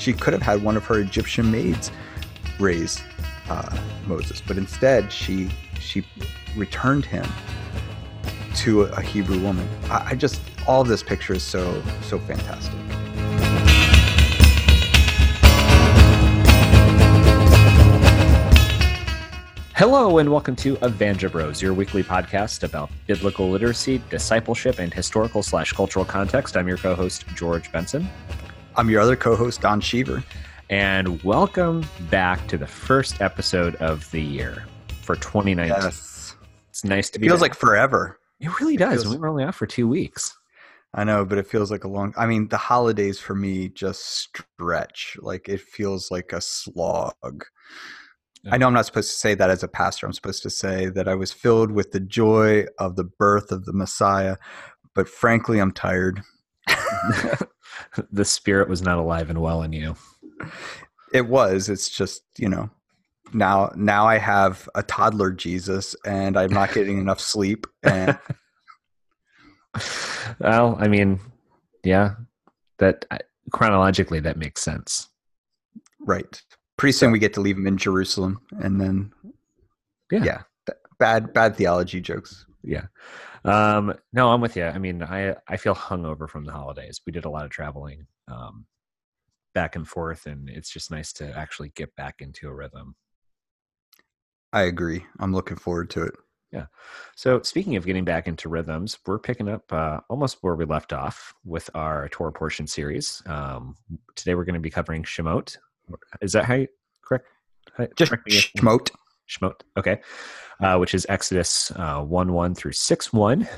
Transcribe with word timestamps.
she 0.00 0.14
could 0.14 0.32
have 0.32 0.40
had 0.40 0.62
one 0.62 0.78
of 0.78 0.84
her 0.86 0.98
Egyptian 0.98 1.50
maids 1.50 1.92
raise 2.58 3.02
uh, 3.50 3.78
Moses, 4.06 4.40
but 4.40 4.56
instead 4.56 5.12
she 5.12 5.50
she 5.78 6.04
returned 6.56 7.04
him 7.04 7.26
to 8.56 8.82
a, 8.82 9.00
Hebrew 9.02 9.38
woman. 9.40 9.68
I, 9.90 10.10
I 10.10 10.14
just 10.14 10.40
all 10.66 10.80
of 10.80 10.88
this 10.88 11.02
picture 11.02 11.34
is 11.34 11.42
so 11.42 11.82
so 12.00 12.18
fantastic. 12.18 12.72
Hello, 19.74 20.18
and 20.18 20.30
welcome 20.30 20.56
to 20.56 20.76
Evangel 20.82 21.30
Bros, 21.30 21.60
your 21.60 21.74
weekly 21.74 22.02
podcast 22.02 22.62
about 22.64 22.90
biblical 23.06 23.50
literacy, 23.50 24.00
discipleship, 24.08 24.78
and 24.78 24.92
historical 24.92 25.42
slash 25.42 25.72
cultural 25.72 26.06
context. 26.06 26.56
I'm 26.56 26.68
your 26.68 26.78
co 26.78 26.94
host, 26.94 27.26
George 27.34 27.70
Benson. 27.70 28.08
I'm 28.76 28.88
your 28.90 29.00
other 29.00 29.16
co 29.16 29.36
host, 29.36 29.60
Don 29.60 29.80
Cheever. 29.80 30.22
And 30.68 31.22
welcome 31.24 31.84
back 32.10 32.46
to 32.48 32.56
the 32.56 32.66
first 32.66 33.20
episode 33.20 33.74
of 33.76 34.08
the 34.12 34.22
year 34.22 34.64
for 35.02 35.16
2019. 35.16 35.68
Yes. 35.82 36.36
It's 36.68 36.84
nice 36.84 37.10
to 37.10 37.18
It 37.18 37.22
be 37.22 37.28
feels 37.28 37.40
back. 37.40 37.50
like 37.50 37.54
forever. 37.58 38.18
It 38.38 38.58
really 38.60 38.76
does. 38.76 39.02
feels- 39.02 39.14
we 39.14 39.20
were 39.20 39.28
only 39.28 39.44
off 39.44 39.56
for 39.56 39.66
two 39.66 39.88
weeks. 39.88 40.36
I 40.94 41.04
know, 41.04 41.24
but 41.24 41.38
it 41.38 41.46
feels 41.46 41.70
like 41.70 41.84
a 41.84 41.88
long. 41.88 42.12
I 42.16 42.26
mean, 42.26 42.48
the 42.48 42.56
holidays 42.56 43.20
for 43.20 43.34
me 43.34 43.68
just 43.68 44.04
stretch. 44.06 45.16
Like 45.20 45.48
it 45.48 45.60
feels 45.60 46.10
like 46.10 46.32
a 46.32 46.40
slog. 46.40 47.44
I 48.50 48.56
know 48.56 48.66
I'm 48.68 48.72
not 48.72 48.86
supposed 48.86 49.10
to 49.10 49.16
say 49.16 49.34
that 49.34 49.50
as 49.50 49.62
a 49.62 49.68
pastor. 49.68 50.06
I'm 50.06 50.12
supposed 50.14 50.42
to 50.44 50.50
say 50.50 50.86
that 50.86 51.06
I 51.06 51.14
was 51.14 51.32
filled 51.32 51.70
with 51.70 51.92
the 51.92 52.00
joy 52.00 52.64
of 52.78 52.96
the 52.96 53.04
birth 53.04 53.52
of 53.52 53.66
the 53.66 53.72
Messiah, 53.72 54.36
but 54.94 55.08
frankly, 55.08 55.58
I'm 55.60 55.72
tired. 55.72 56.22
the 58.12 58.24
spirit 58.24 58.68
was 58.68 58.82
not 58.82 58.98
alive 58.98 59.30
and 59.30 59.40
well 59.40 59.62
in 59.62 59.72
you. 59.72 59.94
It 61.12 61.26
was. 61.28 61.68
It's 61.68 61.88
just 61.88 62.22
you 62.38 62.48
know, 62.48 62.70
now 63.32 63.72
now 63.76 64.06
I 64.06 64.18
have 64.18 64.68
a 64.74 64.82
toddler 64.82 65.30
Jesus, 65.32 65.94
and 66.04 66.36
I'm 66.36 66.52
not 66.52 66.72
getting 66.72 66.98
enough 67.00 67.20
sleep. 67.20 67.66
And 67.82 68.18
well, 70.40 70.76
I 70.80 70.88
mean, 70.88 71.20
yeah, 71.84 72.14
that 72.78 73.04
chronologically 73.52 74.20
that 74.20 74.36
makes 74.36 74.62
sense. 74.62 75.08
right, 76.00 76.40
pretty 76.76 76.92
soon 76.92 77.12
we 77.12 77.18
get 77.18 77.34
to 77.34 77.40
leave 77.40 77.56
him 77.56 77.66
in 77.66 77.76
Jerusalem, 77.76 78.40
and 78.60 78.80
then 78.80 79.12
Yeah. 80.10 80.24
yeah, 80.24 80.74
bad 80.98 81.32
bad 81.32 81.56
theology 81.56 82.00
jokes. 82.00 82.46
Yeah. 82.62 82.86
Um, 83.44 83.94
no, 84.12 84.30
I'm 84.30 84.40
with 84.40 84.56
you. 84.56 84.64
I 84.64 84.78
mean, 84.78 85.02
I 85.02 85.36
I 85.48 85.56
feel 85.56 85.74
hungover 85.74 86.28
from 86.28 86.44
the 86.44 86.52
holidays. 86.52 87.00
We 87.06 87.12
did 87.12 87.24
a 87.24 87.30
lot 87.30 87.44
of 87.44 87.50
traveling 87.50 88.06
um, 88.28 88.66
back 89.54 89.76
and 89.76 89.88
forth, 89.88 90.26
and 90.26 90.48
it's 90.48 90.70
just 90.70 90.90
nice 90.90 91.12
to 91.14 91.36
actually 91.36 91.70
get 91.74 91.94
back 91.96 92.16
into 92.20 92.48
a 92.48 92.54
rhythm. 92.54 92.96
I 94.52 94.62
agree. 94.62 95.04
I'm 95.20 95.32
looking 95.32 95.56
forward 95.56 95.90
to 95.90 96.02
it. 96.02 96.14
Yeah. 96.52 96.66
So, 97.14 97.40
speaking 97.42 97.76
of 97.76 97.86
getting 97.86 98.04
back 98.04 98.26
into 98.26 98.48
rhythms, 98.48 98.98
we're 99.06 99.20
picking 99.20 99.48
up 99.48 99.72
uh, 99.72 100.00
almost 100.08 100.38
where 100.40 100.56
we 100.56 100.64
left 100.64 100.92
off 100.92 101.32
with 101.44 101.70
our 101.74 102.08
Torah 102.08 102.32
portion 102.32 102.66
series. 102.66 103.22
Um, 103.26 103.76
today, 104.16 104.34
we're 104.34 104.44
going 104.44 104.54
to 104.54 104.60
be 104.60 104.70
covering 104.70 105.04
Shemot. 105.04 105.56
Is 106.20 106.32
that 106.32 106.44
how 106.44 106.54
you 106.54 106.66
correct? 107.02 107.26
Just 107.96 108.10
correct 108.10 108.26
me 108.28 108.36
if- 108.36 108.52
schmote. 108.54 108.90
Shemot, 109.30 109.60
okay, 109.78 110.00
uh, 110.60 110.76
which 110.78 110.94
is 110.94 111.06
Exodus 111.08 111.70
uh, 111.76 112.02
1 112.02 112.32
1 112.32 112.54
through 112.54 112.72
6 112.72 113.12
1. 113.12 113.48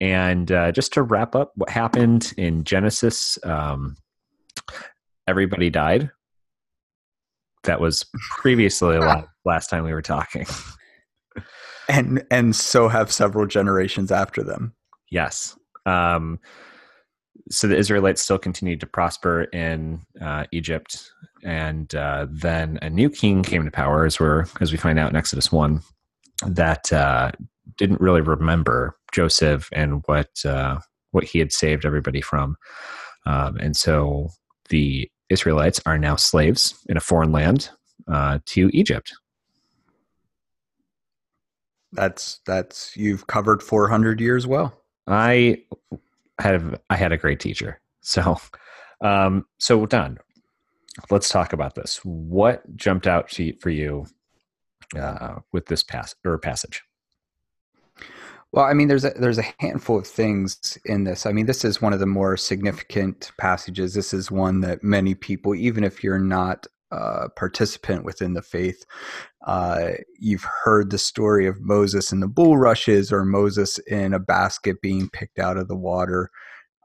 And 0.00 0.50
uh, 0.50 0.72
just 0.72 0.92
to 0.94 1.02
wrap 1.02 1.36
up 1.36 1.52
what 1.54 1.70
happened 1.70 2.32
in 2.36 2.64
Genesis, 2.64 3.38
um, 3.44 3.96
everybody 5.28 5.70
died. 5.70 6.10
That 7.64 7.80
was 7.80 8.04
previously 8.38 8.98
lot 8.98 9.28
last 9.44 9.68
time 9.68 9.84
we 9.84 9.92
were 9.92 10.02
talking. 10.02 10.46
and 11.88 12.24
and 12.30 12.56
so 12.56 12.88
have 12.88 13.12
several 13.12 13.46
generations 13.46 14.10
after 14.10 14.42
them. 14.42 14.74
yes. 15.10 15.56
Um, 15.86 16.38
so 17.50 17.66
the 17.66 17.76
Israelites 17.76 18.22
still 18.22 18.38
continued 18.38 18.80
to 18.80 18.86
prosper 18.86 19.44
in 19.44 20.00
uh, 20.20 20.44
Egypt, 20.52 21.10
and 21.42 21.94
uh, 21.94 22.26
then 22.30 22.78
a 22.82 22.90
new 22.90 23.10
king 23.10 23.42
came 23.42 23.64
to 23.64 23.70
power, 23.70 24.04
as 24.04 24.20
we're 24.20 24.46
as 24.60 24.72
we 24.72 24.78
find 24.78 24.98
out 24.98 25.10
in 25.10 25.16
Exodus 25.16 25.50
one, 25.50 25.80
that 26.46 26.92
uh, 26.92 27.32
didn't 27.76 28.00
really 28.00 28.20
remember 28.20 28.96
Joseph 29.12 29.68
and 29.72 30.02
what 30.06 30.30
uh, 30.44 30.78
what 31.10 31.24
he 31.24 31.38
had 31.38 31.52
saved 31.52 31.84
everybody 31.84 32.20
from, 32.20 32.56
um, 33.26 33.56
and 33.56 33.76
so 33.76 34.30
the 34.68 35.10
Israelites 35.28 35.80
are 35.86 35.98
now 35.98 36.16
slaves 36.16 36.74
in 36.88 36.96
a 36.96 37.00
foreign 37.00 37.32
land 37.32 37.70
uh, 38.08 38.38
to 38.46 38.70
Egypt. 38.72 39.12
That's 41.92 42.40
that's 42.46 42.96
you've 42.96 43.26
covered 43.26 43.62
400 43.62 44.20
years 44.20 44.46
well. 44.46 44.74
I 45.06 45.64
had 46.38 46.80
I 46.88 46.96
had 46.96 47.12
a 47.12 47.18
great 47.18 47.40
teacher. 47.40 47.80
So, 48.00 48.36
um, 49.00 49.46
so 49.58 49.86
Don, 49.86 50.18
let's 51.10 51.28
talk 51.28 51.52
about 51.52 51.74
this. 51.74 52.00
What 52.04 52.76
jumped 52.76 53.06
out 53.06 53.28
to 53.30 53.54
for 53.60 53.70
you 53.70 54.06
uh, 54.96 55.36
with 55.52 55.66
this 55.66 55.82
pass 55.82 56.14
or 56.24 56.38
passage? 56.38 56.82
Well, 58.52 58.66
I 58.66 58.74
mean, 58.74 58.88
there's 58.88 59.04
a 59.04 59.10
there's 59.10 59.38
a 59.38 59.54
handful 59.60 59.98
of 59.98 60.06
things 60.06 60.78
in 60.84 61.04
this. 61.04 61.24
I 61.24 61.32
mean, 61.32 61.46
this 61.46 61.64
is 61.64 61.80
one 61.80 61.94
of 61.94 62.00
the 62.00 62.06
more 62.06 62.36
significant 62.36 63.30
passages. 63.38 63.94
This 63.94 64.12
is 64.12 64.30
one 64.30 64.60
that 64.60 64.82
many 64.82 65.14
people, 65.14 65.54
even 65.54 65.84
if 65.84 66.04
you're 66.04 66.18
not 66.18 66.66
a 66.90 67.30
participant 67.30 68.04
within 68.04 68.34
the 68.34 68.42
faith, 68.42 68.84
uh, 69.46 69.92
you've 70.18 70.46
heard 70.64 70.90
the 70.90 70.98
story 70.98 71.46
of 71.46 71.62
Moses 71.62 72.12
and 72.12 72.22
the 72.22 72.28
bulrushes, 72.28 73.10
or 73.10 73.24
Moses 73.24 73.78
in 73.86 74.12
a 74.12 74.18
basket 74.18 74.82
being 74.82 75.08
picked 75.08 75.38
out 75.38 75.56
of 75.56 75.68
the 75.68 75.76
water, 75.76 76.30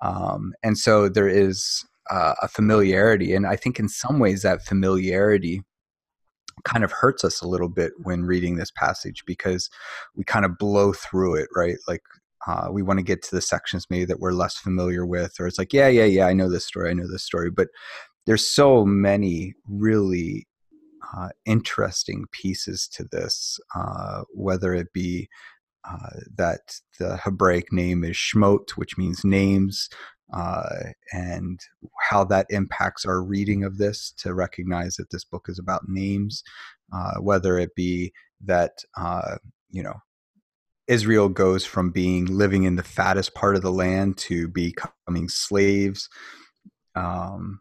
um, 0.01 0.53
and 0.63 0.77
so 0.77 1.09
there 1.09 1.27
is 1.27 1.85
uh, 2.09 2.35
a 2.41 2.47
familiarity. 2.47 3.33
And 3.33 3.45
I 3.45 3.55
think 3.55 3.79
in 3.79 3.89
some 3.89 4.19
ways 4.19 4.41
that 4.41 4.65
familiarity 4.65 5.61
kind 6.63 6.83
of 6.83 6.91
hurts 6.91 7.23
us 7.23 7.41
a 7.41 7.47
little 7.47 7.69
bit 7.69 7.91
when 8.03 8.25
reading 8.25 8.55
this 8.55 8.71
passage 8.71 9.23
because 9.25 9.69
we 10.15 10.23
kind 10.23 10.45
of 10.45 10.57
blow 10.57 10.93
through 10.93 11.35
it, 11.35 11.49
right? 11.55 11.77
Like 11.87 12.01
uh, 12.47 12.69
we 12.71 12.81
want 12.81 12.99
to 12.99 13.03
get 13.03 13.21
to 13.23 13.35
the 13.35 13.41
sections 13.41 13.85
maybe 13.89 14.05
that 14.05 14.19
we're 14.19 14.31
less 14.31 14.57
familiar 14.57 15.05
with, 15.05 15.33
or 15.39 15.47
it's 15.47 15.59
like, 15.59 15.73
yeah, 15.73 15.87
yeah, 15.87 16.05
yeah, 16.05 16.25
I 16.25 16.33
know 16.33 16.49
this 16.49 16.65
story, 16.65 16.89
I 16.89 16.93
know 16.93 17.09
this 17.09 17.23
story, 17.23 17.51
but 17.51 17.67
there's 18.25 18.49
so 18.49 18.85
many 18.85 19.53
really 19.67 20.47
uh, 21.15 21.29
interesting 21.45 22.25
pieces 22.31 22.87
to 22.93 23.05
this, 23.11 23.59
uh, 23.75 24.23
whether 24.33 24.73
it 24.73 24.91
be 24.93 25.29
uh, 25.89 26.19
that 26.35 26.59
the 26.99 27.17
Hebraic 27.17 27.71
name 27.71 28.03
is 28.03 28.15
Shmot, 28.15 28.71
which 28.71 28.97
means 28.97 29.23
names, 29.23 29.89
uh, 30.33 30.69
and 31.13 31.59
how 32.09 32.23
that 32.25 32.47
impacts 32.49 33.05
our 33.05 33.23
reading 33.23 33.63
of 33.63 33.77
this 33.77 34.13
to 34.17 34.33
recognize 34.33 34.95
that 34.95 35.09
this 35.11 35.23
book 35.23 35.45
is 35.47 35.59
about 35.59 35.87
names, 35.87 36.43
uh, 36.93 37.15
whether 37.19 37.57
it 37.57 37.75
be 37.75 38.11
that, 38.43 38.71
uh, 38.97 39.37
you 39.69 39.83
know, 39.83 39.95
Israel 40.87 41.27
goes 41.29 41.65
from 41.65 41.91
being 41.91 42.25
living 42.25 42.63
in 42.63 42.75
the 42.75 42.83
fattest 42.83 43.33
part 43.33 43.55
of 43.55 43.61
the 43.61 43.71
land 43.71 44.17
to 44.17 44.47
becoming 44.47 45.27
slaves. 45.27 46.09
Um, 46.95 47.59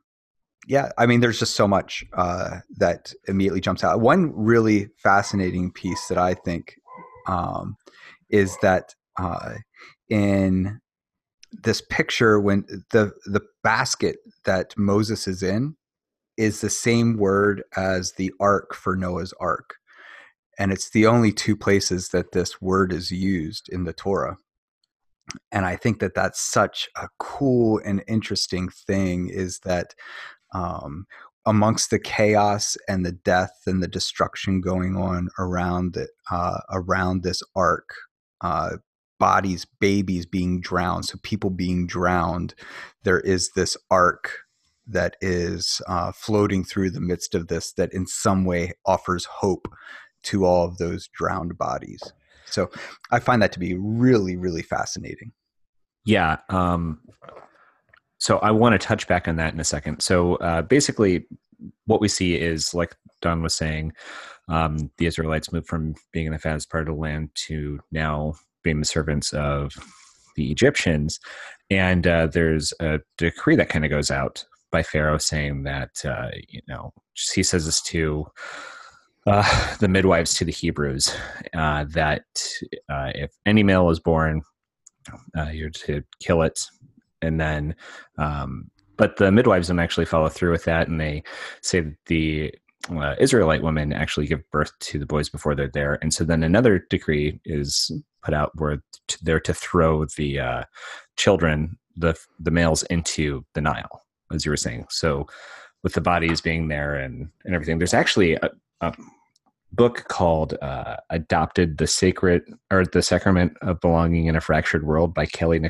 yeah, 0.69 0.91
I 0.99 1.07
mean, 1.07 1.21
there's 1.21 1.39
just 1.39 1.55
so 1.55 1.69
much 1.69 2.05
uh, 2.17 2.59
that 2.79 3.13
immediately 3.29 3.61
jumps 3.61 3.85
out. 3.85 4.01
One 4.01 4.33
really 4.35 4.89
fascinating 4.97 5.73
piece 5.73 6.07
that 6.09 6.19
I 6.19 6.35
think 6.35 6.77
um, 7.29 7.77
is 8.31 8.57
that 8.63 8.95
uh, 9.19 9.55
in 10.09 10.81
this 11.53 11.81
picture, 11.81 12.41
when 12.41 12.65
the 12.91 13.13
the 13.27 13.43
basket 13.63 14.17
that 14.45 14.75
Moses 14.77 15.27
is 15.29 15.43
in 15.43 15.77
is 16.37 16.61
the 16.61 16.71
same 16.71 17.17
word 17.17 17.63
as 17.77 18.13
the 18.13 18.33
ark 18.41 18.75
for 18.75 18.97
Noah's 18.97 19.33
ark, 19.41 19.77
and 20.59 20.73
it's 20.73 20.91
the 20.91 21.07
only 21.07 21.33
two 21.33 21.57
places 21.57 22.09
that 22.11 22.33
this 22.33 22.61
word 22.61 22.93
is 22.93 23.11
used 23.11 23.69
in 23.71 23.85
the 23.85 23.93
Torah. 23.93 24.37
And 25.51 25.67
I 25.67 25.77
think 25.77 25.99
that 26.01 26.15
that's 26.15 26.41
such 26.41 26.89
a 26.97 27.09
cool 27.19 27.81
and 27.85 28.03
interesting 28.07 28.69
thing 28.69 29.29
is 29.29 29.59
that 29.61 29.95
um, 30.55 31.07
amongst 31.47 31.91
the 31.91 31.99
chaos 31.99 32.77
and 32.89 33.05
the 33.05 33.13
death 33.13 33.53
and 33.67 33.83
the 33.83 33.89
destruction 33.89 34.61
going 34.61 34.97
on 34.97 35.29
around 35.39 35.97
it, 35.97 36.11
uh, 36.31 36.61
around 36.71 37.23
this 37.23 37.43
ark, 37.55 37.89
uh, 38.41 38.77
bodies, 39.19 39.67
babies 39.81 40.27
being 40.27 40.61
drowned, 40.61 41.07
so 41.07 41.19
people 41.23 41.51
being 41.51 41.87
drowned, 41.87 42.55
there 43.03 43.21
is 43.21 43.51
this 43.53 43.77
ark 43.91 44.39
that 44.87 45.17
is 45.21 45.81
uh, 45.89 46.13
floating 46.13 46.65
through 46.65 46.91
the 46.91 47.01
midst 47.01 47.35
of 47.35 47.49
this 47.49 47.73
that 47.73 47.93
in 47.93 48.07
some 48.07 48.45
way 48.45 48.73
offers 48.85 49.25
hope 49.25 49.69
to 50.23 50.45
all 50.45 50.65
of 50.65 50.79
those 50.79 51.09
drowned 51.09 51.57
bodies. 51.59 52.01
So 52.47 52.71
I 53.11 53.19
find 53.19 53.43
that 53.43 53.53
to 53.53 53.59
be 53.59 53.75
really, 53.75 54.37
really 54.37 54.63
fascinating. 54.63 55.33
Yeah. 56.05 56.39
Um, 56.49 57.01
so 58.19 58.39
I 58.39 58.53
want 58.53 58.81
to 58.81 58.87
touch 58.87 59.09
back 59.09 59.29
on 59.29 59.37
that 59.37 59.53
in 59.53 59.61
a 59.61 59.65
second. 59.65 60.01
So 60.01 60.37
uh, 60.37 60.63
basically, 60.63 61.27
what 61.87 62.01
we 62.01 62.09
see 62.09 62.37
is 62.37 62.75
like 62.75 62.95
Don 63.21 63.43
was 63.43 63.55
saying, 63.55 63.93
um, 64.49 64.91
the 64.99 65.07
Israelites 65.07 65.53
moved 65.53 65.67
from 65.67 65.95
being 66.13 66.27
in 66.27 66.33
the 66.33 66.39
fattest 66.39 66.71
part 66.71 66.89
of 66.89 66.95
the 66.95 67.01
land 67.01 67.31
to 67.47 67.81
now 67.91 68.35
being 68.67 68.81
the 68.81 68.85
servants 68.85 69.33
of 69.33 69.73
the 70.35 70.51
Egyptians. 70.51 71.21
And 71.71 72.07
uh, 72.07 72.27
there's 72.27 72.73
a 72.81 72.99
decree 73.17 73.57
that 73.57 73.69
kind 73.69 73.85
of 73.85 73.91
goes 73.91 74.11
out 74.11 74.45
by 74.73 74.83
Pharaoh 74.83 75.19
saying 75.19 75.63
that, 75.63 76.05
uh, 76.05 76.31
you 76.49 76.61
know, 76.69 76.93
he 77.35 77.45
says 77.45 77.65
this 77.65 77.81
to 77.83 78.27
uh, 79.27 79.77
the 79.79 79.89
midwives 79.89 80.35
to 80.35 80.45
the 80.45 80.53
Hebrews 80.53 81.15
uh, 81.55 81.85
that 81.91 82.25
uh, 82.89 83.13
if 83.15 83.31
any 83.47 83.63
male 83.63 83.89
is 83.91 84.01
born, 84.01 84.43
uh, 85.39 85.51
you're 85.51 85.71
to 85.71 86.03
kill 86.21 86.43
it. 86.43 86.61
And 87.23 87.41
then, 87.41 87.77
um, 88.19 88.71
but 88.97 89.17
the 89.17 89.31
midwives 89.31 89.69
don't 89.69 89.79
actually 89.79 90.07
follow 90.07 90.29
through 90.29 90.51
with 90.51 90.65
that. 90.65 90.89
And 90.89 91.01
they 91.01 91.23
say 91.63 91.81
that 91.81 91.97
the 92.07 92.53
Israelite 93.19 93.63
women 93.63 93.93
actually 93.93 94.27
give 94.27 94.49
birth 94.51 94.73
to 94.81 94.99
the 94.99 95.07
boys 95.07 95.29
before 95.29 95.55
they're 95.55 95.69
there. 95.69 95.99
And 96.03 96.13
so 96.13 96.25
then 96.25 96.43
another 96.43 96.85
decree 96.91 97.41
is 97.45 97.91
put 98.27 98.35
out 98.35 98.51
were 98.59 98.83
they're 99.23 99.41
to 99.41 99.55
throw 99.55 100.05
the 100.17 100.41
uh, 100.41 100.63
children, 101.17 101.79
the 101.97 102.19
the 102.41 102.51
males, 102.51 102.83
into 102.85 103.47
the 103.55 103.61
Nile, 103.61 104.03
as 104.33 104.45
you 104.45 104.51
were 104.51 104.57
saying. 104.57 104.87
So 104.91 105.27
with 105.85 105.95
the 105.95 106.01
bodies 106.01 106.41
being 106.41 106.69
there 106.69 106.97
and 106.97 107.31
and 107.45 107.55
everything, 107.55 107.79
there's 107.79 107.95
actually 107.95 108.35
a, 108.35 108.51
a 108.81 108.93
book 109.73 110.05
called 110.09 110.55
uh, 110.61 110.97
"Adopted: 111.09 111.79
The 111.79 111.87
Sacred 111.87 112.43
or 112.71 112.85
the 112.85 113.03
Sacrament 113.03 113.57
of 113.63 113.81
Belonging 113.81 114.27
in 114.27 114.35
a 114.35 114.41
Fractured 114.41 114.85
World" 114.85 115.15
by 115.15 115.25
Kelley 115.27 115.61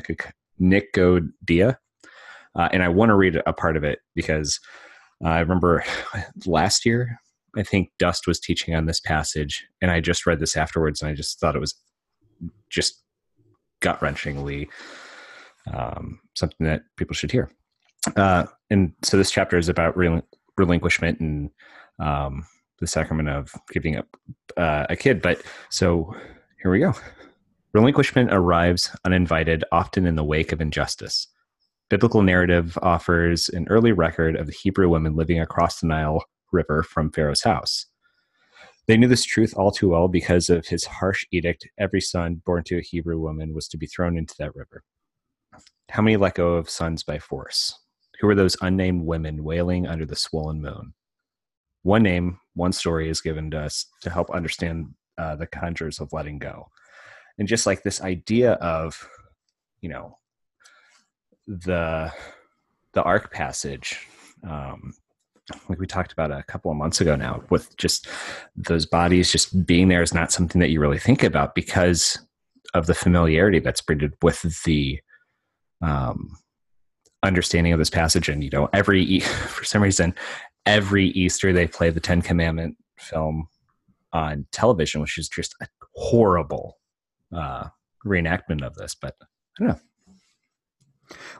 Nikondeha. 0.59 1.77
Uh, 2.55 2.69
and 2.73 2.81
I 2.81 2.89
want 2.89 3.09
to 3.09 3.15
read 3.15 3.39
a 3.45 3.53
part 3.53 3.77
of 3.77 3.83
it 3.83 3.99
because 4.15 4.59
I 5.23 5.39
remember 5.39 5.83
last 6.47 6.87
year, 6.87 7.19
I 7.55 7.61
think 7.61 7.91
Dust 7.99 8.25
was 8.25 8.39
teaching 8.39 8.73
on 8.73 8.87
this 8.87 8.99
passage, 8.99 9.67
and 9.79 9.91
I 9.91 9.99
just 9.99 10.25
read 10.25 10.39
this 10.39 10.57
afterwards, 10.57 11.03
and 11.03 11.11
I 11.11 11.13
just 11.13 11.39
thought 11.39 11.55
it 11.55 11.61
was 11.61 11.75
just 12.69 13.03
gut 13.79 13.99
wrenchingly 13.99 14.67
um, 15.73 16.19
something 16.35 16.65
that 16.65 16.81
people 16.95 17.13
should 17.13 17.31
hear. 17.31 17.49
Uh, 18.15 18.45
and 18.69 18.93
so 19.03 19.17
this 19.17 19.31
chapter 19.31 19.57
is 19.57 19.69
about 19.69 19.95
relin- 19.95 20.23
relinquishment 20.57 21.19
and 21.19 21.49
um, 21.99 22.45
the 22.79 22.87
sacrament 22.87 23.29
of 23.29 23.51
giving 23.71 23.97
up 23.97 24.07
uh, 24.55 24.85
a 24.89 24.95
kid. 24.95 25.21
But 25.21 25.41
so 25.69 26.13
here 26.61 26.71
we 26.71 26.79
go. 26.79 26.93
Relinquishment 27.73 28.29
arrives 28.31 28.95
uninvited, 29.03 29.63
often 29.71 30.05
in 30.05 30.15
the 30.15 30.23
wake 30.23 30.51
of 30.51 30.61
injustice 30.61 31.27
biblical 31.89 32.21
narrative 32.21 32.77
offers 32.81 33.49
an 33.49 33.67
early 33.69 33.91
record 33.91 34.35
of 34.35 34.47
the 34.47 34.53
Hebrew 34.53 34.89
women 34.89 35.15
living 35.15 35.39
across 35.39 35.79
the 35.79 35.87
Nile 35.87 36.23
River 36.51 36.83
from 36.83 37.11
Pharaoh's 37.11 37.43
house. 37.43 37.85
They 38.87 38.95
knew 38.95 39.07
this 39.07 39.25
truth 39.25 39.53
all 39.57 39.71
too 39.71 39.89
well 39.89 40.07
because 40.07 40.49
of 40.49 40.65
his 40.65 40.85
harsh 40.85 41.25
edict 41.31 41.67
every 41.77 41.99
son 41.99 42.41
born 42.45 42.63
to 42.65 42.77
a 42.77 42.81
Hebrew 42.81 43.19
woman 43.19 43.53
was 43.53 43.67
to 43.69 43.77
be 43.77 43.85
thrown 43.85 44.17
into 44.17 44.33
that 44.39 44.55
river. 44.55 44.83
How 45.89 46.01
many 46.01 46.15
let 46.15 46.35
go 46.35 46.53
of 46.53 46.69
sons 46.69 47.03
by 47.03 47.19
force? 47.19 47.77
Who 48.19 48.27
were 48.27 48.35
those 48.35 48.57
unnamed 48.61 49.05
women 49.05 49.43
wailing 49.43 49.87
under 49.87 50.05
the 50.05 50.15
swollen 50.15 50.61
moon? 50.61 50.93
One 51.83 52.03
name, 52.03 52.39
one 52.55 52.71
story 52.71 53.09
is 53.09 53.21
given 53.21 53.51
to 53.51 53.59
us 53.59 53.85
to 54.01 54.09
help 54.09 54.29
understand 54.31 54.93
uh, 55.17 55.35
the 55.35 55.47
conjures 55.47 55.99
of 55.99 56.13
letting 56.13 56.39
go. 56.39 56.67
And 57.37 57.47
just 57.47 57.65
like 57.65 57.83
this 57.83 58.01
idea 58.01 58.53
of, 58.53 59.07
you 59.81 59.89
know, 59.89 60.17
the 61.45 62.11
the 62.93 63.03
ark 63.03 63.31
passage 63.31 64.07
um, 64.43 64.93
like 65.69 65.79
we 65.79 65.87
talked 65.87 66.11
about 66.11 66.31
a 66.31 66.43
couple 66.43 66.71
of 66.71 66.77
months 66.77 66.99
ago 66.99 67.15
now 67.15 67.41
with 67.49 67.75
just 67.77 68.07
those 68.55 68.85
bodies 68.85 69.31
just 69.31 69.65
being 69.65 69.87
there 69.87 70.01
is 70.01 70.13
not 70.13 70.31
something 70.31 70.59
that 70.59 70.69
you 70.69 70.79
really 70.79 70.99
think 70.99 71.23
about 71.23 71.55
because 71.55 72.19
of 72.73 72.85
the 72.85 72.93
familiarity 72.93 73.59
that's 73.59 73.81
bred 73.81 74.11
with 74.21 74.63
the 74.63 74.99
um, 75.81 76.37
understanding 77.23 77.73
of 77.73 77.79
this 77.79 77.89
passage. 77.89 78.29
And 78.29 78.43
you 78.43 78.49
know 78.49 78.69
every 78.73 79.19
for 79.19 79.63
some 79.63 79.81
reason 79.81 80.13
every 80.65 81.07
easter 81.07 81.53
they 81.53 81.67
play 81.67 81.89
the 81.89 81.99
10 81.99 82.21
commandment 82.21 82.75
film 82.97 83.47
on 84.11 84.45
television 84.51 84.99
which 85.01 85.17
is 85.17 85.29
just 85.29 85.55
a 85.61 85.67
horrible 85.95 86.77
uh, 87.35 87.65
reenactment 88.05 88.63
of 88.63 88.75
this. 88.75 88.95
But 88.95 89.15
i 89.21 89.25
don't 89.59 89.67
know 89.69 89.79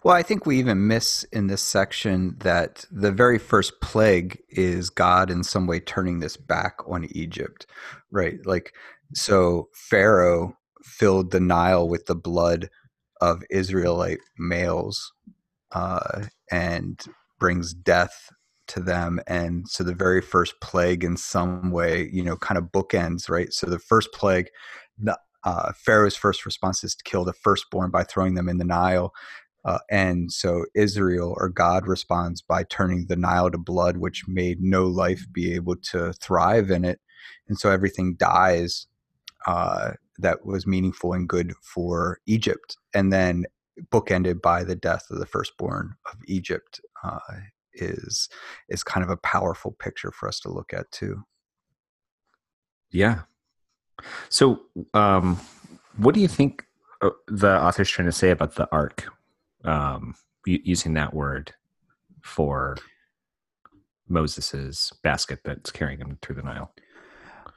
well, 0.04 0.16
I 0.16 0.24
think 0.24 0.46
we 0.46 0.60
even 0.60 0.88
miss 0.88 1.24
in 1.26 1.48
this 1.48 1.62
section 1.62 2.36
that 2.40 2.86
the 2.92 3.12
very 3.12 3.40
first 3.40 3.82
plague 3.82 4.40
is 4.50 4.90
God 4.90 5.30
in 5.30 5.44
some 5.44 5.68
way 5.68 5.80
turning 5.80 6.20
this 6.20 6.38
back 6.38 6.78
on 6.88 7.08
Egypt, 7.12 7.66
right? 8.12 8.36
Like, 8.46 8.74
so 9.14 9.70
Pharaoh 9.74 10.58
filled 10.84 11.32
the 11.32 11.40
Nile 11.40 11.88
with 11.88 12.06
the 12.06 12.16
blood 12.16 12.70
of 13.22 13.44
Israelite 13.50 14.20
males 14.38 15.12
uh, 15.72 16.26
and 16.52 17.04
brings 17.40 17.74
death 17.74 18.30
to 18.68 18.80
them. 18.80 19.20
And 19.28 19.68
so 19.68 19.84
the 19.84 19.94
very 19.94 20.22
first 20.22 20.56
plague, 20.62 21.04
in 21.04 21.18
some 21.18 21.72
way, 21.72 22.10
you 22.12 22.24
know, 22.24 22.38
kind 22.38 22.58
of 22.58 22.66
bookends, 22.66 23.30
right? 23.30 23.52
So 23.54 23.68
the 23.68 23.80
first 23.80 24.12
plague, 24.14 24.48
the, 24.98 25.18
uh, 25.44 25.72
Pharaoh's 25.74 26.16
first 26.16 26.46
response 26.46 26.84
is 26.84 26.96
to 26.96 27.04
kill 27.04 27.24
the 27.24 27.34
firstborn 27.34 27.92
by 27.92 28.04
throwing 28.04 28.36
them 28.36 28.50
in 28.50 28.58
the 28.58 28.66
Nile. 28.66 29.14
Uh, 29.68 29.80
and 29.92 30.32
so 30.32 30.66
Israel 30.76 31.36
or 31.38 31.50
God 31.50 31.88
responds 31.88 32.42
by 32.42 32.64
turning 32.64 33.06
the 33.06 33.18
Nile 33.18 33.52
to 33.52 33.58
blood, 33.58 33.98
which 33.98 34.24
made 34.26 34.62
no 34.62 34.86
life 34.86 35.26
be 35.34 35.54
able 35.56 35.76
to 35.92 36.14
thrive 36.14 36.72
in 36.72 36.86
it. 36.86 37.02
And 37.50 37.60
so 37.60 37.70
everything 37.70 38.16
dies 38.16 38.88
uh, 39.46 39.92
that 40.20 40.46
was 40.46 40.66
meaningful 40.66 41.12
and 41.12 41.28
good 41.28 41.54
for 41.62 42.20
Egypt. 42.26 42.78
And 42.94 43.12
then 43.12 43.46
bookended 43.92 44.42
by 44.42 44.64
the 44.64 44.76
death 44.76 45.08
of 45.12 45.20
the 45.20 45.26
firstborn 45.26 45.96
of 46.06 46.18
Egypt 46.28 46.80
uh, 47.04 47.20
is 47.74 48.30
is 48.70 48.84
kind 48.84 49.04
of 49.04 49.10
a 49.10 49.18
powerful 49.18 49.72
picture 49.72 50.12
for 50.12 50.30
us 50.30 50.40
to 50.40 50.50
look 50.50 50.74
at 50.74 50.90
too. 50.92 51.24
Yeah. 52.90 53.24
So, 54.30 54.62
um, 54.94 55.40
what 55.98 56.16
do 56.16 56.22
you 56.22 56.28
think 56.30 56.66
uh, 57.02 57.10
the 57.28 57.62
author's 57.62 57.90
trying 57.90 58.08
to 58.08 58.12
say 58.14 58.30
about 58.30 58.56
the 58.56 58.68
ark 58.72 59.10
um, 59.64 60.16
using 60.46 60.94
that 60.94 61.14
word 61.14 61.54
for 62.22 62.78
Moses's 64.08 64.94
basket 65.04 65.40
that's 65.44 65.72
carrying 65.72 66.00
him 66.00 66.18
through 66.22 66.36
the 66.36 66.44
Nile? 66.44 66.74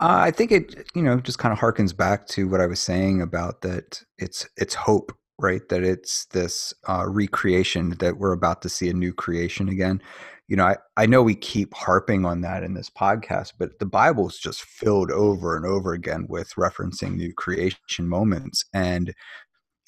Uh, 0.01 0.19
I 0.19 0.31
think 0.31 0.51
it, 0.51 0.89
you 0.95 1.03
know, 1.03 1.21
just 1.21 1.39
kind 1.39 1.53
of 1.53 1.59
harkens 1.59 1.95
back 1.95 2.27
to 2.29 2.49
what 2.49 2.61
I 2.61 2.67
was 2.67 2.81
saying 2.81 3.21
about 3.21 3.61
that. 3.63 4.03
It's 4.19 4.49
it's 4.57 4.75
hope, 4.75 5.13
right? 5.39 5.69
That 5.69 5.83
it's 5.83 6.25
this 6.27 6.73
uh, 6.89 7.05
recreation 7.07 7.91
that 7.99 8.17
we're 8.17 8.33
about 8.33 8.63
to 8.63 8.71
see 8.71 8.89
a 8.89 8.95
new 8.95 9.13
creation 9.13 9.69
again. 9.69 10.01
You 10.49 10.57
know, 10.57 10.65
I, 10.65 10.77
I 10.97 11.07
know 11.07 11.23
we 11.23 11.37
keep 11.37 11.75
harping 11.75 12.25
on 12.25 12.41
that 12.41 12.65
in 12.65 12.75
this 12.75 12.91
podcast, 12.91 13.53
but 13.59 13.79
the 13.79 13.87
Bible's 13.87 14.39
just 14.39 14.63
filled 14.63 15.13
over 15.13 15.55
and 15.57 15.67
over 15.67 15.93
again 15.93 16.27
with 16.29 16.55
referencing 16.55 17.15
new 17.17 17.33
creation 17.35 18.09
moments. 18.09 18.65
And 18.73 19.15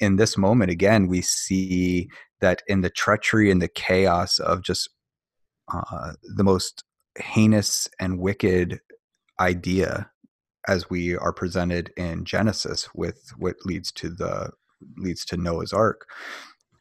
in 0.03 0.17
this 0.17 0.37
moment 0.37 0.71
again 0.71 1.07
we 1.07 1.23
see 1.23 2.09
that 2.41 2.63
in 2.67 2.81
the 2.81 2.91
treachery 2.91 3.51
and 3.51 3.63
the 3.63 3.69
chaos 3.69 4.39
of 4.41 4.63
just 4.63 4.91
uh, 5.73 6.13
the 6.37 6.45
most 6.45 6.83
heinous 7.17 7.89
and 8.01 8.19
wicked 8.19 8.81
idea 9.39 10.11
as 10.69 10.91
we 10.91 11.17
are 11.17 11.33
presented 11.33 11.93
in 11.97 12.25
Genesis 12.25 12.89
with 12.95 13.33
what 13.37 13.57
leads 13.65 13.91
to 13.93 14.09
the 14.11 14.51
leads 14.97 15.25
to 15.25 15.37
Noah's 15.37 15.73
Ark 15.73 16.09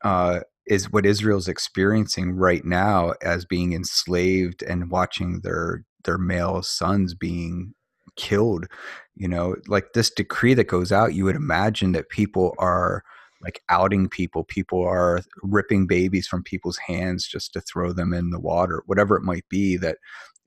uh, 0.03 0.41
is 0.67 0.91
what 0.91 1.05
Israel's 1.05 1.47
experiencing 1.47 2.33
right 2.33 2.65
now 2.65 3.13
as 3.21 3.45
being 3.45 3.73
enslaved 3.73 4.63
and 4.63 4.89
watching 4.89 5.41
their 5.43 5.85
their 6.05 6.17
male 6.17 6.63
sons 6.63 7.13
being 7.13 7.73
killed 8.21 8.67
you 9.15 9.27
know 9.27 9.55
like 9.67 9.93
this 9.93 10.11
decree 10.11 10.53
that 10.53 10.65
goes 10.67 10.91
out 10.91 11.15
you 11.15 11.25
would 11.25 11.35
imagine 11.35 11.91
that 11.91 12.07
people 12.09 12.53
are 12.59 13.03
like 13.41 13.63
outing 13.69 14.07
people 14.07 14.43
people 14.43 14.79
are 14.83 15.21
ripping 15.41 15.87
babies 15.87 16.27
from 16.27 16.43
people's 16.43 16.77
hands 16.77 17.27
just 17.27 17.51
to 17.51 17.61
throw 17.61 17.91
them 17.91 18.13
in 18.13 18.29
the 18.29 18.39
water 18.39 18.83
whatever 18.85 19.15
it 19.15 19.23
might 19.23 19.47
be 19.49 19.75
that 19.75 19.97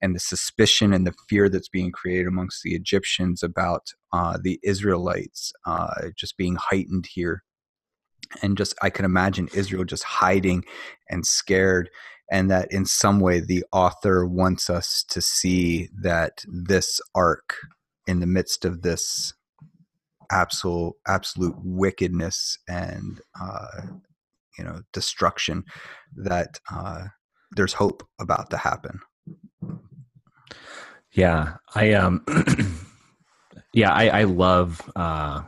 and 0.00 0.14
the 0.14 0.20
suspicion 0.20 0.92
and 0.92 1.04
the 1.04 1.14
fear 1.28 1.48
that's 1.48 1.68
being 1.68 1.90
created 1.90 2.28
amongst 2.28 2.62
the 2.62 2.76
egyptians 2.76 3.42
about 3.42 3.92
uh, 4.12 4.38
the 4.40 4.60
israelites 4.62 5.52
uh, 5.66 6.10
just 6.16 6.36
being 6.36 6.54
heightened 6.54 7.06
here. 7.12 7.42
And 8.40 8.56
just 8.56 8.74
i 8.82 8.88
can 8.88 9.04
imagine 9.04 9.48
israel 9.52 9.84
just 9.84 10.04
hiding 10.04 10.64
and 11.10 11.26
scared 11.26 11.90
and 12.30 12.50
that 12.50 12.72
in 12.72 12.86
some 12.86 13.20
way 13.20 13.40
the 13.40 13.64
author 13.72 14.26
wants 14.26 14.70
us 14.70 15.04
to 15.08 15.20
see 15.20 15.88
that 16.02 16.44
this 16.46 17.00
arc 17.14 17.56
in 18.06 18.20
the 18.20 18.26
midst 18.26 18.64
of 18.64 18.82
this 18.82 19.34
absolute 20.30 20.94
absolute 21.06 21.56
wickedness 21.62 22.58
and 22.68 23.20
uh, 23.40 23.82
you 24.58 24.64
know 24.64 24.80
destruction 24.92 25.64
that 26.16 26.58
uh, 26.72 27.04
there's 27.56 27.74
hope 27.74 28.06
about 28.20 28.50
to 28.50 28.56
happen. 28.56 29.00
Yeah, 31.12 31.54
I 31.74 31.92
um, 31.92 32.24
yeah, 33.72 33.92
I, 33.92 34.08
I 34.08 34.24
love 34.24 34.80
uh, 34.96 35.42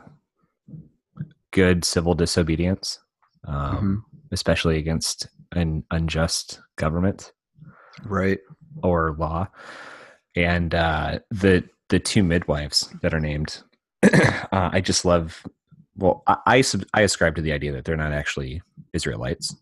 good 1.51 1.83
civil 1.83 2.13
disobedience, 2.13 2.99
um, 3.45 3.55
mm-hmm. 3.55 3.95
especially 4.31 4.77
against 4.77 5.27
an 5.53 5.83
unjust 5.91 6.61
government, 6.75 7.33
right, 8.03 8.39
or 8.83 9.15
law. 9.17 9.47
And 10.35 10.73
uh, 10.75 11.19
the 11.31 11.63
the 11.89 11.99
two 11.99 12.23
midwives 12.23 12.93
that 13.01 13.13
are 13.13 13.19
named, 13.19 13.63
uh, 14.03 14.39
I 14.51 14.81
just 14.81 15.05
love. 15.05 15.43
Well, 15.95 16.23
I, 16.27 16.37
I 16.45 16.63
I 16.93 17.01
ascribe 17.01 17.35
to 17.35 17.41
the 17.41 17.53
idea 17.53 17.71
that 17.71 17.85
they're 17.85 17.97
not 17.97 18.13
actually 18.13 18.61
Israelites. 18.93 19.55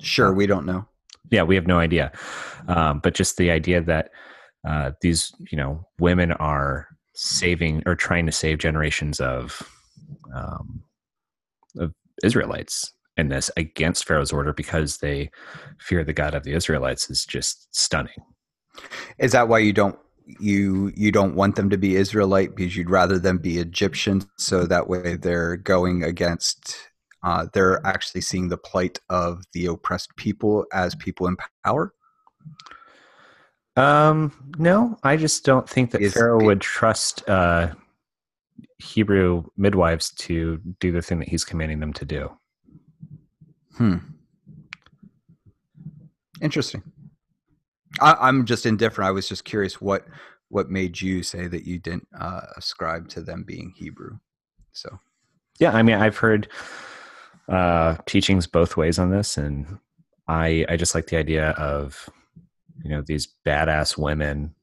Sure, 0.00 0.32
we 0.32 0.46
don't 0.46 0.66
know. 0.66 0.86
Yeah, 1.30 1.42
we 1.42 1.54
have 1.54 1.66
no 1.66 1.78
idea. 1.78 2.12
Um, 2.68 3.00
but 3.02 3.14
just 3.14 3.36
the 3.36 3.50
idea 3.50 3.80
that 3.80 4.10
uh, 4.66 4.92
these, 5.00 5.32
you 5.50 5.56
know, 5.56 5.86
women 5.98 6.32
are 6.32 6.88
saving 7.14 7.82
or 7.86 7.94
trying 7.94 8.26
to 8.26 8.32
save 8.32 8.58
generations 8.58 9.20
of 9.20 9.62
um, 10.34 10.82
of 11.78 11.92
Israelites 12.22 12.92
in 13.16 13.28
this 13.28 13.50
against 13.56 14.06
Pharaoh's 14.06 14.32
order 14.32 14.52
because 14.52 14.98
they 14.98 15.30
fear 15.78 16.04
the 16.04 16.12
God 16.12 16.34
of 16.34 16.44
the 16.44 16.52
Israelites 16.52 17.10
is 17.10 17.24
just 17.24 17.74
stunning. 17.74 18.24
Is 19.18 19.32
that 19.32 19.48
why 19.48 19.58
you 19.58 19.72
don't 19.72 19.98
you 20.40 20.92
you 20.96 21.12
don't 21.12 21.36
want 21.36 21.54
them 21.54 21.70
to 21.70 21.78
be 21.78 21.96
Israelite 21.96 22.54
because 22.56 22.76
you'd 22.76 22.90
rather 22.90 23.18
them 23.18 23.38
be 23.38 23.58
Egyptian 23.58 24.22
so 24.36 24.66
that 24.66 24.88
way 24.88 25.16
they're 25.16 25.56
going 25.56 26.02
against 26.02 26.76
uh, 27.22 27.46
they're 27.52 27.84
actually 27.84 28.20
seeing 28.20 28.48
the 28.48 28.56
plight 28.56 28.98
of 29.08 29.42
the 29.52 29.66
oppressed 29.66 30.14
people 30.16 30.64
as 30.72 30.94
people 30.94 31.26
in 31.26 31.36
power? 31.64 31.92
Um, 33.76 34.32
no, 34.58 34.96
I 35.02 35.16
just 35.16 35.44
don't 35.44 35.68
think 35.68 35.90
that 35.90 36.00
Is, 36.00 36.14
Pharaoh 36.14 36.44
would 36.44 36.60
trust 36.60 37.28
uh, 37.28 37.74
Hebrew 38.78 39.44
midwives 39.56 40.10
to 40.12 40.60
do 40.78 40.92
the 40.92 41.02
thing 41.02 41.18
that 41.18 41.28
he's 41.28 41.44
commanding 41.44 41.80
them 41.80 41.92
to 41.94 42.04
do. 42.04 42.30
Hmm. 43.76 43.96
Interesting. 46.40 46.82
I, 48.00 48.28
am 48.28 48.44
just 48.44 48.66
indifferent. 48.66 49.08
I 49.08 49.12
was 49.12 49.28
just 49.28 49.44
curious 49.44 49.80
what 49.80 50.06
what 50.48 50.70
made 50.70 51.00
you 51.00 51.22
say 51.22 51.48
that 51.48 51.66
you 51.66 51.78
didn't 51.78 52.06
uh, 52.18 52.42
ascribe 52.56 53.08
to 53.08 53.20
them 53.20 53.42
being 53.44 53.72
Hebrew. 53.76 54.18
So, 54.72 55.00
yeah, 55.58 55.72
I 55.72 55.82
mean, 55.82 55.96
I've 55.96 56.16
heard 56.16 56.48
uh, 57.48 57.96
teachings 58.06 58.46
both 58.46 58.76
ways 58.76 58.98
on 58.98 59.10
this, 59.10 59.36
and 59.36 59.78
I 60.28 60.66
I 60.68 60.76
just 60.76 60.94
like 60.94 61.06
the 61.06 61.16
idea 61.16 61.50
of 61.50 62.08
you 62.82 62.90
know 62.90 63.02
these 63.02 63.28
badass 63.46 63.96
women 63.98 64.54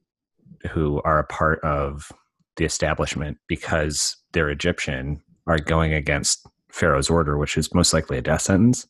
who 0.72 1.02
are 1.04 1.20
a 1.20 1.28
part 1.28 1.60
of 1.62 2.12
the 2.56 2.66
establishment 2.66 3.38
because 3.48 4.16
they're 4.32 4.50
Egyptian 4.50 5.22
are 5.48 5.60
going 5.60 5.94
against 5.94 6.46
Pharaoh's 6.72 7.10
order, 7.10 7.38
which 7.38 7.58
is 7.58 7.74
most 7.74 7.94
likely 7.94 8.18
a 8.18 8.22
death 8.22 8.42
sentence. 8.42 8.88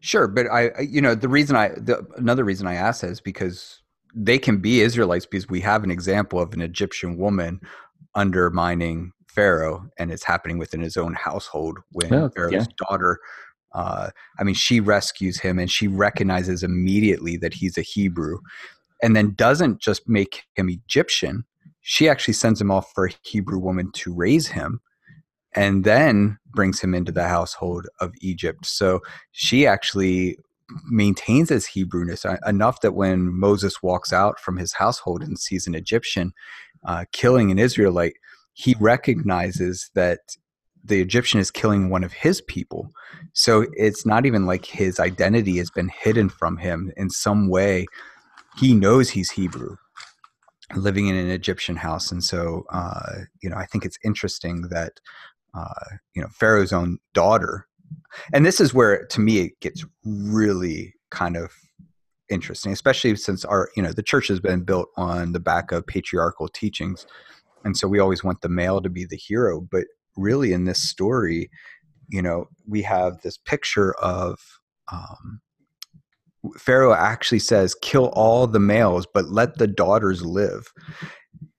Sure, 0.00 0.28
but 0.28 0.46
I, 0.46 0.70
you 0.80 1.00
know, 1.00 1.14
the 1.14 1.28
reason 1.28 1.56
I, 1.56 1.68
the, 1.70 2.06
another 2.16 2.44
reason 2.44 2.66
I 2.66 2.74
ask 2.74 3.00
that 3.00 3.10
is 3.10 3.20
because 3.20 3.82
they 4.14 4.38
can 4.38 4.58
be 4.58 4.80
Israelites 4.80 5.26
because 5.26 5.48
we 5.48 5.60
have 5.60 5.84
an 5.84 5.90
example 5.90 6.40
of 6.40 6.52
an 6.54 6.60
Egyptian 6.60 7.18
woman 7.18 7.60
undermining 8.14 9.12
Pharaoh, 9.26 9.88
and 9.98 10.10
it's 10.10 10.24
happening 10.24 10.58
within 10.58 10.80
his 10.80 10.96
own 10.96 11.14
household 11.14 11.78
when 11.92 12.12
oh, 12.12 12.30
Pharaoh's 12.34 12.52
yeah. 12.52 12.64
daughter. 12.88 13.18
Uh, 13.72 14.10
I 14.38 14.44
mean, 14.44 14.54
she 14.54 14.80
rescues 14.80 15.40
him, 15.40 15.58
and 15.58 15.70
she 15.70 15.88
recognizes 15.88 16.62
immediately 16.62 17.36
that 17.38 17.54
he's 17.54 17.76
a 17.76 17.82
Hebrew, 17.82 18.38
and 19.02 19.14
then 19.14 19.34
doesn't 19.34 19.80
just 19.80 20.08
make 20.08 20.44
him 20.54 20.70
Egyptian. 20.70 21.44
She 21.82 22.08
actually 22.08 22.34
sends 22.34 22.60
him 22.60 22.70
off 22.70 22.90
for 22.94 23.06
a 23.06 23.12
Hebrew 23.22 23.58
woman 23.58 23.92
to 23.92 24.14
raise 24.14 24.48
him, 24.48 24.80
and 25.54 25.84
then 25.84 26.38
brings 26.46 26.80
him 26.80 26.94
into 26.94 27.12
the 27.12 27.28
household 27.28 27.86
of 28.00 28.12
Egypt. 28.20 28.66
So 28.66 29.00
she 29.32 29.66
actually 29.66 30.38
maintains 30.90 31.48
his 31.48 31.66
Hebrewness 31.66 32.26
uh, 32.26 32.36
enough 32.46 32.80
that 32.82 32.92
when 32.94 33.32
Moses 33.32 33.82
walks 33.82 34.12
out 34.12 34.38
from 34.38 34.56
his 34.56 34.74
household 34.74 35.22
and 35.22 35.38
sees 35.38 35.66
an 35.66 35.74
Egyptian 35.74 36.32
uh, 36.84 37.06
killing 37.12 37.50
an 37.50 37.58
Israelite, 37.58 38.14
he 38.52 38.74
recognizes 38.78 39.90
that 39.94 40.20
the 40.84 41.00
Egyptian 41.00 41.40
is 41.40 41.50
killing 41.50 41.90
one 41.90 42.04
of 42.04 42.12
his 42.12 42.40
people. 42.42 42.90
So 43.32 43.66
it's 43.72 44.06
not 44.06 44.26
even 44.26 44.46
like 44.46 44.64
his 44.64 45.00
identity 45.00 45.56
has 45.58 45.70
been 45.70 45.88
hidden 45.88 46.28
from 46.28 46.56
him 46.56 46.92
in 46.96 47.10
some 47.10 47.48
way. 47.48 47.86
He 48.58 48.74
knows 48.74 49.10
he's 49.10 49.30
Hebrew 49.30 49.76
living 50.74 51.08
in 51.08 51.16
an 51.16 51.30
Egyptian 51.30 51.76
house. 51.76 52.12
And 52.12 52.22
so, 52.22 52.64
uh, 52.70 53.20
you 53.42 53.48
know, 53.48 53.56
I 53.56 53.66
think 53.66 53.84
it's 53.84 53.98
interesting 54.04 54.68
that 54.70 55.00
uh, 55.54 55.96
you 56.14 56.22
know 56.22 56.28
Pharaoh's 56.28 56.72
own 56.72 56.98
daughter, 57.14 57.66
and 58.32 58.44
this 58.44 58.60
is 58.60 58.74
where 58.74 59.06
to 59.06 59.20
me 59.20 59.38
it 59.38 59.60
gets 59.60 59.84
really 60.04 60.94
kind 61.10 61.36
of 61.36 61.52
interesting, 62.28 62.72
especially 62.72 63.16
since 63.16 63.44
our 63.44 63.70
you 63.76 63.82
know 63.82 63.92
the 63.92 64.02
church 64.02 64.28
has 64.28 64.40
been 64.40 64.62
built 64.62 64.88
on 64.96 65.32
the 65.32 65.40
back 65.40 65.72
of 65.72 65.86
patriarchal 65.86 66.48
teachings, 66.48 67.06
and 67.64 67.76
so 67.76 67.88
we 67.88 67.98
always 67.98 68.22
want 68.22 68.40
the 68.40 68.48
male 68.48 68.80
to 68.80 68.90
be 68.90 69.04
the 69.04 69.16
hero, 69.16 69.60
but 69.60 69.84
really 70.16 70.52
in 70.52 70.64
this 70.64 70.82
story, 70.82 71.50
you 72.08 72.22
know, 72.22 72.46
we 72.66 72.82
have 72.82 73.20
this 73.22 73.38
picture 73.38 73.92
of 73.94 74.38
um, 74.92 75.40
Pharaoh 76.56 76.94
actually 76.94 77.40
says, 77.40 77.74
"Kill 77.74 78.06
all 78.14 78.46
the 78.46 78.60
males, 78.60 79.06
but 79.12 79.26
let 79.26 79.58
the 79.58 79.66
daughters 79.66 80.24
live," 80.24 80.72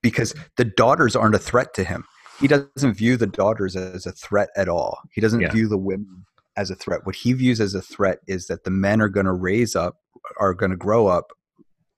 because 0.02 0.34
the 0.56 0.64
daughters 0.64 1.16
aren't 1.16 1.34
a 1.34 1.38
threat 1.38 1.74
to 1.74 1.84
him 1.84 2.04
he 2.40 2.48
doesn't 2.48 2.94
view 2.94 3.16
the 3.16 3.26
daughters 3.26 3.76
as 3.76 4.06
a 4.06 4.12
threat 4.12 4.48
at 4.56 4.68
all. 4.68 5.00
He 5.12 5.20
doesn't 5.20 5.40
yeah. 5.40 5.52
view 5.52 5.68
the 5.68 5.78
women 5.78 6.24
as 6.56 6.70
a 6.70 6.74
threat. 6.74 7.04
What 7.04 7.14
he 7.14 7.32
views 7.32 7.60
as 7.60 7.74
a 7.74 7.82
threat 7.82 8.20
is 8.26 8.46
that 8.46 8.64
the 8.64 8.70
men 8.70 9.00
are 9.00 9.08
going 9.08 9.26
to 9.26 9.32
raise 9.32 9.76
up, 9.76 9.96
are 10.38 10.54
going 10.54 10.70
to 10.70 10.76
grow 10.76 11.06
up, 11.06 11.32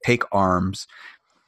take 0.04 0.22
arms, 0.32 0.87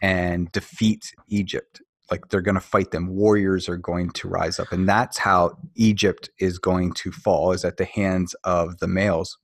and 0.00 0.50
defeat 0.52 1.12
Egypt. 1.28 1.80
Like 2.10 2.28
they're 2.28 2.42
going 2.42 2.54
to 2.54 2.60
fight 2.60 2.90
them. 2.90 3.08
Warriors 3.08 3.68
are 3.68 3.78
going 3.78 4.10
to 4.10 4.28
rise 4.28 4.60
up, 4.60 4.72
and 4.72 4.88
that's 4.88 5.18
how 5.18 5.56
Egypt 5.74 6.28
is 6.38 6.58
going 6.58 6.92
to 6.94 7.10
fall. 7.10 7.52
Is 7.52 7.64
at 7.64 7.78
the 7.78 7.86
hands 7.86 8.34
of 8.44 8.78
the 8.78 8.86
males. 8.86 9.38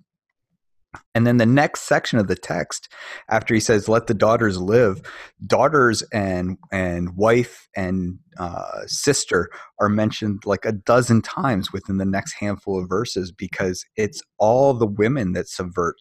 And 1.14 1.26
then 1.26 1.36
the 1.36 1.46
next 1.46 1.82
section 1.82 2.18
of 2.18 2.26
the 2.26 2.36
text, 2.36 2.88
after 3.28 3.54
he 3.54 3.60
says, 3.60 3.88
"Let 3.88 4.08
the 4.08 4.14
daughters 4.14 4.60
live," 4.60 5.00
daughters 5.46 6.02
and 6.12 6.58
and 6.72 7.16
wife 7.16 7.68
and 7.76 8.18
uh, 8.38 8.86
sister 8.86 9.50
are 9.78 9.88
mentioned 9.88 10.42
like 10.46 10.64
a 10.64 10.72
dozen 10.72 11.22
times 11.22 11.72
within 11.72 11.98
the 11.98 12.04
next 12.04 12.34
handful 12.34 12.80
of 12.80 12.88
verses 12.88 13.30
because 13.30 13.84
it's 13.96 14.20
all 14.38 14.74
the 14.74 14.86
women 14.86 15.32
that 15.32 15.48
subvert 15.48 15.96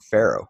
Pharaoh. 0.00 0.46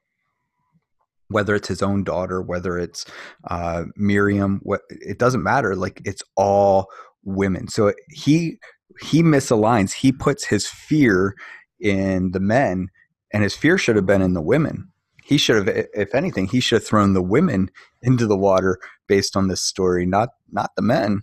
Whether 1.28 1.54
it's 1.54 1.68
his 1.68 1.82
own 1.82 2.04
daughter, 2.04 2.42
whether 2.42 2.78
it's 2.78 3.06
uh, 3.48 3.84
Miriam, 3.96 4.60
what 4.62 4.82
it 4.90 5.18
doesn't 5.18 5.42
matter. 5.42 5.74
Like 5.74 6.02
it's 6.04 6.22
all 6.36 6.88
women. 7.22 7.68
So 7.68 7.94
he 8.10 8.58
he 9.00 9.22
misaligns. 9.22 9.92
He 9.92 10.12
puts 10.12 10.44
his 10.44 10.66
fear 10.66 11.34
in 11.80 12.32
the 12.32 12.40
men 12.40 12.88
and 13.32 13.42
his 13.42 13.54
fear 13.54 13.78
should 13.78 13.96
have 13.96 14.06
been 14.06 14.22
in 14.22 14.34
the 14.34 14.42
women. 14.42 14.90
He 15.24 15.38
should 15.38 15.56
have, 15.56 15.86
if 15.94 16.14
anything, 16.14 16.46
he 16.48 16.60
should 16.60 16.76
have 16.76 16.86
thrown 16.86 17.12
the 17.12 17.22
women 17.22 17.70
into 18.02 18.26
the 18.26 18.36
water 18.36 18.78
based 19.06 19.36
on 19.36 19.48
this 19.48 19.62
story, 19.62 20.06
not 20.06 20.30
not 20.50 20.70
the 20.76 20.82
men. 20.82 21.22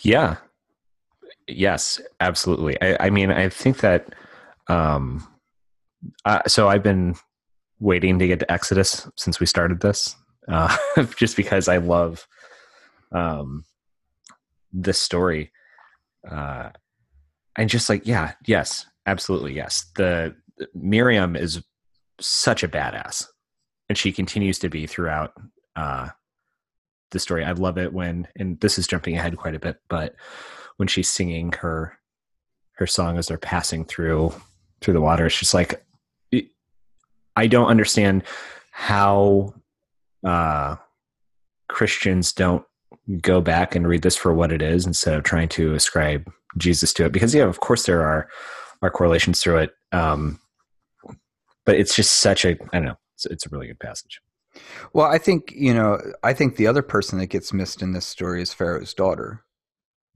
Yeah. 0.00 0.36
Yes, 1.46 2.00
absolutely. 2.20 2.80
I, 2.82 3.06
I 3.06 3.10
mean, 3.10 3.30
I 3.30 3.48
think 3.48 3.78
that. 3.78 4.14
Um, 4.68 5.26
uh, 6.24 6.42
so 6.46 6.68
I've 6.68 6.82
been 6.82 7.16
waiting 7.80 8.18
to 8.18 8.26
get 8.26 8.38
to 8.40 8.52
Exodus 8.52 9.08
since 9.16 9.40
we 9.40 9.46
started 9.46 9.80
this, 9.80 10.14
uh, 10.48 10.76
just 11.16 11.36
because 11.36 11.68
I 11.68 11.78
love 11.78 12.26
um, 13.12 13.64
this 14.72 15.00
story. 15.00 15.52
Uh, 16.28 16.70
and 17.56 17.68
just 17.68 17.88
like, 17.88 18.06
yeah, 18.06 18.34
yes, 18.46 18.86
absolutely, 19.06 19.54
yes. 19.54 19.86
The 19.96 20.36
Miriam 20.74 21.36
is 21.36 21.62
such 22.20 22.62
a 22.62 22.68
badass, 22.68 23.26
and 23.88 23.96
she 23.96 24.12
continues 24.12 24.58
to 24.60 24.68
be 24.68 24.86
throughout 24.86 25.32
uh, 25.76 26.08
the 27.10 27.18
story. 27.18 27.44
I 27.44 27.52
love 27.52 27.78
it 27.78 27.92
when, 27.92 28.28
and 28.36 28.60
this 28.60 28.78
is 28.78 28.86
jumping 28.86 29.16
ahead 29.16 29.36
quite 29.36 29.54
a 29.54 29.60
bit, 29.60 29.80
but 29.88 30.14
when 30.76 30.88
she's 30.88 31.08
singing 31.08 31.52
her 31.52 31.98
her 32.72 32.86
song 32.86 33.18
as 33.18 33.26
they're 33.26 33.38
passing 33.38 33.84
through 33.84 34.32
through 34.80 34.94
the 34.94 35.00
water, 35.00 35.26
it's 35.26 35.38
just 35.38 35.54
like 35.54 35.84
I 37.38 37.46
don't 37.46 37.68
understand 37.68 38.24
how 38.72 39.54
uh, 40.24 40.74
Christians 41.68 42.32
don't 42.32 42.64
go 43.20 43.40
back 43.40 43.76
and 43.76 43.86
read 43.86 44.02
this 44.02 44.16
for 44.16 44.34
what 44.34 44.50
it 44.50 44.60
is 44.60 44.86
instead 44.86 45.14
of 45.14 45.22
trying 45.22 45.48
to 45.50 45.74
ascribe 45.74 46.28
Jesus 46.56 46.92
to 46.94 47.04
it. 47.04 47.12
Because 47.12 47.32
yeah, 47.32 47.44
of 47.44 47.60
course 47.60 47.86
there 47.86 48.02
are 48.02 48.28
our 48.82 48.90
correlations 48.90 49.40
through 49.40 49.58
it. 49.58 49.70
Um, 49.92 50.40
but 51.68 51.76
it's 51.76 51.94
just 51.94 52.20
such 52.22 52.46
a 52.46 52.52
I 52.72 52.78
don't 52.78 52.86
know. 52.86 52.98
It's, 53.14 53.26
it's 53.26 53.44
a 53.44 53.50
really 53.50 53.66
good 53.66 53.78
passage. 53.78 54.22
Well, 54.94 55.06
I 55.06 55.18
think 55.18 55.52
you 55.54 55.74
know. 55.74 56.00
I 56.22 56.32
think 56.32 56.56
the 56.56 56.66
other 56.66 56.80
person 56.80 57.18
that 57.18 57.26
gets 57.26 57.52
missed 57.52 57.82
in 57.82 57.92
this 57.92 58.06
story 58.06 58.40
is 58.40 58.54
Pharaoh's 58.54 58.94
daughter. 58.94 59.44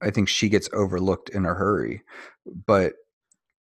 I 0.00 0.10
think 0.10 0.30
she 0.30 0.48
gets 0.48 0.70
overlooked 0.72 1.28
in 1.28 1.44
a 1.44 1.52
hurry, 1.52 2.04
but 2.66 2.94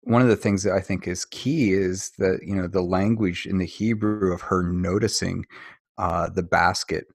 one 0.03 0.21
of 0.21 0.29
the 0.29 0.37
things 0.37 0.65
that 0.65 0.75
I 0.75 0.81
think 0.81 1.09
is 1.09 1.25
key 1.25 1.73
is 1.73 2.11
that 2.19 2.41
you 2.43 2.55
know 2.55 2.69
the 2.69 2.83
language 2.83 3.47
in 3.47 3.57
the 3.57 3.65
Hebrew 3.65 4.35
of 4.35 4.43
her 4.43 4.63
noticing 4.63 5.47
uh, 5.97 6.29
the 6.29 6.43
basket, 6.43 7.07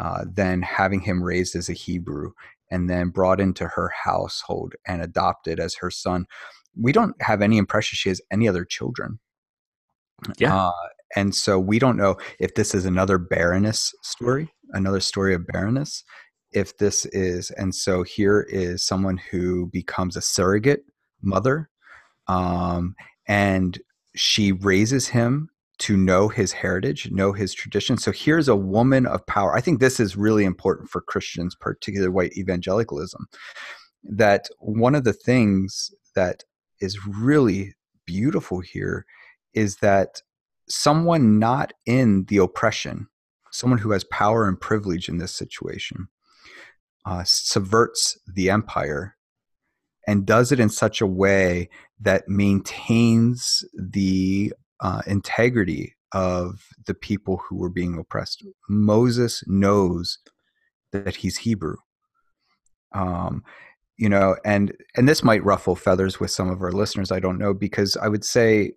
uh, 0.00 0.24
then 0.26 0.62
having 0.62 1.00
him 1.00 1.22
raised 1.22 1.54
as 1.54 1.68
a 1.68 1.74
Hebrew, 1.74 2.32
and 2.70 2.88
then 2.88 3.10
brought 3.10 3.40
into 3.40 3.68
her 3.68 3.90
household 3.90 4.74
and 4.86 5.02
adopted 5.02 5.60
as 5.60 5.74
her 5.74 5.90
son. 5.90 6.24
We 6.74 6.92
don't 6.92 7.20
have 7.20 7.42
any 7.42 7.58
impression 7.58 7.96
she 7.96 8.08
has 8.08 8.22
any 8.32 8.48
other 8.48 8.64
children. 8.64 9.18
Yeah. 10.38 10.56
Uh, 10.56 10.72
and 11.16 11.34
so 11.34 11.58
we 11.58 11.78
don't 11.78 11.96
know 11.96 12.16
if 12.40 12.54
this 12.54 12.74
is 12.74 12.84
another 12.84 13.18
barrenness 13.18 13.92
story, 14.02 14.52
another 14.70 15.00
story 15.00 15.34
of 15.34 15.46
barrenness. 15.46 16.04
If 16.52 16.76
this 16.78 17.04
is, 17.06 17.50
and 17.52 17.74
so 17.74 18.02
here 18.02 18.46
is 18.48 18.84
someone 18.84 19.18
who 19.30 19.66
becomes 19.72 20.16
a 20.16 20.22
surrogate 20.22 20.84
mother, 21.22 21.68
um, 22.28 22.94
and 23.26 23.78
she 24.14 24.52
raises 24.52 25.08
him 25.08 25.48
to 25.78 25.96
know 25.96 26.28
his 26.28 26.52
heritage, 26.52 27.10
know 27.10 27.32
his 27.32 27.52
tradition. 27.52 27.98
So 27.98 28.12
here's 28.12 28.48
a 28.48 28.56
woman 28.56 29.06
of 29.06 29.26
power. 29.26 29.56
I 29.56 29.60
think 29.60 29.80
this 29.80 29.98
is 29.98 30.16
really 30.16 30.44
important 30.44 30.88
for 30.88 31.00
Christians, 31.00 31.56
particularly 31.60 32.12
white 32.12 32.36
evangelicalism, 32.36 33.26
that 34.04 34.48
one 34.60 34.94
of 34.94 35.04
the 35.04 35.12
things 35.12 35.90
that 36.14 36.44
is 36.80 37.04
really 37.06 37.74
beautiful 38.06 38.60
here 38.60 39.04
is 39.54 39.76
that 39.76 40.22
someone 40.68 41.38
not 41.38 41.72
in 41.86 42.24
the 42.24 42.38
oppression, 42.38 43.08
someone 43.50 43.78
who 43.78 43.92
has 43.92 44.04
power 44.04 44.48
and 44.48 44.60
privilege 44.60 45.08
in 45.08 45.18
this 45.18 45.34
situation, 45.34 46.08
uh, 47.06 47.22
subverts 47.24 48.18
the 48.26 48.50
empire 48.50 49.16
and 50.06 50.26
does 50.26 50.52
it 50.52 50.60
in 50.60 50.68
such 50.68 51.00
a 51.00 51.06
way 51.06 51.68
that 52.00 52.28
maintains 52.28 53.64
the 53.74 54.52
uh, 54.80 55.02
integrity 55.06 55.94
of 56.12 56.68
the 56.86 56.94
people 56.94 57.38
who 57.38 57.56
were 57.56 57.70
being 57.70 57.98
oppressed. 57.98 58.46
Moses 58.68 59.42
knows 59.46 60.18
that 60.92 61.16
he's 61.16 61.38
Hebrew. 61.38 61.76
Um, 62.92 63.42
you 63.96 64.08
know, 64.08 64.36
and 64.44 64.72
and 64.96 65.08
this 65.08 65.22
might 65.22 65.44
ruffle 65.44 65.76
feathers 65.76 66.18
with 66.20 66.30
some 66.30 66.50
of 66.50 66.62
our 66.62 66.72
listeners. 66.72 67.12
I 67.12 67.20
don't 67.20 67.38
know 67.38 67.54
because 67.54 67.96
I 67.96 68.08
would 68.08 68.24
say 68.24 68.72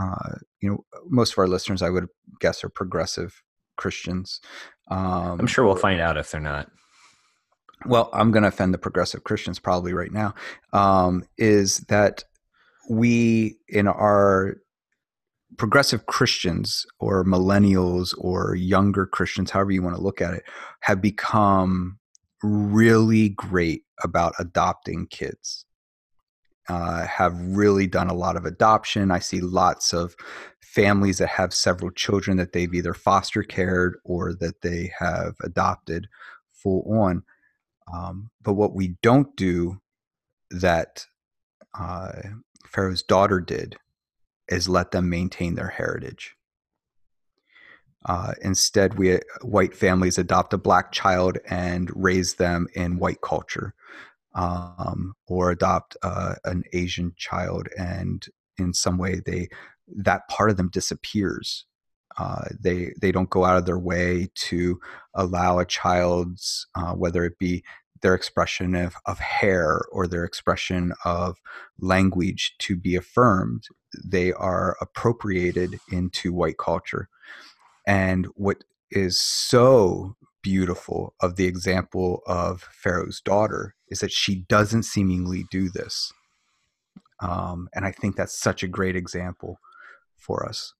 uh, 0.00 0.36
you 0.60 0.70
know, 0.70 0.84
most 1.08 1.32
of 1.32 1.38
our 1.38 1.48
listeners, 1.48 1.82
I 1.82 1.90
would 1.90 2.08
guess, 2.40 2.64
are 2.64 2.68
progressive 2.68 3.42
Christians. 3.76 4.40
Um, 4.90 5.40
I'm 5.40 5.46
sure 5.46 5.64
we'll 5.64 5.76
find 5.76 6.00
out 6.00 6.16
if 6.16 6.30
they're 6.30 6.40
not. 6.40 6.70
Well, 7.86 8.10
I'm 8.12 8.30
going 8.30 8.42
to 8.42 8.48
offend 8.48 8.74
the 8.74 8.78
progressive 8.78 9.24
Christians 9.24 9.58
probably 9.58 9.94
right 9.94 10.12
now. 10.12 10.34
Um, 10.72 11.24
is 11.38 11.78
that 11.88 12.24
we 12.88 13.56
in 13.68 13.88
our 13.88 14.56
progressive 15.56 16.06
Christians 16.06 16.86
or 16.98 17.24
millennials 17.24 18.14
or 18.18 18.54
younger 18.54 19.06
Christians, 19.06 19.50
however 19.50 19.70
you 19.70 19.82
want 19.82 19.96
to 19.96 20.02
look 20.02 20.20
at 20.20 20.34
it, 20.34 20.42
have 20.80 21.00
become 21.00 21.98
really 22.42 23.30
great 23.30 23.84
about 24.02 24.34
adopting 24.38 25.06
kids 25.06 25.64
uh, 26.70 27.04
have 27.04 27.34
really 27.36 27.88
done 27.88 28.08
a 28.08 28.14
lot 28.14 28.36
of 28.36 28.44
adoption. 28.44 29.10
I 29.10 29.18
see 29.18 29.40
lots 29.40 29.92
of 29.92 30.14
families 30.60 31.18
that 31.18 31.28
have 31.30 31.52
several 31.52 31.90
children 31.90 32.36
that 32.36 32.52
they've 32.52 32.72
either 32.72 32.94
foster 32.94 33.42
cared 33.42 33.96
or 34.04 34.34
that 34.34 34.62
they 34.62 34.92
have 34.96 35.34
adopted 35.42 36.06
full 36.52 36.84
on. 36.88 37.24
Um, 37.92 38.30
but 38.40 38.52
what 38.52 38.72
we 38.72 38.94
don't 39.02 39.34
do 39.34 39.80
that 40.52 41.06
uh, 41.76 42.12
Pharaoh's 42.68 43.02
daughter 43.02 43.40
did 43.40 43.76
is 44.48 44.68
let 44.68 44.92
them 44.92 45.10
maintain 45.10 45.56
their 45.56 45.70
heritage. 45.70 46.36
Uh, 48.06 48.34
instead, 48.42 48.96
we 48.96 49.18
white 49.42 49.74
families 49.74 50.18
adopt 50.18 50.54
a 50.54 50.58
black 50.58 50.92
child 50.92 51.36
and 51.48 51.90
raise 51.96 52.34
them 52.34 52.68
in 52.74 53.00
white 53.00 53.22
culture 53.22 53.74
um, 54.34 55.14
or 55.26 55.50
adopt 55.50 55.96
uh, 56.02 56.34
an 56.44 56.64
Asian 56.72 57.12
child, 57.16 57.68
and 57.78 58.26
in 58.58 58.72
some 58.72 58.98
way 58.98 59.20
they 59.24 59.48
that 59.88 60.28
part 60.28 60.50
of 60.50 60.56
them 60.56 60.68
disappears. 60.68 61.64
Uh, 62.18 62.44
they 62.58 62.92
they 63.00 63.12
don't 63.12 63.30
go 63.30 63.44
out 63.44 63.56
of 63.56 63.66
their 63.66 63.78
way 63.78 64.28
to 64.34 64.78
allow 65.14 65.58
a 65.58 65.64
child's 65.64 66.66
uh, 66.74 66.92
whether 66.92 67.24
it 67.24 67.38
be 67.38 67.62
their 68.02 68.14
expression 68.14 68.74
of, 68.74 68.94
of 69.06 69.18
hair 69.18 69.82
or 69.92 70.06
their 70.06 70.24
expression 70.24 70.92
of 71.04 71.38
language 71.80 72.54
to 72.58 72.76
be 72.76 72.96
affirmed. 72.96 73.64
They 74.04 74.32
are 74.32 74.76
appropriated 74.80 75.78
into 75.90 76.32
white 76.32 76.58
culture. 76.58 77.08
And 77.86 78.26
what 78.34 78.64
is 78.90 79.20
so 79.20 80.16
beautiful 80.42 81.14
of 81.20 81.36
the 81.36 81.46
example 81.46 82.22
of 82.26 82.62
Pharaoh's 82.72 83.20
daughter 83.20 83.74
is 83.88 84.00
that 84.00 84.12
she 84.12 84.36
doesn't 84.48 84.84
seemingly 84.84 85.44
do 85.50 85.68
this. 85.68 86.12
Um, 87.20 87.68
and 87.74 87.84
I 87.84 87.92
think 87.92 88.16
that's 88.16 88.38
such 88.38 88.62
a 88.62 88.68
great 88.68 88.96
example 88.96 89.58
for 90.16 90.46
us. 90.46 90.74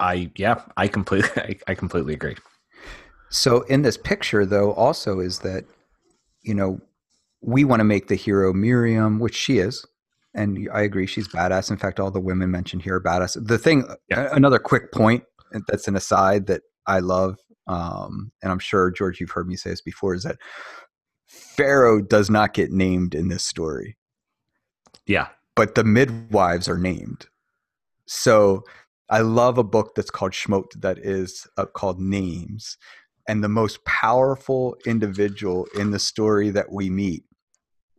I 0.00 0.30
yeah, 0.36 0.62
I 0.76 0.88
completely 0.88 1.30
I, 1.36 1.56
I 1.68 1.74
completely 1.74 2.14
agree. 2.14 2.36
So 3.30 3.62
in 3.62 3.82
this 3.82 3.96
picture 3.96 4.44
though 4.44 4.72
also 4.72 5.20
is 5.20 5.38
that 5.40 5.64
you 6.42 6.54
know 6.54 6.80
we 7.40 7.64
want 7.64 7.80
to 7.80 7.84
make 7.84 8.08
the 8.08 8.14
hero 8.14 8.52
Miriam, 8.52 9.18
which 9.18 9.34
she 9.34 9.58
is, 9.58 9.84
and 10.34 10.68
I 10.72 10.82
agree 10.82 11.06
she's 11.06 11.28
badass. 11.28 11.70
In 11.70 11.76
fact, 11.76 12.00
all 12.00 12.10
the 12.10 12.20
women 12.20 12.50
mentioned 12.50 12.82
here 12.82 12.96
are 12.96 13.02
badass. 13.02 13.36
The 13.46 13.58
thing, 13.58 13.84
yeah. 14.08 14.28
another 14.32 14.58
quick 14.58 14.92
point 14.92 15.24
that's 15.68 15.88
an 15.88 15.96
aside 15.96 16.46
that 16.46 16.62
I 16.86 17.00
love 17.00 17.38
um, 17.66 18.32
and 18.42 18.50
I'm 18.50 18.58
sure 18.58 18.90
George, 18.90 19.20
you've 19.20 19.30
heard 19.30 19.48
me 19.48 19.56
say 19.56 19.70
this 19.70 19.80
before, 19.80 20.14
is 20.14 20.24
that 20.24 20.38
Pharaoh 21.26 22.00
does 22.00 22.28
not 22.28 22.54
get 22.54 22.70
named 22.70 23.14
in 23.14 23.28
this 23.28 23.44
story. 23.44 23.96
Yeah, 25.06 25.28
but 25.54 25.74
the 25.74 25.84
midwives 25.84 26.68
are 26.68 26.78
named. 26.78 27.26
So 28.06 28.64
I 29.08 29.20
love 29.20 29.58
a 29.58 29.64
book 29.64 29.94
that's 29.94 30.10
called 30.10 30.32
Shemot 30.32 30.80
that 30.80 30.98
is 30.98 31.46
uh, 31.56 31.66
called 31.66 32.00
Names, 32.00 32.78
and 33.28 33.42
the 33.42 33.48
most 33.48 33.84
powerful 33.84 34.76
individual 34.86 35.66
in 35.78 35.90
the 35.90 35.98
story 35.98 36.50
that 36.50 36.72
we 36.72 36.90
meet, 36.90 37.24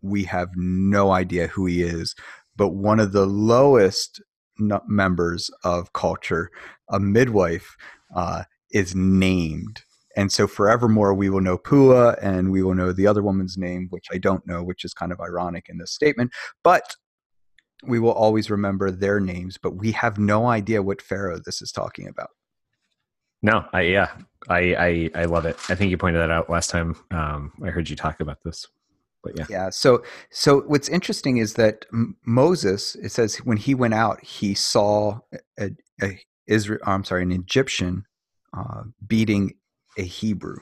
we 0.01 0.23
have 0.25 0.49
no 0.55 1.11
idea 1.11 1.47
who 1.47 1.65
he 1.65 1.81
is, 1.81 2.15
but 2.55 2.69
one 2.69 2.99
of 2.99 3.13
the 3.13 3.25
lowest 3.25 4.21
members 4.57 5.49
of 5.63 5.93
culture, 5.93 6.51
a 6.89 6.99
midwife, 6.99 7.75
uh, 8.15 8.43
is 8.73 8.95
named. 8.95 9.83
And 10.15 10.31
so 10.31 10.47
forevermore, 10.47 11.13
we 11.13 11.29
will 11.29 11.41
know 11.41 11.57
Pua 11.57 12.17
and 12.21 12.51
we 12.51 12.61
will 12.61 12.75
know 12.75 12.91
the 12.91 13.07
other 13.07 13.23
woman's 13.23 13.57
name, 13.57 13.87
which 13.89 14.05
I 14.11 14.17
don't 14.17 14.45
know, 14.45 14.63
which 14.63 14.85
is 14.85 14.93
kind 14.93 15.11
of 15.11 15.19
ironic 15.19 15.67
in 15.69 15.77
this 15.77 15.91
statement. 15.91 16.31
But 16.63 16.95
we 17.85 17.99
will 17.99 18.11
always 18.11 18.49
remember 18.49 18.91
their 18.91 19.19
names, 19.19 19.57
but 19.61 19.75
we 19.75 19.91
have 19.91 20.17
no 20.17 20.47
idea 20.47 20.83
what 20.83 21.01
Pharaoh 21.01 21.39
this 21.43 21.61
is 21.61 21.71
talking 21.71 22.07
about. 22.07 22.29
No, 23.41 23.65
I 23.73 23.81
yeah, 23.81 24.11
I 24.47 25.09
I, 25.15 25.21
I 25.21 25.25
love 25.25 25.45
it. 25.45 25.57
I 25.69 25.75
think 25.75 25.91
you 25.91 25.97
pointed 25.97 26.21
that 26.21 26.31
out 26.31 26.49
last 26.49 26.69
time 26.69 26.95
um, 27.11 27.51
I 27.63 27.69
heard 27.69 27.89
you 27.89 27.95
talk 27.95 28.21
about 28.21 28.37
this. 28.45 28.65
But 29.21 29.37
yeah, 29.37 29.45
yeah. 29.49 29.69
So 29.69 30.03
so 30.31 30.61
what's 30.61 30.87
interesting 30.87 31.37
is 31.37 31.55
that 31.55 31.85
Moses, 32.25 32.95
it 32.95 33.09
says 33.09 33.37
when 33.37 33.57
he 33.57 33.75
went 33.75 33.93
out, 33.93 34.23
he 34.23 34.53
saw 34.53 35.19
a, 35.59 35.71
a 36.01 36.19
Israel. 36.47 36.79
I'm 36.85 37.03
sorry, 37.03 37.23
an 37.23 37.31
Egyptian 37.33 38.05
uh, 38.55 38.83
beating 39.05 39.53
a 39.97 40.03
Hebrew. 40.03 40.57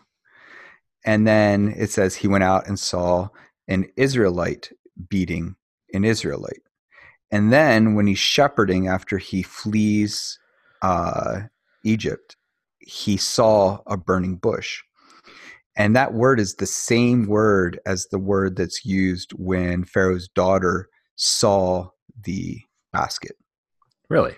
And 1.05 1.27
then 1.27 1.73
it 1.77 1.89
says 1.89 2.15
he 2.15 2.27
went 2.27 2.43
out 2.43 2.67
and 2.67 2.79
saw 2.79 3.29
an 3.67 3.87
Israelite 3.97 4.71
beating 5.09 5.55
an 5.93 6.03
Israelite. 6.03 6.61
And 7.31 7.51
then 7.51 7.95
when 7.95 8.07
he's 8.07 8.19
shepherding 8.19 8.87
after 8.87 9.17
he 9.17 9.41
flees 9.41 10.37
uh, 10.81 11.41
Egypt, 11.83 12.35
he 12.79 13.17
saw 13.17 13.79
a 13.87 13.97
burning 13.97 14.35
bush. 14.35 14.81
And 15.77 15.95
that 15.95 16.13
word 16.13 16.39
is 16.39 16.55
the 16.55 16.65
same 16.65 17.27
word 17.27 17.79
as 17.85 18.07
the 18.07 18.19
word 18.19 18.57
that's 18.57 18.85
used 18.85 19.31
when 19.31 19.85
Pharaoh's 19.85 20.27
daughter 20.27 20.89
saw 21.15 21.89
the 22.23 22.59
basket. 22.91 23.37
Really? 24.09 24.35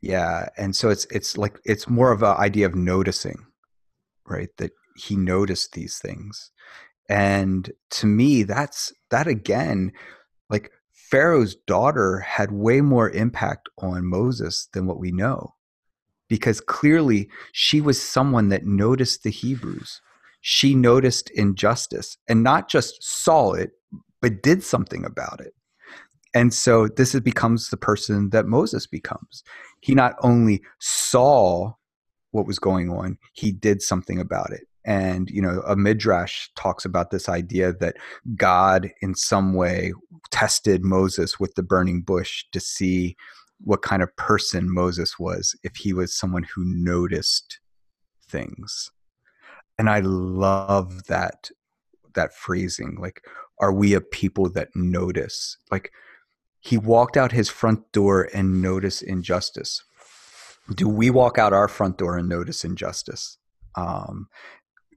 Yeah, 0.00 0.48
and 0.56 0.74
so 0.74 0.88
it's 0.88 1.06
it's 1.10 1.36
like 1.36 1.60
it's 1.64 1.88
more 1.88 2.12
of 2.12 2.22
an 2.22 2.36
idea 2.36 2.66
of 2.66 2.74
noticing, 2.74 3.46
right? 4.26 4.48
That 4.58 4.72
he 4.96 5.16
noticed 5.16 5.72
these 5.72 5.98
things, 5.98 6.50
and 7.08 7.70
to 7.90 8.06
me, 8.06 8.42
that's 8.44 8.92
that 9.10 9.26
again, 9.26 9.92
like 10.48 10.70
Pharaoh's 11.10 11.54
daughter 11.54 12.20
had 12.20 12.52
way 12.52 12.80
more 12.80 13.10
impact 13.10 13.68
on 13.78 14.06
Moses 14.06 14.68
than 14.72 14.86
what 14.86 15.00
we 15.00 15.12
know 15.12 15.54
because 16.30 16.60
clearly 16.60 17.28
she 17.52 17.80
was 17.82 18.00
someone 18.00 18.48
that 18.48 18.64
noticed 18.64 19.24
the 19.24 19.30
Hebrews. 19.30 20.00
She 20.40 20.74
noticed 20.74 21.28
injustice 21.30 22.16
and 22.28 22.42
not 22.42 22.70
just 22.70 23.02
saw 23.02 23.52
it, 23.52 23.72
but 24.22 24.42
did 24.42 24.62
something 24.62 25.04
about 25.04 25.40
it. 25.40 25.52
And 26.34 26.54
so 26.54 26.88
this 26.88 27.18
becomes 27.20 27.68
the 27.68 27.76
person 27.76 28.30
that 28.30 28.46
Moses 28.46 28.86
becomes. 28.86 29.42
He 29.80 29.94
not 29.94 30.14
only 30.22 30.62
saw 30.78 31.72
what 32.30 32.46
was 32.46 32.58
going 32.58 32.90
on, 32.90 33.18
he 33.32 33.50
did 33.50 33.82
something 33.82 34.20
about 34.20 34.52
it. 34.52 34.66
And, 34.84 35.28
you 35.28 35.42
know, 35.42 35.62
a 35.66 35.76
midrash 35.76 36.48
talks 36.56 36.84
about 36.84 37.10
this 37.10 37.28
idea 37.28 37.72
that 37.74 37.96
God, 38.36 38.90
in 39.02 39.14
some 39.14 39.54
way, 39.54 39.92
tested 40.30 40.84
Moses 40.84 41.38
with 41.38 41.54
the 41.54 41.62
burning 41.62 42.00
bush 42.00 42.44
to 42.52 42.60
see 42.60 43.16
what 43.62 43.82
kind 43.82 44.02
of 44.02 44.14
person 44.16 44.72
Moses 44.72 45.18
was 45.18 45.54
if 45.62 45.76
he 45.76 45.92
was 45.92 46.14
someone 46.14 46.44
who 46.44 46.64
noticed 46.64 47.60
things. 48.26 48.90
And 49.78 49.90
I 49.90 50.00
love 50.00 51.06
that 51.06 51.50
that 52.14 52.34
phrasing 52.34 52.96
like 53.00 53.22
are 53.60 53.72
we 53.72 53.94
a 53.94 54.00
people 54.00 54.50
that 54.50 54.68
notice 54.74 55.56
like 55.70 55.92
he 56.60 56.76
walked 56.78 57.16
out 57.16 57.32
his 57.32 57.48
front 57.48 57.90
door 57.92 58.28
and 58.34 58.62
noticed 58.62 59.02
injustice. 59.02 59.82
Do 60.74 60.88
we 60.88 61.10
walk 61.10 61.38
out 61.38 61.52
our 61.52 61.68
front 61.68 61.98
door 61.98 62.16
and 62.16 62.28
notice 62.28 62.64
injustice? 62.64 63.38
Um, 63.76 64.28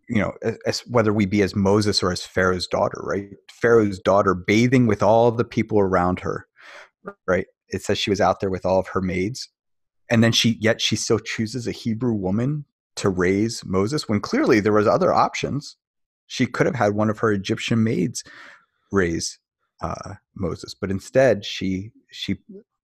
you 0.10 0.20
know 0.20 0.34
as, 0.66 0.82
whether 0.82 1.14
we 1.14 1.26
be 1.26 1.42
as 1.42 1.56
moses 1.56 2.04
or 2.04 2.12
as 2.12 2.26
pharaoh's 2.26 2.68
daughter 2.68 3.02
right? 3.04 3.30
Pharaoh's 3.52 4.00
daughter 4.00 4.34
bathing 4.34 4.86
with 4.88 5.02
all 5.02 5.32
the 5.32 5.46
people 5.46 5.80
around 5.80 6.20
her 6.20 6.48
right? 7.28 7.46
It 7.70 7.82
says 7.82 7.98
she 7.98 8.10
was 8.10 8.22
out 8.22 8.40
there 8.40 8.50
with 8.50 8.66
all 8.66 8.80
of 8.80 8.88
her 8.90 9.02
maids. 9.02 9.50
And 10.10 10.24
then 10.24 10.32
she 10.32 10.58
yet 10.60 10.82
she 10.82 10.96
still 10.96 11.20
chooses 11.20 11.68
a 11.68 11.72
hebrew 11.72 12.14
woman 12.14 12.66
to 12.96 13.10
raise 13.10 13.66
moses 13.66 14.08
when 14.08 14.20
clearly 14.20 14.60
there 14.60 14.74
was 14.74 14.88
other 14.88 15.14
options. 15.14 15.78
She 16.28 16.46
could 16.46 16.66
have 16.66 16.76
had 16.76 16.94
one 16.94 17.10
of 17.10 17.20
her 17.20 17.32
egyptian 17.32 17.84
maids 17.84 18.24
raise 18.92 19.40
uh, 19.84 20.14
moses 20.36 20.74
but 20.74 20.90
instead 20.90 21.46
she 21.46 21.92
she 22.10 22.38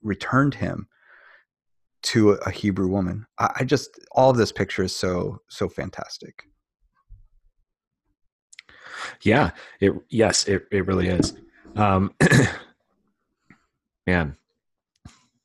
returned 0.03 0.53
him 0.53 0.87
to 2.01 2.31
a, 2.31 2.51
hebrew 2.51 2.87
woman. 2.87 3.25
I, 3.39 3.51
I 3.59 3.63
just 3.63 3.99
all 4.11 4.29
of 4.29 4.37
this 4.37 4.51
picture 4.51 4.83
is 4.83 4.95
so 4.95 5.41
so 5.49 5.67
fantastic. 5.67 6.43
Yeah 9.21 9.51
it 9.79 9.93
yes 10.09 10.47
it, 10.47 10.65
it 10.71 10.85
really 10.85 11.07
is. 11.07 11.33
Um 11.75 12.13
man. 14.07 14.35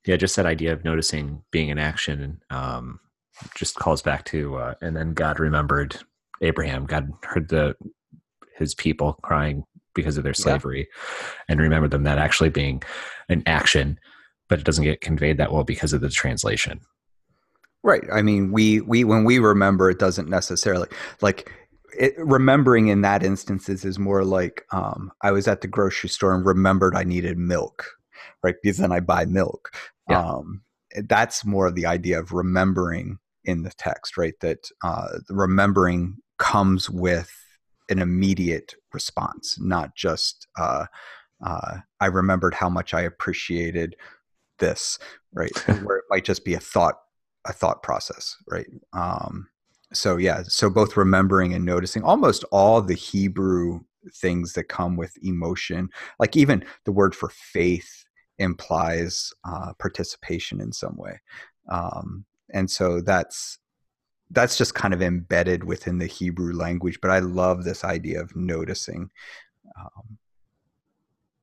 Yeah, 0.07 0.17
just 0.17 0.37
that 0.37 0.45
idea 0.45 0.73
of 0.75 0.85
noticing 0.85 1.43
being 1.51 1.71
in 1.71 1.79
action 1.79 2.43
um, 2.51 3.01
just 3.55 3.77
calls 3.77 4.03
back 4.03 4.27
to, 4.27 4.57
uh, 4.57 4.75
and 4.83 4.95
then 4.95 5.15
God 5.15 5.41
remembered 5.41 5.97
Abraham. 6.43 6.85
God 6.85 7.11
heard 7.23 7.49
the 7.49 7.75
his 8.59 8.75
people 8.75 9.15
crying 9.23 9.65
because 9.95 10.17
of 10.17 10.25
their 10.25 10.35
slavery, 10.35 10.89
yeah. 10.89 11.27
and 11.49 11.61
remember 11.61 11.89
them. 11.89 12.05
That 12.05 12.19
actually 12.19 12.51
being 12.51 12.83
an 13.29 13.43
action, 13.47 13.99
but 14.49 14.59
it 14.59 14.65
doesn't 14.65 14.85
get 14.85 15.01
conveyed 15.01 15.39
that 15.39 15.53
well 15.53 15.65
because 15.65 15.93
of 15.93 16.01
the 16.01 16.11
translation. 16.11 16.81
Right. 17.83 18.05
I 18.13 18.23
mean, 18.23 18.51
we 18.51 18.81
we 18.81 19.05
when 19.05 19.25
we 19.25 19.39
remember, 19.39 19.91
it 19.91 19.99
doesn't 19.99 20.29
necessarily 20.29 20.89
like 21.21 21.51
it, 21.99 22.15
remembering 22.17 22.89
in 22.89 23.03
that 23.03 23.23
instances 23.23 23.85
is 23.85 23.99
more 23.99 24.25
like 24.25 24.65
um, 24.73 25.13
I 25.23 25.33
was 25.33 25.47
at 25.47 25.61
the 25.61 25.69
grocery 25.69 26.09
store 26.09 26.35
and 26.35 26.47
remembered 26.47 26.97
I 26.97 27.05
needed 27.05 27.39
milk, 27.39 27.87
right? 28.43 28.55
Because 28.63 28.79
then 28.79 28.93
I 28.93 29.01
buy 29.01 29.27
milk. 29.27 29.71
Yeah. 30.09 30.25
Um, 30.25 30.63
that's 31.09 31.45
more 31.45 31.67
of 31.67 31.75
the 31.75 31.87
idea 31.87 32.19
of 32.19 32.33
remembering 32.33 33.19
in 33.45 33.63
the 33.63 33.73
text, 33.77 34.17
right? 34.17 34.35
That 34.41 34.71
uh, 34.83 35.19
the 35.29 35.35
remembering 35.35 36.19
comes 36.39 36.89
with 36.89 37.31
an 37.89 37.99
immediate 37.99 38.75
response, 38.93 39.59
not 39.61 39.95
just 39.95 40.47
uh, 40.59 40.87
uh, 41.45 41.79
I 42.01 42.07
remembered 42.07 42.55
how 42.55 42.69
much 42.69 42.95
I 42.95 43.03
appreciated 43.03 43.97
this, 44.59 44.99
right? 45.33 45.57
Where 45.83 45.99
it 45.99 46.05
might 46.11 46.25
just 46.25 46.45
be 46.45 46.55
a 46.55 46.61
thought, 46.61 46.99
a 47.47 47.53
thought 47.53 47.83
process, 47.83 48.37
right? 48.49 48.67
Um, 48.93 49.49
so 49.93 50.17
yeah, 50.17 50.43
so 50.47 50.71
both 50.71 50.97
remembering 50.97 51.55
and 51.55 51.65
noticing 51.65 52.03
almost 52.03 52.45
all 52.51 52.81
the 52.81 52.95
Hebrew 52.95 53.81
things 54.15 54.53
that 54.55 54.65
come 54.65 54.97
with 54.97 55.17
emotion, 55.23 55.89
like 56.19 56.37
even 56.37 56.65
the 56.85 56.93
word 56.93 57.15
for 57.15 57.29
faith 57.29 58.05
implies 58.39 59.33
uh, 59.45 59.73
participation 59.79 60.61
in 60.61 60.73
some 60.73 60.97
way 60.97 61.21
um, 61.69 62.25
and 62.53 62.71
so 62.71 63.01
that's 63.01 63.59
that's 64.35 64.59
just 64.59 64.75
kind 64.75 64.93
of 64.93 65.03
embedded 65.03 65.65
within 65.65 65.99
the 65.99 66.07
hebrew 66.07 66.53
language 66.53 66.99
but 67.01 67.11
i 67.11 67.19
love 67.19 67.65
this 67.65 67.85
idea 67.85 68.21
of 68.21 68.35
noticing 68.37 69.11
um, 69.79 70.19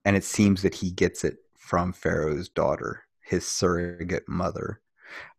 and 0.05 0.15
it 0.15 0.23
seems 0.23 0.61
that 0.61 0.75
he 0.75 0.91
gets 0.91 1.23
it 1.23 1.37
from 1.57 1.93
pharaoh's 1.93 2.49
daughter 2.49 3.03
his 3.31 3.47
surrogate 3.47 4.27
mother. 4.27 4.81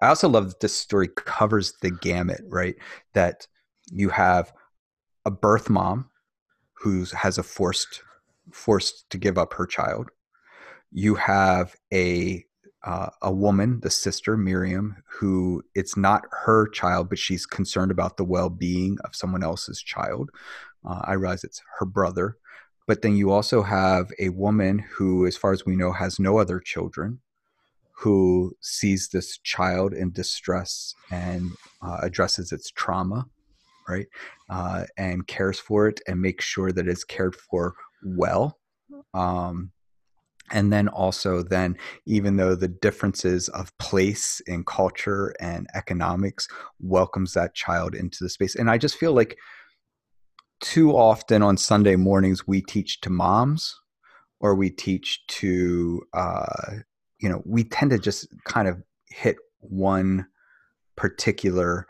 I 0.01 0.09
also 0.09 0.29
love 0.29 0.49
that 0.49 0.61
this 0.61 0.75
story 0.75 1.09
covers 1.15 1.75
the 1.83 1.91
gamut 1.91 2.41
right? 2.49 2.75
That 3.13 3.47
you 3.91 4.09
have 4.09 4.53
a 5.25 5.31
birth 5.31 5.69
mom 5.69 6.09
who 6.73 7.05
has 7.15 7.39
a 7.39 7.43
forced 7.43 8.03
forced 8.51 9.09
to 9.11 9.19
give 9.19 9.39
up 9.39 9.53
her 9.55 9.67
child. 9.67 10.11
You 10.91 11.15
have 11.15 11.77
a 11.93 12.45
uh, 12.85 13.11
a 13.23 13.33
woman, 13.33 13.81
the 13.81 13.91
sister 13.91 14.37
Miriam, 14.37 14.97
who 15.07 15.63
it's 15.75 15.97
not 15.97 16.25
her 16.45 16.67
child, 16.69 17.09
but 17.09 17.19
she's 17.19 17.47
concerned 17.47 17.91
about 17.91 18.17
the 18.17 18.25
well 18.25 18.51
being 18.51 18.99
of 19.05 19.15
someone 19.15 19.43
else's 19.43 19.81
child. 19.81 20.31
Uh, 20.85 21.01
I 21.05 21.13
realize 21.13 21.45
it's 21.45 21.63
her 21.79 21.87
brother, 21.87 22.37
but 22.87 23.03
then 23.03 23.15
you 23.15 23.31
also 23.31 23.63
have 23.63 24.11
a 24.19 24.31
woman 24.31 24.81
who, 24.81 25.27
as 25.27 25.37
far 25.37 25.53
as 25.53 25.65
we 25.65 25.77
know, 25.77 25.93
has 25.93 26.19
no 26.19 26.39
other 26.39 26.59
children, 26.59 27.21
who 27.93 28.57
sees 28.61 29.09
this 29.09 29.39
child 29.39 29.93
in 29.93 30.11
distress 30.11 30.95
and 31.11 31.53
uh, 31.83 31.99
addresses 32.03 32.51
its 32.51 32.71
trauma, 32.73 33.27
right, 33.89 34.07
uh, 34.51 34.85
and 34.97 35.29
cares 35.29 35.61
for 35.61 35.87
it 35.87 36.01
and 36.09 36.21
makes 36.21 36.45
sure 36.45 36.73
that 36.73 36.89
it's 36.89 37.05
cared 37.05 37.37
for 37.37 37.77
well. 38.03 38.59
Um, 39.15 39.71
and 40.51 40.73
then 40.73 40.89
also 40.89 41.43
then 41.43 41.77
even 42.07 42.37
though 42.37 42.55
the 42.55 42.69
differences 42.69 43.49
of 43.51 43.77
place 43.79 44.41
and 44.47 44.67
culture 44.67 45.35
and 45.41 45.67
economics 45.75 46.49
welcomes 46.81 47.33
that 47.35 47.55
child 47.55 47.95
into 47.95 48.19
the 48.23 48.29
space 48.29 48.55
and 48.55 48.71
i 48.71 48.77
just 48.77 48.97
feel 48.97 49.13
like 49.13 49.37
too 50.61 50.93
often 50.93 51.43
on 51.43 51.57
sunday 51.57 51.97
mornings 51.97 52.47
we 52.47 52.61
teach 52.61 53.01
to 53.01 53.11
moms 53.11 53.79
or 54.41 54.55
we 54.55 54.69
teach 54.69 55.25
to 55.29 56.03
uh, 56.13 56.73
you 57.21 57.29
know 57.29 57.43
we 57.47 57.65
tend 57.65 57.91
to 57.91 57.99
just 57.99 58.27
kind 58.45 58.69
of 58.69 58.83
hit 59.09 59.37
one 59.61 60.27
particular 60.97 61.87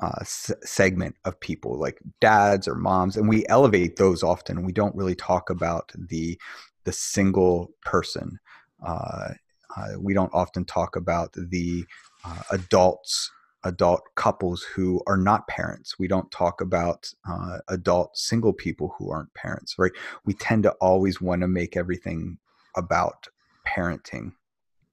uh, 0.00 0.18
s- 0.20 0.52
segment 0.62 1.14
of 1.24 1.38
people 1.40 1.78
like 1.78 1.98
dads 2.20 2.66
or 2.66 2.74
moms 2.74 3.16
and 3.16 3.28
we 3.28 3.44
elevate 3.48 3.96
those 3.96 4.22
often. 4.22 4.64
We 4.64 4.72
don't 4.72 4.94
really 4.96 5.14
talk 5.14 5.50
about 5.50 5.92
the 5.94 6.38
the 6.84 6.92
single 6.92 7.70
person. 7.84 8.38
Uh, 8.84 9.34
uh, 9.76 9.92
we 9.98 10.14
don't 10.14 10.32
often 10.34 10.64
talk 10.64 10.96
about 10.96 11.32
the 11.32 11.84
uh, 12.24 12.42
adults, 12.50 13.30
adult 13.64 14.02
couples 14.16 14.62
who 14.62 15.00
are 15.06 15.16
not 15.16 15.46
parents. 15.48 15.98
We 15.98 16.08
don't 16.08 16.30
talk 16.30 16.60
about 16.60 17.12
uh, 17.28 17.58
adult 17.68 18.16
single 18.16 18.52
people 18.52 18.94
who 18.98 19.10
aren't 19.10 19.32
parents, 19.34 19.76
right? 19.78 19.92
We 20.24 20.34
tend 20.34 20.64
to 20.64 20.72
always 20.80 21.20
want 21.20 21.42
to 21.42 21.48
make 21.48 21.76
everything 21.76 22.38
about 22.76 23.26
parenting. 23.66 24.32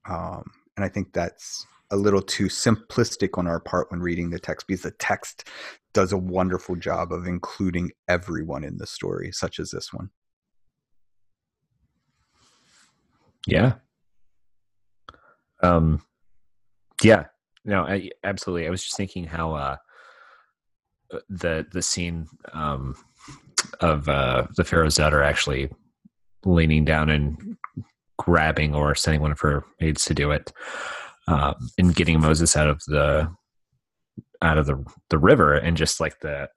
Um, 0.07 0.43
and 0.75 0.85
I 0.85 0.89
think 0.89 1.13
that's 1.13 1.65
a 1.91 1.95
little 1.95 2.21
too 2.21 2.47
simplistic 2.47 3.37
on 3.37 3.47
our 3.47 3.59
part 3.59 3.89
when 3.91 4.01
reading 4.01 4.29
the 4.29 4.39
text 4.39 4.67
because 4.67 4.81
the 4.81 4.91
text 4.91 5.47
does 5.93 6.11
a 6.11 6.17
wonderful 6.17 6.75
job 6.75 7.11
of 7.13 7.25
including 7.25 7.91
everyone 8.07 8.63
in 8.63 8.77
the 8.77 8.85
story, 8.85 9.31
such 9.31 9.59
as 9.59 9.71
this 9.71 9.93
one. 9.93 10.09
Yeah. 13.47 13.73
Um, 15.63 16.01
yeah. 17.01 17.25
No, 17.65 17.83
I 17.83 18.11
absolutely. 18.23 18.67
I 18.67 18.69
was 18.69 18.83
just 18.83 18.97
thinking 18.97 19.25
how 19.25 19.55
uh, 19.55 19.77
the 21.29 21.65
the 21.71 21.81
scene 21.81 22.27
um, 22.53 22.95
of 23.81 24.07
uh, 24.07 24.47
the 24.55 24.63
Pharaoh's 24.63 24.95
daughter 24.95 25.23
actually 25.23 25.69
leaning 26.45 26.85
down 26.85 27.09
and 27.09 27.57
grabbing 28.17 28.73
or 28.75 28.95
sending 28.95 29.21
one 29.21 29.31
of 29.31 29.39
her 29.39 29.65
maids 29.81 30.05
to 30.05 30.13
do 30.13 30.31
it, 30.31 30.51
um, 31.27 31.55
and 31.77 31.95
getting 31.95 32.21
Moses 32.21 32.55
out 32.55 32.69
of 32.69 32.81
the 32.87 33.29
out 34.41 34.57
of 34.57 34.65
the 34.65 34.83
the 35.09 35.17
river, 35.17 35.53
and 35.53 35.75
just 35.75 35.99
like 35.99 36.19
the 36.19 36.49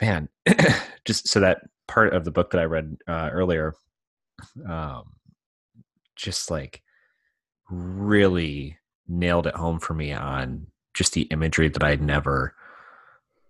man, 0.00 0.28
just 1.04 1.28
so 1.28 1.40
that 1.40 1.60
part 1.88 2.12
of 2.14 2.24
the 2.24 2.30
book 2.30 2.50
that 2.50 2.60
I 2.60 2.64
read 2.64 2.96
uh, 3.08 3.30
earlier, 3.32 3.74
um, 4.68 5.13
just 6.16 6.50
like 6.50 6.82
really 7.70 8.78
nailed 9.08 9.46
it 9.46 9.54
home 9.54 9.78
for 9.78 9.94
me 9.94 10.12
on 10.12 10.66
just 10.94 11.12
the 11.12 11.22
imagery 11.22 11.68
that 11.68 11.82
I'd 11.82 12.02
never 12.02 12.54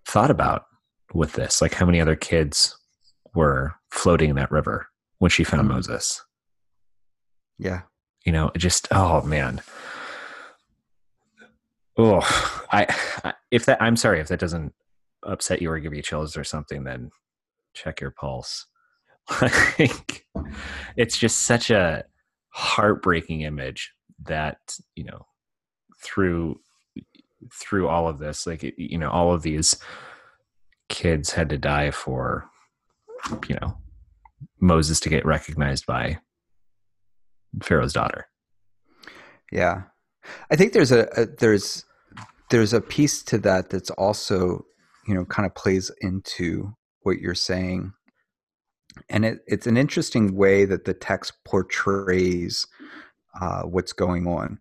thought 0.07 0.31
about 0.31 0.65
with 1.13 1.33
this. 1.33 1.61
Like 1.61 1.73
how 1.73 1.85
many 1.85 2.01
other 2.01 2.15
kids 2.15 2.77
were 3.33 3.75
floating 3.91 4.31
in 4.31 4.35
that 4.35 4.51
river 4.51 4.87
when 5.19 5.29
she 5.29 5.43
found 5.43 5.63
mm-hmm. 5.63 5.75
Moses. 5.75 6.23
Yeah. 7.57 7.81
You 8.25 8.31
know, 8.31 8.51
just 8.57 8.87
oh 8.91 9.21
man. 9.21 9.61
Oh, 11.97 12.19
I, 12.71 12.87
I 13.23 13.33
if 13.51 13.65
that 13.65 13.81
I'm 13.81 13.95
sorry 13.95 14.19
if 14.19 14.27
that 14.27 14.39
doesn't 14.39 14.73
upset 15.23 15.61
you 15.61 15.71
or 15.71 15.79
give 15.79 15.93
you 15.93 16.01
chills 16.01 16.35
or 16.35 16.43
something, 16.43 16.83
then 16.83 17.11
check 17.73 18.01
your 18.01 18.11
pulse. 18.11 18.65
like 19.41 20.25
it's 20.97 21.17
just 21.17 21.43
such 21.43 21.69
a 21.69 22.03
heartbreaking 22.55 23.41
image 23.41 23.91
that 24.23 24.57
you 24.95 25.03
know 25.03 25.25
through 26.01 26.59
through 27.51 27.87
all 27.87 28.07
of 28.07 28.19
this 28.19 28.47
like 28.47 28.63
you 28.77 28.97
know 28.97 29.09
all 29.09 29.33
of 29.33 29.41
these 29.41 29.77
kids 30.87 31.31
had 31.31 31.49
to 31.49 31.57
die 31.57 31.91
for 31.91 32.45
you 33.49 33.55
know 33.59 33.77
moses 34.59 34.99
to 34.99 35.09
get 35.09 35.25
recognized 35.25 35.85
by 35.85 36.17
pharaoh's 37.63 37.93
daughter. 37.93 38.27
Yeah. 39.51 39.83
I 40.51 40.55
think 40.55 40.73
there's 40.73 40.91
a, 40.91 41.07
a 41.15 41.25
there's 41.25 41.85
there's 42.49 42.73
a 42.73 42.81
piece 42.81 43.23
to 43.23 43.37
that 43.39 43.69
that's 43.69 43.91
also 43.91 44.65
you 45.07 45.13
know 45.13 45.25
kind 45.25 45.45
of 45.45 45.55
plays 45.55 45.91
into 46.01 46.73
what 47.01 47.19
you're 47.19 47.35
saying 47.35 47.93
and 49.09 49.25
it, 49.25 49.39
it's 49.47 49.67
an 49.67 49.77
interesting 49.77 50.35
way 50.35 50.65
that 50.65 50.85
the 50.85 50.93
text 50.93 51.33
portrays 51.45 52.65
uh, 53.39 53.63
what's 53.63 53.93
going 53.93 54.27
on. 54.27 54.59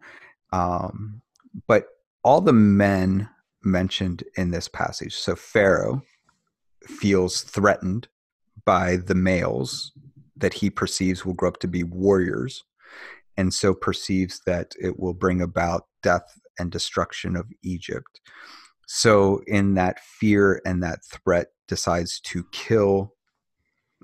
Um, 0.53 1.23
but 1.67 1.87
all 2.23 2.41
the 2.41 2.53
men 2.53 3.29
mentioned 3.63 4.25
in 4.37 4.51
this 4.51 4.69
passage 4.69 5.15
so 5.15 5.35
pharaoh 5.35 6.03
feels 6.83 7.41
threatened 7.41 8.07
by 8.67 8.97
the 8.97 9.15
males 9.15 9.93
that 10.37 10.53
he 10.53 10.69
perceives 10.69 11.25
will 11.25 11.33
grow 11.33 11.49
up 11.49 11.59
to 11.61 11.69
be 11.69 11.83
warriors 11.83 12.63
and 13.39 13.55
so 13.55 13.73
perceives 13.73 14.41
that 14.47 14.73
it 14.79 14.99
will 14.99 15.15
bring 15.15 15.41
about 15.41 15.87
death 16.03 16.39
and 16.59 16.71
destruction 16.71 17.37
of 17.37 17.47
egypt. 17.63 18.21
So, 18.87 19.41
in 19.47 19.75
that 19.75 19.99
fear 19.99 20.61
and 20.67 20.83
that 20.83 21.01
threat, 21.11 21.49
decides 21.69 22.21
to 22.21 22.45
kill 22.53 23.14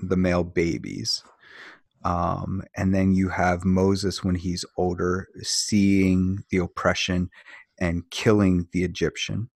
the 0.02 0.16
male 0.16 0.44
babies. 0.44 1.22
Um, 2.04 2.62
and 2.76 2.94
then 2.94 3.12
you 3.12 3.28
have 3.28 3.64
Moses 3.64 4.24
when 4.24 4.34
he's 4.34 4.64
older, 4.76 5.28
seeing 5.42 6.44
the 6.50 6.58
oppression 6.58 7.30
and 7.78 8.08
killing 8.10 8.68
the 8.72 8.84
Egyptian. 8.84 9.50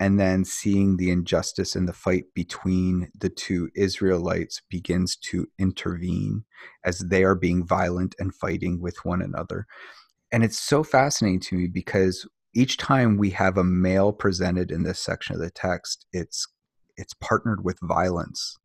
And 0.00 0.18
then 0.18 0.46
seeing 0.46 0.96
the 0.96 1.10
injustice 1.10 1.76
and 1.76 1.86
the 1.86 1.92
fight 1.92 2.24
between 2.34 3.10
the 3.18 3.28
two 3.28 3.68
Israelites 3.74 4.62
begins 4.70 5.14
to 5.16 5.46
intervene 5.58 6.44
as 6.84 7.00
they 7.00 7.22
are 7.22 7.34
being 7.34 7.66
violent 7.66 8.14
and 8.18 8.34
fighting 8.34 8.80
with 8.80 9.04
one 9.04 9.20
another. 9.20 9.66
And 10.32 10.42
it's 10.42 10.58
so 10.58 10.82
fascinating 10.82 11.40
to 11.40 11.56
me 11.56 11.66
because 11.66 12.26
each 12.54 12.78
time 12.78 13.18
we 13.18 13.30
have 13.30 13.58
a 13.58 13.64
male 13.64 14.12
presented 14.12 14.70
in 14.70 14.84
this 14.84 15.00
section 15.00 15.34
of 15.34 15.40
the 15.42 15.50
text, 15.50 16.06
it's 16.12 16.48
it's 16.96 17.14
partnered 17.14 17.64
with 17.64 17.78
violence, 17.82 18.58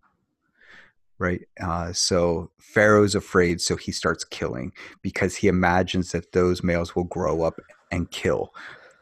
right? 1.19 1.41
Uh, 1.61 1.93
so 1.93 2.51
Pharaoh's 2.59 3.15
afraid, 3.15 3.61
so 3.61 3.75
he 3.75 3.91
starts 3.91 4.23
killing 4.23 4.71
because 5.01 5.35
he 5.35 5.47
imagines 5.47 6.11
that 6.11 6.31
those 6.31 6.63
males 6.63 6.95
will 6.95 7.05
grow 7.05 7.41
up 7.41 7.59
and 7.91 8.11
kill, 8.11 8.53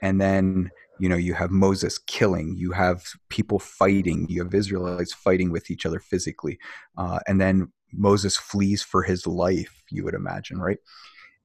and 0.01 0.19
then 0.21 0.69
you 0.99 1.09
know 1.09 1.15
you 1.15 1.33
have 1.33 1.51
Moses 1.51 1.97
killing, 1.97 2.55
you 2.55 2.71
have 2.71 3.03
people 3.29 3.59
fighting, 3.59 4.27
you 4.29 4.43
have 4.43 4.53
Israelites 4.53 5.13
fighting 5.13 5.51
with 5.51 5.71
each 5.71 5.85
other 5.85 5.99
physically, 5.99 6.59
uh, 6.97 7.19
and 7.27 7.41
then 7.41 7.71
Moses 7.91 8.37
flees 8.37 8.83
for 8.83 9.03
his 9.03 9.25
life. 9.25 9.83
You 9.89 10.03
would 10.03 10.15
imagine, 10.15 10.59
right? 10.59 10.79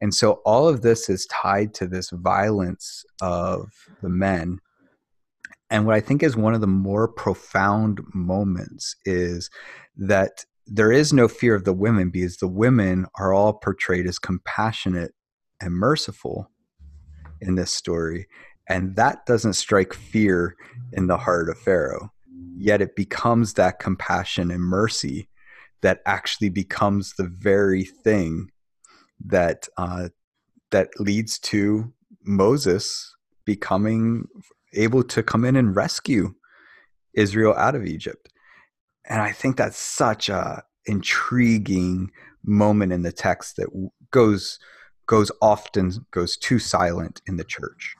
And 0.00 0.14
so 0.14 0.34
all 0.44 0.68
of 0.68 0.82
this 0.82 1.08
is 1.08 1.26
tied 1.26 1.74
to 1.74 1.86
this 1.86 2.10
violence 2.10 3.04
of 3.20 3.70
the 4.02 4.08
men. 4.08 4.60
And 5.70 5.86
what 5.86 5.94
I 5.94 6.00
think 6.00 6.22
is 6.22 6.36
one 6.36 6.54
of 6.54 6.60
the 6.60 6.66
more 6.66 7.08
profound 7.08 8.00
moments 8.14 8.96
is 9.04 9.50
that 9.96 10.44
there 10.70 10.92
is 10.92 11.12
no 11.12 11.28
fear 11.28 11.54
of 11.54 11.64
the 11.64 11.72
women 11.72 12.10
because 12.10 12.36
the 12.36 12.48
women 12.48 13.06
are 13.18 13.32
all 13.32 13.54
portrayed 13.54 14.06
as 14.06 14.18
compassionate 14.18 15.12
and 15.60 15.72
merciful 15.72 16.50
in 17.40 17.54
this 17.54 17.72
story. 17.72 18.26
And 18.68 18.96
that 18.96 19.24
doesn't 19.26 19.54
strike 19.54 19.94
fear 19.94 20.54
in 20.92 21.06
the 21.06 21.16
heart 21.16 21.48
of 21.48 21.58
Pharaoh. 21.58 22.12
Yet 22.56 22.82
it 22.82 22.96
becomes 22.96 23.54
that 23.54 23.78
compassion 23.78 24.50
and 24.50 24.62
mercy 24.62 25.28
that 25.80 26.00
actually 26.04 26.50
becomes 26.50 27.14
the 27.14 27.28
very 27.38 27.84
thing 27.84 28.50
that 29.24 29.68
uh, 29.76 30.08
that 30.70 30.88
leads 30.98 31.38
to 31.38 31.92
Moses 32.24 33.14
becoming 33.44 34.24
able 34.74 35.02
to 35.02 35.22
come 35.22 35.44
in 35.44 35.56
and 35.56 35.74
rescue 35.74 36.34
Israel 37.14 37.54
out 37.56 37.74
of 37.74 37.86
Egypt. 37.86 38.28
And 39.08 39.20
I 39.20 39.32
think 39.32 39.56
that's 39.56 39.78
such 39.78 40.28
a 40.28 40.62
intriguing 40.86 42.10
moment 42.44 42.92
in 42.92 43.02
the 43.02 43.12
text 43.12 43.56
that 43.56 43.68
goes 44.10 44.58
goes 45.06 45.32
often 45.40 45.92
goes 46.10 46.36
too 46.36 46.58
silent 46.58 47.22
in 47.26 47.36
the 47.36 47.44
church. 47.44 47.94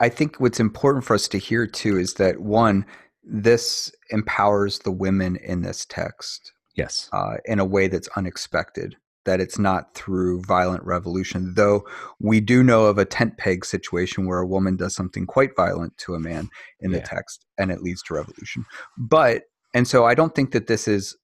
I 0.00 0.08
think 0.08 0.40
what's 0.40 0.60
important 0.60 1.04
for 1.04 1.14
us 1.14 1.28
to 1.28 1.38
hear 1.38 1.66
too 1.66 1.98
is 1.98 2.14
that 2.14 2.40
one, 2.40 2.86
this 3.24 3.92
empowers 4.10 4.80
the 4.80 4.92
women 4.92 5.36
in 5.36 5.62
this 5.62 5.84
text. 5.84 6.52
Yes. 6.74 7.08
Uh, 7.12 7.36
in 7.44 7.58
a 7.58 7.64
way 7.64 7.88
that's 7.88 8.08
unexpected 8.16 8.96
that 9.24 9.40
it's 9.40 9.58
not 9.58 9.94
through 9.94 10.42
violent 10.42 10.82
revolution, 10.84 11.54
though 11.54 11.86
we 12.18 12.40
do 12.40 12.62
know 12.62 12.86
of 12.86 12.98
a 12.98 13.04
tent 13.04 13.36
peg 13.38 13.64
situation 13.64 14.26
where 14.26 14.40
a 14.40 14.46
woman 14.46 14.76
does 14.76 14.94
something 14.94 15.26
quite 15.26 15.54
violent 15.56 15.96
to 15.98 16.14
a 16.14 16.20
man 16.20 16.48
in 16.80 16.90
the 16.90 17.00
text 17.00 17.46
and 17.58 17.70
it 17.70 17.82
leads 17.82 18.02
to 18.02 18.14
revolution. 18.14 18.64
But, 18.98 19.44
and 19.74 19.86
so 19.88 20.04
I 20.04 20.14
don't 20.14 20.34
think 20.34 20.52
that 20.52 20.66
this 20.66 20.86
is 20.86 21.16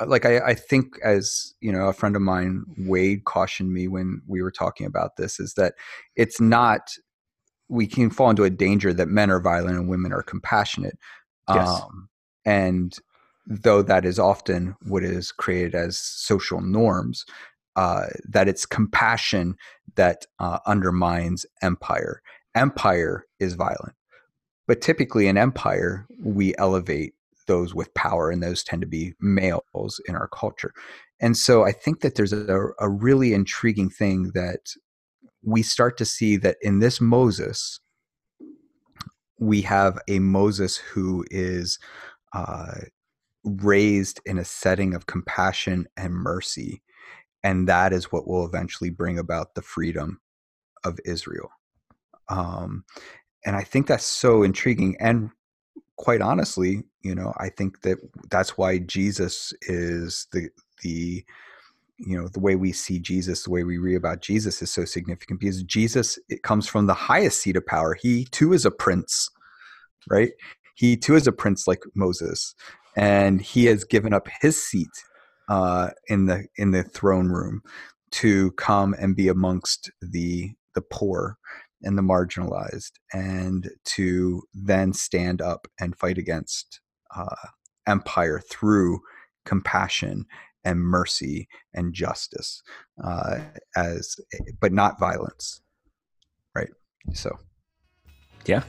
uh, 0.00 0.06
like 0.06 0.24
I, 0.24 0.38
I, 0.40 0.54
think 0.54 0.94
as 1.02 1.54
you 1.60 1.72
know 1.72 1.88
a 1.88 1.92
friend 1.92 2.16
of 2.16 2.22
mine 2.22 2.64
wade 2.76 3.24
cautioned 3.24 3.72
me 3.72 3.88
when 3.88 4.22
we 4.26 4.42
were 4.42 4.50
talking 4.50 4.86
about 4.86 5.16
this 5.16 5.40
is 5.40 5.54
that 5.54 5.74
it's 6.16 6.40
not 6.40 6.92
we 7.68 7.86
can 7.86 8.10
fall 8.10 8.30
into 8.30 8.44
a 8.44 8.50
danger 8.50 8.92
that 8.92 9.08
men 9.08 9.30
are 9.30 9.40
violent 9.40 9.76
and 9.76 9.88
women 9.88 10.12
are 10.12 10.22
compassionate 10.22 10.98
yes. 11.48 11.68
um, 11.68 12.08
and 12.44 12.98
though 13.46 13.82
that 13.82 14.04
is 14.04 14.18
often 14.18 14.76
what 14.82 15.02
is 15.02 15.32
created 15.32 15.74
as 15.74 15.98
social 15.98 16.60
norms, 16.60 17.26
uh, 17.76 18.06
that 18.28 18.48
it's 18.48 18.64
compassion 18.64 19.56
that 19.96 20.24
uh, 20.38 20.58
undermines 20.66 21.44
empire. 21.62 22.22
Empire 22.54 23.26
is 23.38 23.54
violent, 23.54 23.94
but 24.66 24.80
typically 24.80 25.26
in 25.26 25.36
empire, 25.36 26.06
we 26.22 26.54
elevate 26.58 27.14
those 27.50 27.74
with 27.74 27.92
power, 27.94 28.30
and 28.30 28.42
those 28.42 28.64
tend 28.64 28.80
to 28.82 28.88
be 28.88 29.14
males 29.20 30.00
in 30.08 30.14
our 30.14 30.28
culture. 30.28 30.72
And 31.20 31.36
so 31.36 31.64
I 31.64 31.72
think 31.72 32.00
that 32.00 32.14
there's 32.14 32.32
a, 32.32 32.68
a 32.78 32.88
really 32.88 33.34
intriguing 33.34 33.90
thing 33.90 34.30
that 34.34 34.64
we 35.42 35.62
start 35.62 35.96
to 35.98 36.04
see 36.04 36.38
that 36.38 36.56
in 36.62 36.80
this 36.80 37.00
Moses, 37.00 37.80
we 39.38 39.62
have 39.62 39.98
a 40.08 40.18
Moses 40.18 40.76
who 40.76 41.24
is 41.30 41.78
uh, 42.32 42.80
raised 43.44 44.20
in 44.24 44.38
a 44.38 44.44
setting 44.44 44.94
of 44.94 45.06
compassion 45.06 45.86
and 45.96 46.14
mercy. 46.14 46.82
And 47.42 47.68
that 47.68 47.92
is 47.92 48.12
what 48.12 48.26
will 48.28 48.44
eventually 48.44 48.90
bring 48.90 49.18
about 49.18 49.54
the 49.54 49.62
freedom 49.62 50.20
of 50.84 50.98
Israel. 51.04 51.50
Um, 52.28 52.84
and 53.44 53.56
I 53.56 53.64
think 53.64 53.86
that's 53.86 54.04
so 54.04 54.42
intriguing. 54.42 54.96
And 55.00 55.30
quite 56.00 56.22
honestly, 56.22 56.82
you 57.02 57.14
know, 57.14 57.34
I 57.36 57.50
think 57.50 57.82
that 57.82 57.98
that's 58.30 58.56
why 58.56 58.78
Jesus 58.78 59.52
is 59.62 60.26
the, 60.32 60.48
the, 60.82 61.22
you 61.98 62.16
know 62.16 62.28
the 62.28 62.40
way 62.40 62.54
we 62.56 62.72
see 62.72 62.98
jesus 62.98 63.42
the 63.42 63.50
way 63.50 63.62
we 63.62 63.76
read 63.76 63.94
about 63.94 64.22
jesus 64.22 64.62
is 64.62 64.70
so 64.70 64.86
significant 64.86 65.38
because 65.38 65.62
jesus 65.64 66.18
it 66.30 66.42
comes 66.42 66.66
from 66.66 66.86
the 66.86 66.94
highest 66.94 67.42
seat 67.42 67.56
of 67.56 67.66
power. 67.66 67.92
He 67.92 68.24
too 68.24 68.54
is 68.54 68.64
a 68.64 68.70
prince 68.70 69.28
right? 70.08 70.30
He 70.76 70.96
too 70.96 71.14
is 71.14 71.26
a 71.26 71.32
prince 71.32 71.68
like 71.68 71.82
moses 71.94 72.54
and 72.96 73.42
he 73.42 73.66
has 73.66 73.84
given 73.84 74.14
up 74.14 74.28
his 74.40 74.56
seat 74.64 74.88
uh, 75.50 75.90
in 76.08 76.24
the 76.24 76.46
in 76.56 76.70
the 76.70 76.84
throne 76.84 77.28
room 77.28 77.60
to 78.12 78.52
come 78.52 78.94
and 78.98 79.14
be 79.14 79.28
amongst 79.28 79.90
the 80.00 80.52
the 80.74 80.80
poor 80.80 81.36
and 81.82 81.96
the 81.96 82.02
marginalized, 82.02 82.92
and 83.12 83.70
to 83.84 84.42
then 84.52 84.92
stand 84.92 85.40
up 85.40 85.66
and 85.80 85.96
fight 85.96 86.18
against 86.18 86.80
uh, 87.16 87.48
empire 87.86 88.40
through 88.50 89.00
compassion 89.44 90.26
and 90.64 90.80
mercy 90.80 91.48
and 91.72 91.94
justice 91.94 92.62
uh, 93.02 93.38
as 93.76 94.16
but 94.60 94.72
not 94.72 95.00
violence 95.00 95.62
right? 96.54 96.70
So. 97.12 97.38
Yeah. 98.46 98.62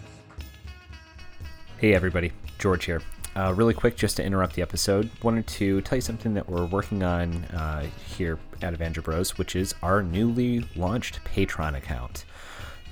Hey 1.78 1.94
everybody. 1.94 2.32
George 2.60 2.86
here. 2.86 3.02
Uh, 3.36 3.54
really 3.56 3.74
quick 3.74 3.96
just 3.96 4.18
to 4.18 4.24
interrupt 4.24 4.56
the 4.56 4.62
episode 4.62 5.10
wanted 5.24 5.48
to 5.48 5.80
tell 5.82 5.98
you 5.98 6.02
something 6.02 6.34
that 6.34 6.50
we're 6.50 6.66
working 6.66 7.02
on 7.02 7.34
uh, 7.46 7.86
here 8.16 8.38
at 8.62 8.74
Evangel 8.74 9.02
Bros, 9.04 9.38
which 9.38 9.56
is 9.56 9.74
our 9.82 10.04
newly 10.04 10.66
launched 10.76 11.24
patreon 11.24 11.78
account 11.78 12.26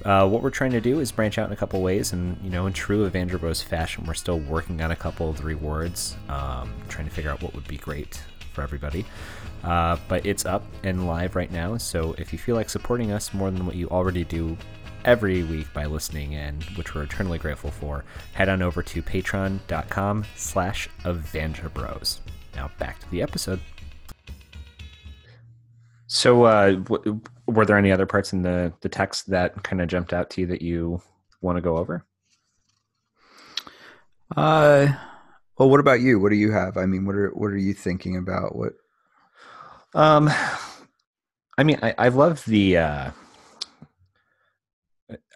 uh, 0.05 0.27
what 0.27 0.41
we're 0.41 0.49
trying 0.49 0.71
to 0.71 0.81
do 0.81 0.99
is 0.99 1.11
branch 1.11 1.37
out 1.37 1.47
in 1.47 1.53
a 1.53 1.55
couple 1.55 1.81
ways, 1.81 2.13
and 2.13 2.37
you 2.43 2.49
know, 2.49 2.67
in 2.67 2.73
true 2.73 3.05
Evangel 3.05 3.39
Bros 3.39 3.61
fashion, 3.61 4.05
we're 4.05 4.13
still 4.13 4.39
working 4.39 4.81
on 4.81 4.91
a 4.91 4.95
couple 4.95 5.29
of 5.29 5.37
the 5.37 5.43
rewards, 5.43 6.15
um, 6.29 6.73
trying 6.87 7.07
to 7.07 7.13
figure 7.13 7.31
out 7.31 7.41
what 7.41 7.53
would 7.53 7.67
be 7.67 7.77
great 7.77 8.21
for 8.53 8.61
everybody. 8.61 9.05
Uh, 9.63 9.97
but 10.07 10.25
it's 10.25 10.45
up 10.45 10.63
and 10.83 11.05
live 11.05 11.35
right 11.35 11.51
now, 11.51 11.77
so 11.77 12.13
if 12.17 12.31
you 12.31 12.39
feel 12.39 12.55
like 12.55 12.69
supporting 12.69 13.11
us 13.11 13.33
more 13.33 13.51
than 13.51 13.65
what 13.65 13.75
you 13.75 13.89
already 13.89 14.23
do 14.23 14.57
every 15.05 15.43
week 15.43 15.71
by 15.73 15.85
listening 15.85 16.33
in, 16.33 16.61
which 16.75 16.93
we're 16.95 17.03
eternally 17.03 17.37
grateful 17.37 17.71
for, 17.71 18.05
head 18.33 18.49
on 18.49 18.61
over 18.61 18.81
to 18.83 19.01
patreon.com 19.01 20.25
slash 20.35 20.89
Bros. 21.03 22.21
Now 22.55 22.71
back 22.79 22.99
to 22.99 23.09
the 23.11 23.21
episode. 23.21 23.59
So, 26.07 26.43
uh, 26.43 26.71
w- 26.71 27.21
were 27.49 27.65
there 27.65 27.77
any 27.77 27.91
other 27.91 28.05
parts 28.05 28.33
in 28.33 28.41
the 28.41 28.73
the 28.81 28.89
text 28.89 29.29
that 29.29 29.63
kind 29.63 29.81
of 29.81 29.87
jumped 29.87 30.13
out 30.13 30.29
to 30.31 30.41
you 30.41 30.47
that 30.47 30.61
you 30.61 31.01
want 31.41 31.57
to 31.57 31.61
go 31.61 31.77
over? 31.77 32.05
Uh, 34.35 34.87
well, 35.57 35.69
what 35.69 35.79
about 35.79 36.01
you? 36.01 36.19
What 36.19 36.29
do 36.29 36.35
you 36.35 36.51
have? 36.51 36.77
I 36.77 36.85
mean, 36.85 37.05
what 37.05 37.15
are 37.15 37.29
what 37.29 37.51
are 37.51 37.57
you 37.57 37.73
thinking 37.73 38.17
about? 38.17 38.55
What? 38.55 38.73
Um, 39.93 40.29
I 41.57 41.63
mean, 41.63 41.79
I 41.81 41.95
I 41.97 42.07
love 42.09 42.43
the. 42.45 42.77
Uh, 42.77 43.11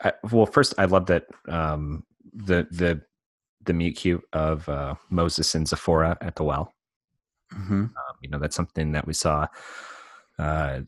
I, 0.04 0.13
well, 0.32 0.45
first, 0.45 0.73
I 0.78 0.86
love 0.86 1.08
that 1.08 1.26
um 1.47 2.06
the 2.34 2.67
the 2.71 3.02
the 3.65 3.73
meet 3.73 3.97
cute 3.97 4.23
of 4.34 4.67
uh, 4.69 4.95
Moses 5.10 5.56
and 5.56 5.67
Zipporah 5.67 6.17
at 6.21 6.36
the 6.36 6.43
well. 6.43 6.73
Mm-hmm. 7.54 7.84
Um, 7.84 8.15
you 8.21 8.30
know, 8.30 8.39
that's 8.39 8.56
something 8.56 8.91
that 8.93 9.08
we 9.08 9.13
saw 9.13 9.47
uh, 10.39 10.82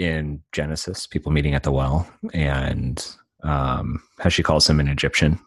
in 0.00 0.42
Genesis, 0.52 1.06
people 1.06 1.30
meeting 1.30 1.54
at 1.54 1.62
the 1.62 1.70
well, 1.70 2.10
and 2.32 3.06
um, 3.42 4.02
how 4.18 4.30
she 4.30 4.42
calls 4.42 4.68
him 4.68 4.80
an 4.80 4.88
Egyptian 4.88 5.38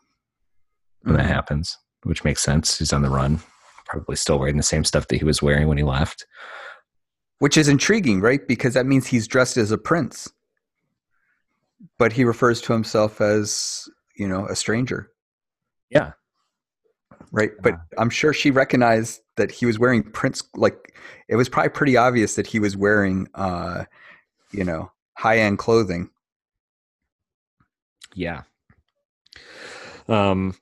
when 1.02 1.16
mm-hmm. 1.16 1.24
that 1.24 1.34
happens, 1.34 1.76
which 2.04 2.24
makes 2.24 2.44
sense. 2.44 2.78
He's 2.78 2.94
on 2.94 3.02
the 3.02 3.10
run, 3.10 3.40
probably 3.88 4.16
still 4.16 4.38
wearing 4.38 4.58
the 4.58 4.64
same 4.64 4.84
stuff 4.84 5.08
that 5.08 5.18
he 5.18 5.26
was 5.26 5.42
wearing 5.42 5.68
when 5.68 5.80
he 5.80 5.84
left. 5.84 6.28
Which 7.40 7.58
is 7.58 7.68
intriguing, 7.68 8.22
right? 8.22 8.48
Because 8.48 8.76
that 8.76 8.86
means 8.86 9.08
he's 9.08 9.28
dressed 9.28 9.58
as 9.58 9.72
a 9.72 9.78
prince, 9.78 10.32
but 11.98 12.14
he 12.14 12.24
refers 12.24 12.62
to 12.62 12.74
himself 12.74 13.22
as, 13.22 13.90
you 14.16 14.28
know, 14.28 14.46
a 14.46 14.56
stranger. 14.56 15.10
Yeah. 15.90 16.12
Right. 17.32 17.52
But 17.60 17.74
I'm 17.98 18.12
sure 18.12 18.34
she 18.34 18.52
recognized 18.52 19.22
that 19.38 19.50
he 19.50 19.66
was 19.66 19.80
wearing 19.80 20.04
prince 20.04 20.44
like 20.56 20.96
it 21.28 21.38
was 21.38 21.50
probably 21.50 21.70
pretty 21.70 21.98
obvious 21.98 22.36
that 22.36 22.46
he 22.46 22.60
was 22.60 22.78
wearing 22.78 23.28
uh 23.34 23.86
you 24.54 24.64
know 24.64 24.92
high 25.16 25.38
end 25.40 25.58
clothing. 25.58 26.10
Yeah. 28.16 28.44
Um 30.08 30.56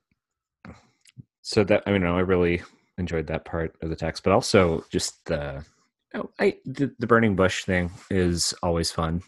so 1.41 1.63
that 1.65 1.83
i 1.85 1.91
mean 1.91 2.05
i 2.05 2.19
really 2.19 2.61
enjoyed 2.97 3.27
that 3.27 3.43
part 3.43 3.75
of 3.81 3.89
the 3.89 3.95
text 3.95 4.23
but 4.23 4.31
also 4.31 4.85
just 4.89 5.25
the 5.25 5.65
oh, 6.13 6.29
I 6.39 6.57
the, 6.63 6.93
the 6.99 7.07
burning 7.07 7.35
bush 7.35 7.65
thing 7.65 7.91
is 8.09 8.53
always 8.63 8.91
fun. 8.91 9.21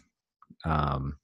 Um 0.64 1.18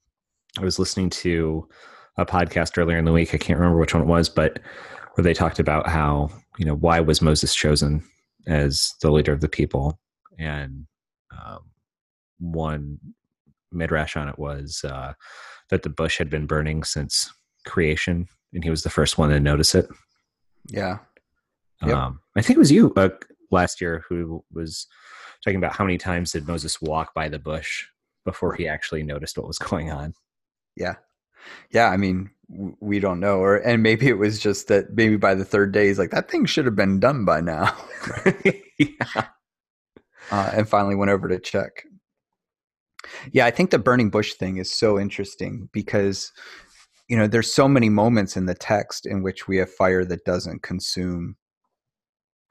i 0.58 0.64
was 0.64 0.80
listening 0.80 1.10
to 1.12 1.70
a 2.18 2.26
podcast 2.26 2.78
earlier 2.78 2.98
in 2.98 3.06
the 3.06 3.14
week 3.14 3.34
i 3.34 3.38
can't 3.38 3.60
remember 3.60 3.80
which 3.80 3.94
one 3.94 4.04
it 4.04 4.08
was 4.08 4.28
but 4.28 4.60
where 5.14 5.24
they 5.24 5.34
talked 5.34 5.60
about 5.60 5.88
how 5.88 6.30
you 6.58 6.66
know 6.66 6.76
why 6.76 7.00
was 7.00 7.22
moses 7.22 7.56
chosen 7.56 8.04
as 8.50 8.96
the 9.02 9.12
leader 9.12 9.32
of 9.32 9.42
the 9.42 9.48
people? 9.48 10.00
And 10.38 10.86
um, 11.32 11.60
one 12.40 12.98
midrash 13.72 14.16
on 14.16 14.30
it 14.30 14.40
was 14.40 14.84
uh, 14.84 15.14
that 15.70 15.84
the 15.84 15.90
bush 15.90 16.18
had 16.18 16.30
been 16.30 16.46
burning 16.46 16.84
since 16.84 17.32
creation 17.66 18.28
and 18.54 18.64
he 18.64 18.70
was 18.70 18.84
the 18.84 18.90
first 18.90 19.18
one 19.18 19.30
to 19.30 19.40
notice 19.40 19.76
it. 19.76 19.88
Yeah. 20.68 21.00
Yep. 21.86 21.96
um, 21.96 22.20
i 22.36 22.42
think 22.42 22.58
it 22.58 22.60
was 22.60 22.74
you 22.74 22.94
uh, 22.98 23.08
last 23.52 23.80
year 23.80 24.04
who 24.10 24.44
was 24.52 24.86
talking 25.42 25.58
about 25.58 25.78
how 25.78 25.86
many 25.86 25.98
times 25.98 26.34
did 26.34 26.46
moses 26.46 26.82
walk 26.82 27.14
by 27.14 27.30
the 27.30 27.40
bush 27.40 27.86
before 28.26 28.54
he 28.54 28.68
actually 28.68 29.02
noticed 29.02 29.38
what 29.38 29.48
was 29.48 29.58
going 29.58 29.90
on. 29.90 30.14
Yeah. 30.76 30.96
Yeah 31.72 31.88
i 31.88 31.96
mean 31.98 32.32
we 32.82 33.00
don't 33.00 33.20
know 33.20 33.38
or 33.38 33.58
and 33.58 33.82
maybe 33.82 34.08
it 34.08 34.18
was 34.18 34.40
just 34.40 34.68
that 34.68 34.94
maybe 34.94 35.16
by 35.16 35.36
the 35.36 35.46
third 35.46 35.72
day 35.72 35.88
he's 35.88 36.00
like 36.00 36.12
that 36.12 36.30
thing 36.30 36.46
should 36.46 36.66
have 36.66 36.76
been 36.76 37.00
done 37.00 37.24
by 37.26 37.42
now. 37.42 37.76
Yeah. 38.80 39.26
Uh, 40.32 40.52
and 40.54 40.70
finally 40.70 40.96
went 40.96 41.12
over 41.12 41.28
to 41.28 41.40
check 41.40 41.84
yeah 43.32 43.46
i 43.46 43.52
think 43.52 43.72
the 43.72 43.80
burning 43.80 44.10
bush 44.10 44.34
thing 44.34 44.58
is 44.58 44.72
so 44.72 45.00
interesting 45.00 45.70
because 45.72 46.32
you 47.08 47.18
know 47.18 47.28
there's 47.28 47.52
so 47.52 47.68
many 47.68 47.90
moments 47.90 48.36
in 48.38 48.46
the 48.46 48.56
text 48.56 49.06
in 49.06 49.24
which 49.24 49.48
we 49.48 49.58
have 49.58 49.72
fire 49.72 50.06
that 50.06 50.26
doesn't 50.26 50.62
consume 50.64 51.36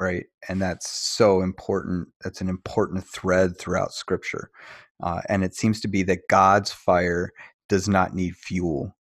right 0.00 0.26
and 0.48 0.60
that's 0.60 0.88
so 0.90 1.40
important 1.42 2.08
that's 2.22 2.40
an 2.40 2.48
important 2.48 3.04
thread 3.06 3.58
throughout 3.58 3.92
scripture 3.92 4.50
uh, 5.02 5.20
and 5.28 5.44
it 5.44 5.54
seems 5.54 5.80
to 5.80 5.88
be 5.88 6.02
that 6.02 6.28
god's 6.28 6.72
fire 6.72 7.30
does 7.68 7.88
not 7.88 8.14
need 8.14 8.34
fuel 8.36 8.94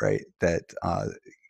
right? 0.00 0.24
That 0.40 0.62
uh, 0.82 1.06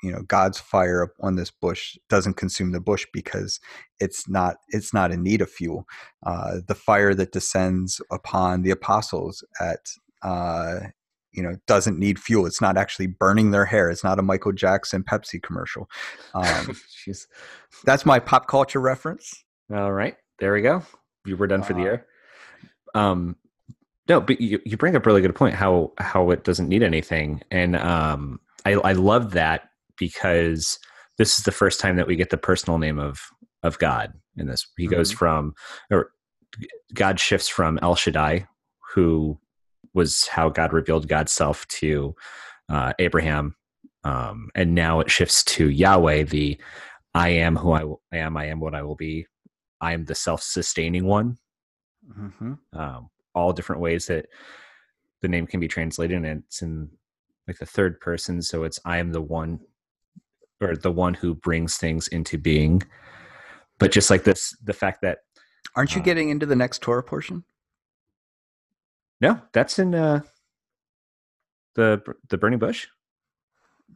you 0.07 0.12
know 0.12 0.23
God's 0.23 0.61
fire 0.61 1.12
on 1.21 1.35
this 1.35 1.51
bush 1.51 1.99
doesn't 2.09 2.35
consume 2.35 2.71
the 2.71 2.81
bush 2.81 3.05
because 3.12 3.59
it's 3.99 4.29
not 4.29 4.59
it's 4.69 4.95
not 4.95 5.11
in 5.11 5.25
need 5.25 5.40
of 5.42 5.51
fuel. 5.51 5.85
Uh, 6.25 6.59
the 6.69 6.77
fire 6.77 7.12
that 7.14 7.33
descends 7.33 8.01
upon 8.12 8.62
the 8.62 8.71
apostles 8.71 9.42
at 9.61 9.81
uh, 10.23 10.79
you 11.33 11.42
know 11.42 11.57
doesn't 11.66 11.99
need 11.99 12.21
fuel. 12.21 12.47
It's 12.47 12.61
not 12.61 12.77
actually 12.77 13.09
burning 13.09 13.51
their 13.51 13.64
hair. 13.64 13.90
It's 13.90 14.05
not 14.05 14.21
a 14.21 14.23
Michael 14.23 14.53
Jackson 14.53 15.03
Pepsi 15.03 15.42
commercial. 15.42 15.88
Um, 16.35 16.77
that's 17.85 18.07
my 18.07 18.21
pop 18.21 18.47
culture 18.47 18.81
reference. 18.81 19.45
All 19.75 19.92
right, 19.92 20.14
there 20.38 20.53
we 20.53 20.62
go. 20.62 20.85
You 21.25 21.37
were 21.37 21.49
done 21.49 21.64
for 21.64 21.73
the 21.73 21.81
uh, 21.81 21.83
year. 21.83 22.07
Um, 22.95 23.35
no, 24.09 24.21
but 24.21 24.40
you, 24.40 24.61
you 24.64 24.77
bring 24.77 24.95
up 24.95 25.05
a 25.05 25.09
really 25.09 25.21
good 25.21 25.35
point 25.35 25.57
how 25.57 25.92
how 25.99 26.31
it 26.31 26.45
doesn't 26.45 26.69
need 26.69 26.85
anything, 26.85 27.42
and 27.51 27.75
um, 27.75 28.38
I 28.64 28.75
I 28.75 28.92
love 28.92 29.33
that 29.33 29.71
because 29.99 30.79
this 31.19 31.39
is 31.39 31.45
the 31.45 31.53
first 31.53 31.81
time 31.81 31.97
that 31.97 32.07
we 32.07 32.17
get 32.17 32.31
the 32.31 32.37
personal 32.37 32.79
name 32.79 32.99
of 32.99 33.21
of 33.63 33.79
God 33.79 34.13
in 34.37 34.47
this. 34.47 34.67
He 34.77 34.85
mm-hmm. 34.85 34.95
goes 34.95 35.13
from 35.13 35.55
or 35.91 36.13
God 36.95 37.19
shifts 37.19 37.49
from 37.49 37.79
El 37.83 37.97
Shaddai, 37.97 38.47
who 38.95 39.39
was 39.95 40.27
how 40.29 40.49
God 40.49 40.73
revealed 40.73 41.09
God's 41.09 41.33
self 41.33 41.67
to 41.69 42.15
uh, 42.69 42.93
Abraham, 42.99 43.57
um, 44.05 44.51
and 44.55 44.75
now 44.75 45.01
it 45.01 45.11
shifts 45.11 45.43
to 45.45 45.69
Yahweh, 45.69 46.25
the 46.25 46.61
I 47.15 47.31
am 47.31 47.57
who 47.57 47.73
I 47.73 47.85
am. 48.13 48.37
I 48.37 48.47
am 48.47 48.61
what 48.61 48.75
I 48.75 48.83
will 48.83 48.95
be. 48.95 49.27
I 49.81 49.93
am 49.93 50.05
the 50.05 50.15
self-sustaining 50.15 51.07
one. 51.07 51.39
Mm-hmm. 52.19 52.55
Um, 52.73 53.11
all 53.35 53.53
different 53.53 53.83
ways 53.83 54.07
that 54.07 54.27
the 55.23 55.29
name 55.29 55.47
can 55.47 55.61
be 55.61 55.69
translated 55.69 56.17
and 56.17 56.43
it's 56.47 56.63
in 56.63 56.89
like 57.47 57.59
the 57.59 57.67
third 57.67 58.01
person 58.01 58.42
so 58.42 58.65
it's 58.65 58.79
i 58.85 58.99
am 58.99 59.13
the 59.13 59.21
one 59.21 59.61
or 60.61 60.77
the 60.77 60.92
one 60.92 61.15
who 61.15 61.35
brings 61.35 61.77
things 61.77 62.09
into 62.09 62.38
being. 62.38 62.83
But 63.79 63.92
just 63.92 64.11
like 64.11 64.25
this 64.25 64.57
the 64.63 64.73
fact 64.73 65.02
that 65.02 65.19
aren't 65.75 65.94
you 65.94 66.00
uh, 66.00 66.04
getting 66.04 66.31
into 66.31 66.46
the 66.46 66.57
next 66.57 66.83
torah 66.83 67.02
portion? 67.02 67.44
No 69.21 69.40
that's 69.52 69.79
in 69.79 69.94
uh 69.94 70.21
the 71.75 72.02
the 72.29 72.38
burning 72.38 72.59
bush. 72.59 72.87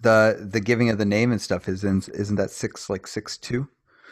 The 0.02 0.48
the 0.50 0.60
giving 0.60 0.90
of 0.90 0.98
the 0.98 1.04
name 1.04 1.32
and 1.32 1.40
stuff 1.40 1.68
is 1.68 1.84
in 1.84 2.02
isn't 2.14 2.36
that 2.36 2.50
six 2.50 2.90
like 2.90 3.06
six 3.06 3.38
two? 3.38 3.68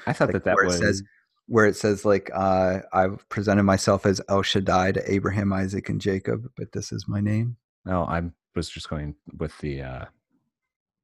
I 0.07 0.12
thought 0.12 0.28
like 0.28 0.34
that 0.34 0.44
that 0.44 0.57
was 0.64 0.78
says 0.78 1.03
where 1.49 1.66
it 1.66 1.76
says 1.76 2.05
like 2.05 2.30
uh, 2.34 2.80
I've 2.92 3.26
presented 3.30 3.62
myself 3.62 4.07
as 4.07 4.20
El 4.28 4.42
Shaddai 4.42 4.92
to 4.92 5.12
Abraham, 5.12 5.53
Isaac, 5.53 5.88
and 5.88 6.01
Jacob, 6.01 6.51
but 6.57 6.72
this 6.72 6.92
is 6.92 7.07
my 7.09 7.20
name. 7.20 7.57
No, 7.86 8.05
I 8.05 8.22
was 8.55 8.68
just 8.68 8.90
going 8.90 9.14
with 9.38 9.57
the 9.59 9.82
uh, 9.82 10.05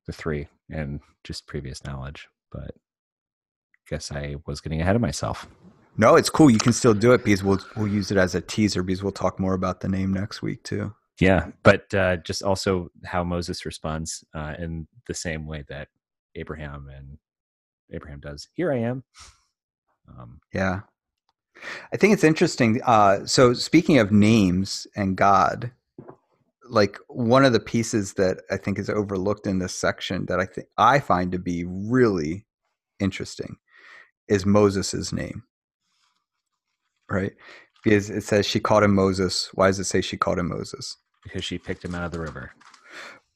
the 0.06 0.12
three 0.12 0.48
and 0.70 1.00
just 1.22 1.46
previous 1.46 1.84
knowledge, 1.84 2.28
but 2.50 2.74
guess 3.88 4.10
I 4.10 4.36
was 4.46 4.60
getting 4.60 4.80
ahead 4.80 4.96
of 4.96 5.02
myself. 5.02 5.46
No, 5.96 6.16
it's 6.16 6.30
cool. 6.30 6.50
You 6.50 6.58
can 6.58 6.72
still 6.72 6.94
do 6.94 7.12
it 7.12 7.24
because 7.24 7.44
we'll 7.44 7.60
we'll 7.76 7.88
use 7.88 8.10
it 8.10 8.16
as 8.16 8.34
a 8.34 8.40
teaser 8.40 8.82
because 8.82 9.02
we'll 9.02 9.12
talk 9.12 9.38
more 9.38 9.54
about 9.54 9.80
the 9.80 9.88
name 9.88 10.12
next 10.12 10.42
week 10.42 10.62
too. 10.64 10.92
Yeah, 11.20 11.48
but 11.62 11.94
uh, 11.94 12.16
just 12.16 12.42
also 12.42 12.90
how 13.04 13.22
Moses 13.22 13.64
responds 13.64 14.24
uh, 14.34 14.54
in 14.58 14.88
the 15.06 15.14
same 15.14 15.46
way 15.46 15.64
that 15.68 15.88
Abraham 16.34 16.88
and 16.92 17.18
Abraham 17.92 18.18
does. 18.18 18.48
Here 18.54 18.72
I 18.72 18.78
am. 18.78 19.04
Um, 20.08 20.40
yeah, 20.52 20.80
I 21.92 21.96
think 21.96 22.12
it's 22.12 22.24
interesting. 22.24 22.80
Uh, 22.84 23.26
so 23.26 23.54
speaking 23.54 23.98
of 23.98 24.10
names 24.10 24.88
and 24.96 25.16
God, 25.16 25.70
like 26.68 26.98
one 27.08 27.44
of 27.44 27.52
the 27.52 27.60
pieces 27.60 28.14
that 28.14 28.38
I 28.50 28.56
think 28.56 28.78
is 28.78 28.90
overlooked 28.90 29.46
in 29.46 29.58
this 29.58 29.74
section 29.74 30.26
that 30.26 30.40
I 30.40 30.46
think 30.46 30.68
I 30.78 30.98
find 31.00 31.32
to 31.32 31.38
be 31.38 31.64
really 31.66 32.46
interesting 33.00 33.56
is 34.28 34.46
Moses's 34.46 35.12
name. 35.12 35.42
Right? 37.10 37.32
Because 37.82 38.08
it 38.08 38.22
says 38.22 38.46
she 38.46 38.60
called 38.60 38.82
him 38.82 38.94
Moses. 38.94 39.50
Why 39.54 39.66
does 39.66 39.78
it 39.78 39.84
say 39.84 40.00
she 40.00 40.16
called 40.16 40.38
him 40.38 40.48
Moses? 40.48 40.96
Because 41.22 41.44
she 41.44 41.58
picked 41.58 41.84
him 41.84 41.94
out 41.94 42.04
of 42.04 42.12
the 42.12 42.20
river. 42.20 42.52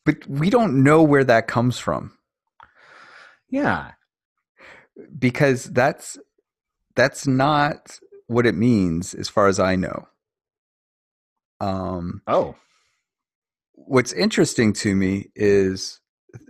But 0.06 0.26
we 0.26 0.48
don't 0.48 0.82
know 0.82 1.02
where 1.02 1.24
that 1.24 1.48
comes 1.48 1.78
from. 1.78 2.16
Yeah. 3.50 3.92
Because 5.18 5.64
that's 5.64 6.18
that's 6.96 7.26
not 7.26 7.98
what 8.26 8.46
it 8.46 8.54
means 8.54 9.14
as 9.14 9.28
far 9.28 9.48
as 9.48 9.60
I 9.60 9.76
know. 9.76 10.08
Um 11.60 12.22
Oh. 12.26 12.56
What's 13.86 14.12
interesting 14.12 14.72
to 14.74 14.94
me 14.94 15.30
is 15.34 16.00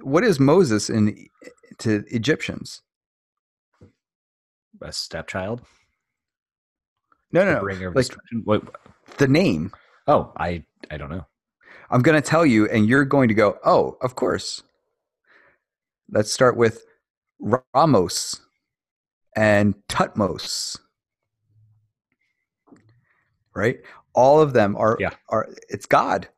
what 0.03 0.25
is 0.25 0.41
Moses 0.41 0.91
in 0.91 1.29
to 1.79 2.05
Egyptians? 2.09 2.83
A 4.83 4.93
stepchild? 4.93 5.63
No, 7.33 7.45
no, 7.45 7.61
no. 7.61 7.93
Like 7.95 8.67
the 9.19 9.29
name. 9.29 9.73
Oh, 10.07 10.33
I 10.37 10.65
I 10.91 10.97
don't 10.97 11.11
know. 11.11 11.27
I'm 11.91 12.03
going 12.03 12.21
to 12.21 12.27
tell 12.27 12.45
you, 12.45 12.69
and 12.69 12.87
you're 12.89 13.05
going 13.05 13.29
to 13.29 13.35
go, 13.35 13.59
oh, 13.65 13.97
of 14.03 14.15
course. 14.15 14.63
Let's 16.11 16.33
start 16.33 16.57
with 16.57 16.85
Ramos 17.75 18.41
and 19.37 19.75
Thutmose. 19.89 20.79
Right? 23.55 23.79
All 24.15 24.41
of 24.41 24.53
them 24.53 24.77
are, 24.77 24.97
Yeah. 25.01 25.11
are 25.29 25.49
it's 25.69 25.87
God. 25.87 26.29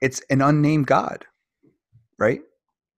It's 0.00 0.20
an 0.30 0.40
unnamed 0.42 0.86
God. 0.86 1.24
Right? 2.18 2.42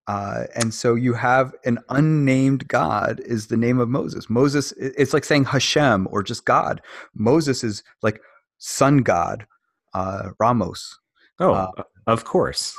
Uh, 0.09 0.45
and 0.57 0.75
so 0.75 0.95
you 0.97 1.15
have 1.15 1.55
an 1.65 1.79
unnamed 1.89 2.67
God 2.67 3.21
is 3.25 3.47
the 3.47 3.57
name 3.57 3.79
of 3.79 3.89
Moses. 3.89 4.29
Moses, 4.29 4.73
it's 4.73 5.13
like 5.15 5.25
saying 5.25 5.45
Hashem 5.45 6.09
or 6.11 6.25
just 6.25 6.45
God. 6.45 6.83
Moses 7.15 7.63
is 7.63 7.85
like 8.03 8.21
sun 8.59 8.99
God, 8.99 9.47
uh, 9.95 10.31
Ramos, 10.41 10.99
Oh, 11.39 11.53
Uh, 11.55 11.71
of 12.07 12.25
course. 12.25 12.77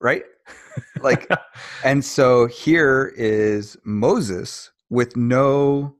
right? 0.00 0.24
Like, 1.02 1.28
and 1.84 2.04
so 2.04 2.46
here 2.46 3.12
is 3.16 3.76
Moses 3.84 4.70
with 4.90 5.16
no, 5.16 5.94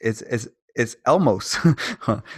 it's 0.00 0.22
it's 0.22 0.48
it's 0.74 0.96
Elmos, 1.06 1.56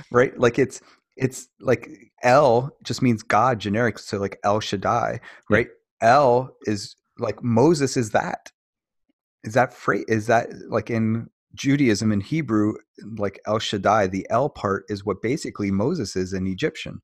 right? 0.10 0.36
Like 0.38 0.58
it's 0.58 0.80
it's 1.16 1.48
like 1.60 1.88
El 2.22 2.70
just 2.82 3.02
means 3.02 3.22
God 3.22 3.58
generic, 3.58 3.98
so 3.98 4.18
like 4.18 4.38
El 4.44 4.60
Shaddai, 4.60 5.20
right? 5.48 5.68
El 6.00 6.56
is 6.62 6.96
like 7.18 7.42
Moses 7.42 7.96
is 7.96 8.10
that. 8.10 8.50
Is 9.44 9.54
that 9.54 9.72
phrase? 9.72 10.04
Is 10.08 10.26
that 10.26 10.48
like 10.68 10.90
in 10.90 11.28
Judaism 11.54 12.12
in 12.12 12.20
Hebrew, 12.20 12.74
like 13.16 13.40
El 13.46 13.58
Shaddai? 13.58 14.06
The 14.06 14.26
El 14.30 14.48
part 14.48 14.84
is 14.88 15.04
what 15.04 15.22
basically 15.22 15.70
Moses 15.70 16.16
is 16.16 16.32
in 16.32 16.46
Egyptian, 16.46 17.00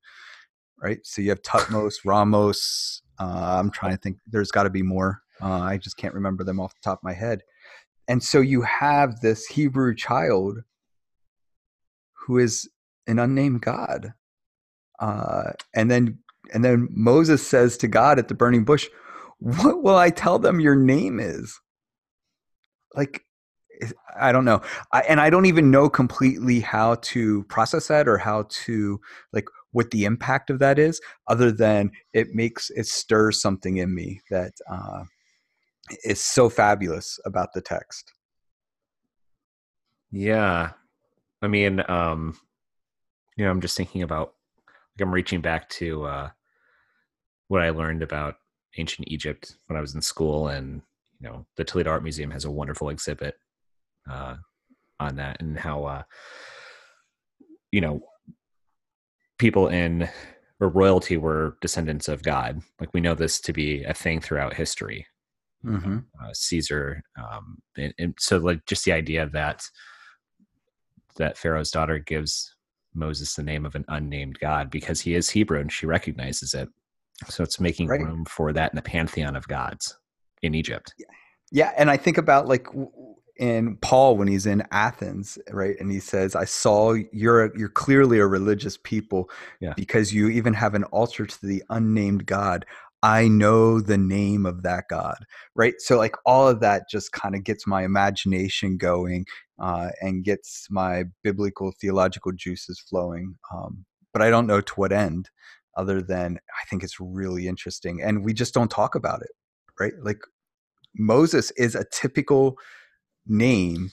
right? 0.81 0.99
So 1.03 1.21
you 1.21 1.29
have 1.29 1.41
Thutmose, 1.41 1.97
Ramos. 2.05 3.01
Uh, 3.19 3.57
I'm 3.59 3.71
trying 3.71 3.93
to 3.93 3.97
think. 3.97 4.17
There's 4.27 4.51
got 4.51 4.63
to 4.63 4.69
be 4.69 4.83
more. 4.83 5.21
Uh, 5.41 5.61
I 5.61 5.77
just 5.77 5.97
can't 5.97 6.13
remember 6.13 6.43
them 6.43 6.59
off 6.59 6.73
the 6.73 6.81
top 6.83 6.99
of 6.99 7.03
my 7.03 7.13
head. 7.13 7.41
And 8.07 8.23
so 8.23 8.39
you 8.39 8.61
have 8.61 9.19
this 9.19 9.45
Hebrew 9.45 9.93
child 9.93 10.59
who 12.13 12.37
is 12.37 12.69
an 13.07 13.19
unnamed 13.19 13.61
God, 13.61 14.13
uh, 14.99 15.51
and 15.75 15.89
then 15.89 16.19
and 16.53 16.63
then 16.63 16.87
Moses 16.91 17.45
says 17.45 17.77
to 17.77 17.87
God 17.87 18.19
at 18.19 18.27
the 18.27 18.33
burning 18.35 18.65
bush, 18.65 18.87
"What 19.39 19.83
will 19.83 19.97
I 19.97 20.09
tell 20.09 20.39
them 20.39 20.59
your 20.59 20.75
name 20.75 21.19
is?" 21.19 21.59
Like, 22.95 23.23
I 24.19 24.31
don't 24.31 24.45
know, 24.45 24.61
I, 24.91 25.01
and 25.01 25.21
I 25.21 25.29
don't 25.29 25.45
even 25.45 25.71
know 25.71 25.89
completely 25.89 26.59
how 26.61 26.95
to 26.95 27.43
process 27.45 27.87
that 27.89 28.07
or 28.07 28.17
how 28.17 28.45
to 28.65 28.99
like 29.33 29.45
what 29.71 29.91
the 29.91 30.05
impact 30.05 30.49
of 30.49 30.59
that 30.59 30.79
is, 30.79 30.99
other 31.27 31.51
than 31.51 31.91
it 32.13 32.29
makes 32.33 32.69
it 32.71 32.87
stirs 32.87 33.39
something 33.41 33.77
in 33.77 33.93
me 33.93 34.21
that 34.31 34.53
uh, 34.71 35.03
is 36.03 36.21
so 36.21 36.49
fabulous 36.49 37.19
about 37.25 37.49
the 37.53 37.61
text. 37.61 38.13
Yeah. 40.11 40.71
I 41.41 41.47
mean, 41.47 41.83
um, 41.87 42.37
you 43.37 43.45
know, 43.45 43.51
I'm 43.51 43.61
just 43.61 43.77
thinking 43.77 44.01
about 44.01 44.33
like 44.97 45.05
I'm 45.05 45.13
reaching 45.13 45.41
back 45.41 45.69
to 45.69 46.03
uh 46.05 46.29
what 47.47 47.61
I 47.61 47.69
learned 47.69 48.03
about 48.03 48.35
ancient 48.77 49.07
Egypt 49.09 49.55
when 49.67 49.77
I 49.77 49.81
was 49.81 49.95
in 49.95 50.01
school 50.01 50.49
and 50.49 50.81
you 51.19 51.29
know, 51.29 51.45
the 51.55 51.63
Toledo 51.63 51.91
Art 51.91 52.03
Museum 52.03 52.31
has 52.31 52.45
a 52.45 52.51
wonderful 52.51 52.89
exhibit 52.89 53.35
uh 54.09 54.35
on 54.99 55.15
that 55.15 55.41
and 55.41 55.57
how 55.57 55.85
uh 55.85 56.03
you 57.71 57.81
know 57.81 58.01
people 59.37 59.67
in 59.67 60.09
or 60.59 60.69
royalty 60.69 61.15
were 61.17 61.57
descendants 61.61 62.07
of 62.07 62.23
God. 62.23 62.61
Like 62.79 62.93
we 62.93 62.99
know 62.99 63.13
this 63.13 63.39
to 63.41 63.53
be 63.53 63.83
a 63.83 63.93
thing 63.93 64.19
throughout 64.19 64.55
history 64.55 65.05
Mm-hmm. 65.65 65.97
uh, 66.23 66.29
Caesar. 66.33 67.03
Um, 67.17 67.57
and, 67.77 67.93
and 67.97 68.15
so, 68.19 68.37
like, 68.37 68.65
just 68.65 68.85
the 68.85 68.93
idea 68.93 69.27
that 69.33 69.63
that 71.17 71.37
Pharaoh's 71.37 71.71
daughter 71.71 71.97
gives 71.97 72.55
Moses 72.97 73.35
the 73.35 73.43
name 73.43 73.65
of 73.65 73.75
an 73.75 73.85
unnamed 73.87 74.39
god 74.39 74.69
because 74.69 74.99
he 75.01 75.15
is 75.15 75.29
Hebrew 75.29 75.59
and 75.59 75.71
she 75.71 75.85
recognizes 75.85 76.53
it. 76.53 76.69
So 77.29 77.43
it's 77.43 77.59
making 77.59 77.87
Right. 77.87 78.01
room 78.01 78.25
for 78.25 78.53
that 78.53 78.71
in 78.71 78.75
the 78.75 78.81
pantheon 78.81 79.35
of 79.35 79.47
gods 79.47 79.97
in 80.41 80.53
Egypt. 80.53 80.93
Yeah, 81.51 81.71
and 81.77 81.89
I 81.89 81.97
think 81.97 82.17
about 82.17 82.47
like 82.47 82.67
in 83.37 83.77
Paul 83.77 84.17
when 84.17 84.27
he's 84.27 84.45
in 84.45 84.63
Athens, 84.71 85.37
right? 85.51 85.75
And 85.79 85.91
he 85.91 85.99
says, 85.99 86.35
"I 86.35 86.45
saw 86.45 86.93
you're 87.11 87.55
you're 87.57 87.69
clearly 87.69 88.19
a 88.19 88.25
religious 88.27 88.77
people 88.83 89.29
Yeah. 89.59 89.73
because 89.75 90.13
you 90.13 90.29
even 90.29 90.53
have 90.53 90.73
an 90.75 90.83
altar 90.85 91.25
to 91.25 91.45
the 91.45 91.63
unnamed 91.69 92.25
God. 92.25 92.65
I 93.03 93.27
know 93.27 93.79
the 93.79 93.97
name 93.97 94.45
of 94.45 94.63
that 94.63 94.85
God." 94.89 95.25
Right? 95.55 95.75
So 95.79 95.97
like 95.97 96.15
all 96.25 96.47
of 96.47 96.59
that 96.61 96.89
just 96.89 97.11
kind 97.11 97.35
of 97.35 97.43
gets 97.43 97.67
my 97.67 97.83
imagination 97.83 98.77
going 98.77 99.25
uh, 99.59 99.89
and 100.01 100.23
gets 100.23 100.67
my 100.69 101.05
biblical 101.23 101.73
theological 101.79 102.31
juices 102.31 102.79
flowing. 102.79 103.35
Um, 103.53 103.85
but 104.13 104.21
I 104.21 104.29
don't 104.29 104.47
know 104.47 104.61
to 104.61 104.73
what 104.75 104.91
end, 104.91 105.29
other 105.75 106.01
than 106.01 106.37
I 106.49 106.65
think 106.69 106.83
it's 106.83 106.99
really 106.99 107.47
interesting, 107.47 108.01
and 108.01 108.23
we 108.25 108.33
just 108.33 108.53
don't 108.53 108.71
talk 108.71 108.95
about 108.95 109.21
it, 109.21 109.31
right? 109.79 109.93
Like 110.01 110.19
Moses 110.95 111.51
is 111.51 111.75
a 111.75 111.85
typical 111.91 112.57
name 113.27 113.91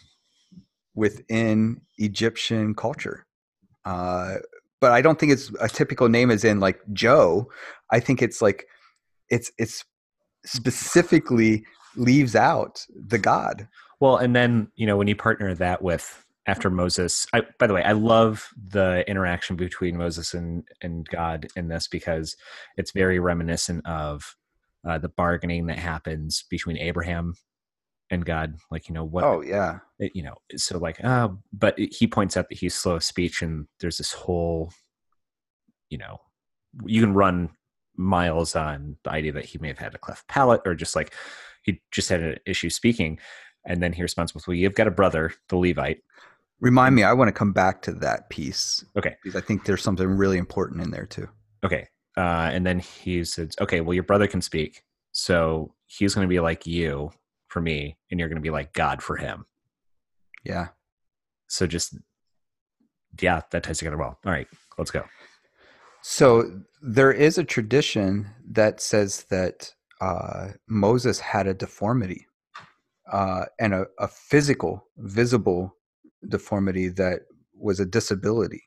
within 0.94 1.80
Egyptian 1.98 2.74
culture. 2.74 3.26
Uh, 3.84 4.36
but 4.80 4.92
I 4.92 5.02
don't 5.02 5.18
think 5.18 5.32
it's 5.32 5.50
a 5.60 5.68
typical 5.68 6.08
name 6.08 6.30
as 6.30 6.44
in 6.44 6.60
like 6.60 6.80
Joe. 6.92 7.50
I 7.90 8.00
think 8.00 8.22
it's 8.22 8.40
like 8.40 8.66
it's 9.30 9.50
it's 9.58 9.84
specifically 10.44 11.64
leaves 11.96 12.34
out 12.36 12.84
the 13.08 13.18
God. 13.18 13.68
Well, 14.00 14.16
and 14.16 14.34
then, 14.34 14.70
you 14.76 14.86
know, 14.86 14.96
when 14.96 15.08
you 15.08 15.16
partner 15.16 15.54
that 15.54 15.82
with 15.82 16.24
after 16.46 16.68
Moses, 16.68 17.26
I, 17.32 17.42
by 17.58 17.66
the 17.66 17.74
way, 17.74 17.82
I 17.82 17.92
love 17.92 18.48
the 18.70 19.08
interaction 19.08 19.56
between 19.56 19.96
Moses 19.96 20.34
and, 20.34 20.64
and 20.82 21.06
God 21.08 21.46
in 21.56 21.68
this 21.68 21.88
because 21.88 22.36
it's 22.76 22.92
very 22.92 23.18
reminiscent 23.18 23.86
of 23.86 24.36
uh, 24.86 24.98
the 24.98 25.08
bargaining 25.08 25.66
that 25.66 25.78
happens 25.78 26.44
between 26.50 26.76
Abraham 26.76 27.34
and 28.10 28.26
God. 28.26 28.56
Like, 28.70 28.88
you 28.88 28.94
know, 28.94 29.04
what, 29.04 29.24
Oh 29.24 29.40
yeah, 29.40 29.78
it- 29.98 30.12
you 30.14 30.22
know 30.22 30.34
so 30.56 30.78
like 30.78 31.02
uh 31.02 31.28
but 31.52 31.78
it- 31.78 31.94
he 31.94 32.06
points 32.06 32.36
out 32.36 32.48
that 32.48 32.58
he's 32.58 32.74
slow 32.74 32.96
of 32.96 33.04
speech 33.04 33.40
and 33.42 33.66
there's 33.80 33.98
this 33.98 34.12
whole 34.12 34.72
you 35.88 35.96
know 35.98 36.18
you 36.84 37.00
can 37.00 37.14
run 37.14 37.48
miles 37.96 38.56
on 38.56 38.96
the 39.04 39.10
idea 39.10 39.32
that 39.32 39.44
he 39.44 39.58
may 39.58 39.68
have 39.68 39.78
had 39.78 39.94
a 39.94 39.98
cleft 39.98 40.26
palate 40.28 40.60
or 40.66 40.74
just 40.74 40.96
like 40.96 41.12
he 41.62 41.80
just 41.90 42.08
had 42.08 42.20
an 42.20 42.36
issue 42.46 42.68
speaking 42.70 43.18
and 43.66 43.82
then 43.82 43.92
he 43.92 44.02
responds 44.02 44.34
with 44.34 44.46
well 44.46 44.54
you've 44.56 44.74
got 44.74 44.86
a 44.86 44.90
brother 44.90 45.32
the 45.48 45.56
levite 45.56 46.00
remind 46.60 46.94
me. 46.94 47.02
I 47.02 47.12
want 47.12 47.28
to 47.28 47.32
come 47.32 47.52
back 47.52 47.82
to 47.82 47.92
that 47.94 48.30
piece. 48.30 48.84
Okay. 48.96 49.16
because 49.22 49.40
I 49.40 49.44
think 49.44 49.64
there's 49.64 49.82
something 49.82 50.06
really 50.06 50.38
important 50.38 50.82
in 50.82 50.90
there 50.90 51.06
too. 51.06 51.28
okay 51.64 51.88
uh 52.16 52.48
and 52.52 52.64
then 52.66 52.78
he 52.78 53.24
says 53.24 53.56
okay 53.60 53.80
well 53.80 53.94
your 53.94 54.04
brother 54.04 54.26
can 54.26 54.40
speak 54.40 54.82
so 55.12 55.74
he's 55.86 56.14
going 56.14 56.24
to 56.26 56.28
be 56.28 56.40
like 56.40 56.66
you 56.66 57.10
for 57.48 57.60
me 57.60 57.96
and 58.10 58.18
you're 58.20 58.28
going 58.28 58.36
to 58.36 58.42
be 58.42 58.50
like 58.50 58.72
god 58.72 59.02
for 59.02 59.16
him 59.16 59.46
Yeah. 60.44 60.68
so 61.48 61.66
just 61.66 61.96
yeah 63.20 63.40
that 63.50 63.62
ties 63.64 63.78
together 63.78 63.96
well 63.96 64.18
all 64.24 64.32
right 64.32 64.48
let's 64.78 64.90
go 64.90 65.04
So 66.06 66.60
there 66.82 67.12
is 67.12 67.38
a 67.38 67.44
tradition 67.44 68.28
that 68.50 68.82
says 68.82 69.24
that 69.30 69.72
uh, 70.02 70.48
Moses 70.68 71.18
had 71.18 71.46
a 71.46 71.54
deformity 71.54 72.26
uh, 73.10 73.46
and 73.58 73.72
a, 73.72 73.86
a 73.98 74.06
physical, 74.08 74.86
visible 74.98 75.74
deformity 76.28 76.88
that 76.88 77.20
was 77.58 77.80
a 77.80 77.86
disability. 77.86 78.64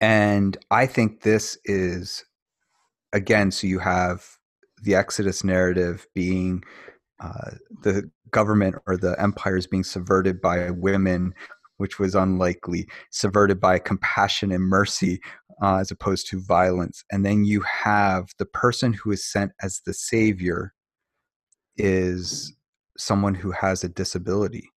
And 0.00 0.56
I 0.70 0.86
think 0.86 1.20
this 1.20 1.58
is, 1.66 2.24
again, 3.12 3.50
so 3.50 3.66
you 3.66 3.78
have 3.78 4.38
the 4.84 4.94
Exodus 4.94 5.44
narrative 5.44 6.06
being 6.14 6.64
uh, 7.20 7.50
the 7.82 8.10
government 8.30 8.76
or 8.86 8.96
the 8.96 9.20
empire 9.20 9.58
is 9.58 9.66
being 9.66 9.84
subverted 9.84 10.40
by 10.40 10.70
women, 10.70 11.34
which 11.76 11.98
was 11.98 12.14
unlikely, 12.14 12.88
subverted 13.10 13.60
by 13.60 13.78
compassion 13.78 14.52
and 14.52 14.64
mercy 14.64 15.20
uh, 15.62 15.76
as 15.76 15.90
opposed 15.90 16.28
to 16.28 16.40
violence. 16.40 17.04
And 17.10 17.24
then 17.24 17.44
you 17.44 17.62
have 17.62 18.30
the 18.38 18.46
person 18.46 18.92
who 18.92 19.10
is 19.12 19.24
sent 19.24 19.52
as 19.62 19.80
the 19.84 19.94
savior 19.94 20.72
is 21.76 22.54
someone 22.96 23.34
who 23.34 23.50
has 23.50 23.84
a 23.84 23.88
disability 23.88 24.70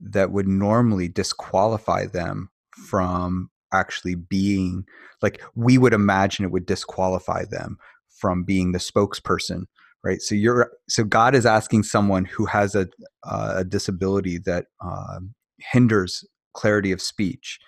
that 0.00 0.32
would 0.32 0.48
normally 0.48 1.08
disqualify 1.08 2.06
them 2.06 2.50
from 2.88 3.50
actually 3.72 4.14
being 4.14 4.84
like 5.22 5.42
we 5.54 5.78
would 5.78 5.94
imagine 5.94 6.44
it 6.44 6.50
would 6.50 6.66
disqualify 6.66 7.44
them 7.44 7.78
from 8.08 8.44
being 8.44 8.72
the 8.72 8.78
spokesperson 8.78 9.62
right 10.04 10.20
so 10.20 10.34
you're 10.34 10.70
so 10.88 11.04
god 11.04 11.34
is 11.34 11.46
asking 11.46 11.82
someone 11.82 12.24
who 12.24 12.44
has 12.44 12.74
a, 12.74 12.86
uh, 13.24 13.54
a 13.56 13.64
disability 13.64 14.38
that 14.38 14.66
uh, 14.84 15.20
hinders 15.58 16.24
clarity 16.54 16.92
of 16.92 17.02
speech. 17.02 17.58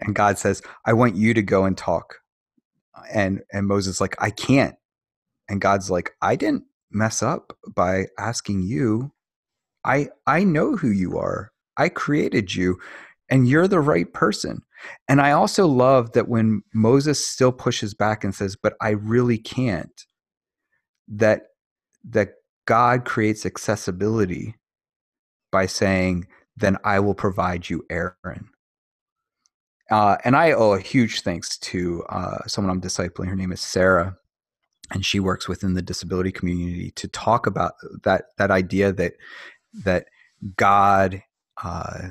And 0.00 0.14
god 0.14 0.38
says 0.38 0.62
i 0.84 0.92
want 0.92 1.16
you 1.16 1.34
to 1.34 1.42
go 1.42 1.64
and 1.64 1.76
talk. 1.76 2.16
And 3.12 3.42
and 3.52 3.66
moses 3.66 4.00
like 4.00 4.16
i 4.20 4.30
can't. 4.30 4.76
And 5.48 5.60
god's 5.60 5.90
like 5.90 6.12
i 6.22 6.36
didn't 6.36 6.64
mess 6.90 7.22
up 7.22 7.56
by 7.74 8.06
asking 8.18 8.62
you. 8.62 9.12
I 9.84 10.08
i 10.26 10.44
know 10.44 10.76
who 10.76 10.90
you 10.90 11.18
are. 11.18 11.52
I 11.76 11.88
created 11.88 12.54
you 12.54 12.78
and 13.28 13.48
you're 13.48 13.68
the 13.68 13.80
right 13.80 14.12
person. 14.12 14.62
And 15.08 15.20
i 15.20 15.32
also 15.32 15.66
love 15.66 16.12
that 16.12 16.28
when 16.28 16.62
moses 16.74 17.26
still 17.26 17.52
pushes 17.52 17.94
back 17.94 18.24
and 18.24 18.34
says 18.34 18.56
but 18.56 18.74
i 18.80 18.90
really 18.90 19.38
can't 19.38 20.06
that 21.08 21.42
that 22.04 22.34
god 22.66 23.04
creates 23.04 23.46
accessibility 23.46 24.54
by 25.50 25.66
saying 25.66 26.26
then 26.56 26.76
i 26.84 26.98
will 26.98 27.14
provide 27.14 27.68
you 27.68 27.84
aaron 27.90 28.48
uh, 29.90 30.16
and 30.24 30.36
i 30.36 30.52
owe 30.52 30.72
a 30.72 30.80
huge 30.80 31.22
thanks 31.22 31.58
to 31.58 32.02
uh, 32.08 32.38
someone 32.46 32.70
i'm 32.70 32.80
discipling 32.80 33.28
her 33.28 33.36
name 33.36 33.52
is 33.52 33.60
sarah 33.60 34.16
and 34.92 35.04
she 35.04 35.18
works 35.18 35.48
within 35.48 35.74
the 35.74 35.82
disability 35.82 36.30
community 36.30 36.90
to 36.92 37.08
talk 37.08 37.46
about 37.46 37.74
that 38.04 38.26
that 38.38 38.50
idea 38.50 38.92
that 38.92 39.14
that 39.84 40.06
God 40.56 41.22
uh, 41.62 42.08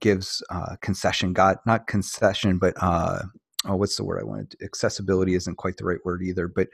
gives 0.00 0.42
uh, 0.50 0.76
concession. 0.80 1.32
God, 1.32 1.58
not 1.66 1.86
concession, 1.86 2.58
but 2.58 2.74
uh, 2.80 3.22
oh, 3.66 3.76
what's 3.76 3.96
the 3.96 4.04
word 4.04 4.20
I 4.20 4.24
wanted? 4.24 4.56
Accessibility 4.62 5.34
isn't 5.34 5.56
quite 5.56 5.76
the 5.76 5.84
right 5.84 6.04
word 6.04 6.22
either, 6.22 6.48
but 6.48 6.68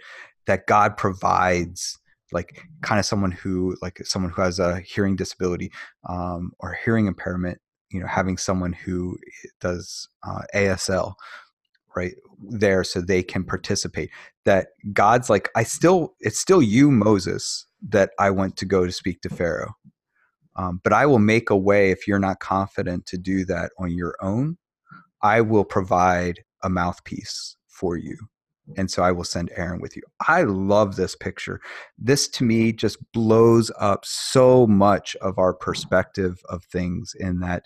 that 0.46 0.66
God 0.66 0.96
provides 0.96 1.98
like 2.32 2.66
kind 2.82 2.98
of 2.98 3.04
someone 3.04 3.30
who 3.32 3.76
like 3.82 3.98
someone 4.04 4.32
who 4.32 4.42
has 4.42 4.58
a 4.58 4.80
hearing 4.80 5.16
disability 5.16 5.70
um, 6.08 6.52
or 6.60 6.76
hearing 6.84 7.06
impairment 7.06 7.58
you 7.90 8.00
know 8.00 8.06
having 8.06 8.36
someone 8.36 8.72
who 8.72 9.16
does 9.60 10.08
uh, 10.26 10.42
asl 10.54 11.14
right 11.96 12.14
there 12.38 12.84
so 12.84 13.00
they 13.00 13.22
can 13.22 13.44
participate 13.44 14.10
that 14.44 14.68
god's 14.92 15.28
like 15.28 15.48
i 15.56 15.62
still 15.62 16.14
it's 16.20 16.38
still 16.38 16.62
you 16.62 16.90
moses 16.90 17.66
that 17.88 18.10
i 18.18 18.30
want 18.30 18.56
to 18.56 18.64
go 18.64 18.86
to 18.86 18.92
speak 18.92 19.20
to 19.20 19.28
pharaoh 19.28 19.74
um, 20.56 20.80
but 20.84 20.92
i 20.92 21.04
will 21.04 21.18
make 21.18 21.50
a 21.50 21.56
way 21.56 21.90
if 21.90 22.06
you're 22.06 22.18
not 22.18 22.40
confident 22.40 23.06
to 23.06 23.18
do 23.18 23.44
that 23.44 23.72
on 23.78 23.90
your 23.90 24.14
own. 24.20 24.56
I 25.22 25.40
will 25.42 25.64
provide 25.64 26.40
a 26.62 26.70
mouthpiece 26.70 27.56
for 27.68 27.96
you 27.96 28.16
and 28.76 28.90
so 28.90 29.02
i 29.02 29.12
will 29.12 29.24
send 29.24 29.50
aaron 29.56 29.80
with 29.80 29.96
you 29.96 30.02
i 30.28 30.42
love 30.42 30.96
this 30.96 31.16
picture 31.16 31.60
this 31.98 32.28
to 32.28 32.44
me 32.44 32.72
just 32.72 32.98
blows 33.12 33.70
up 33.78 34.04
so 34.04 34.66
much 34.66 35.16
of 35.16 35.38
our 35.38 35.54
perspective 35.54 36.40
of 36.48 36.64
things 36.64 37.14
in 37.18 37.40
that 37.40 37.64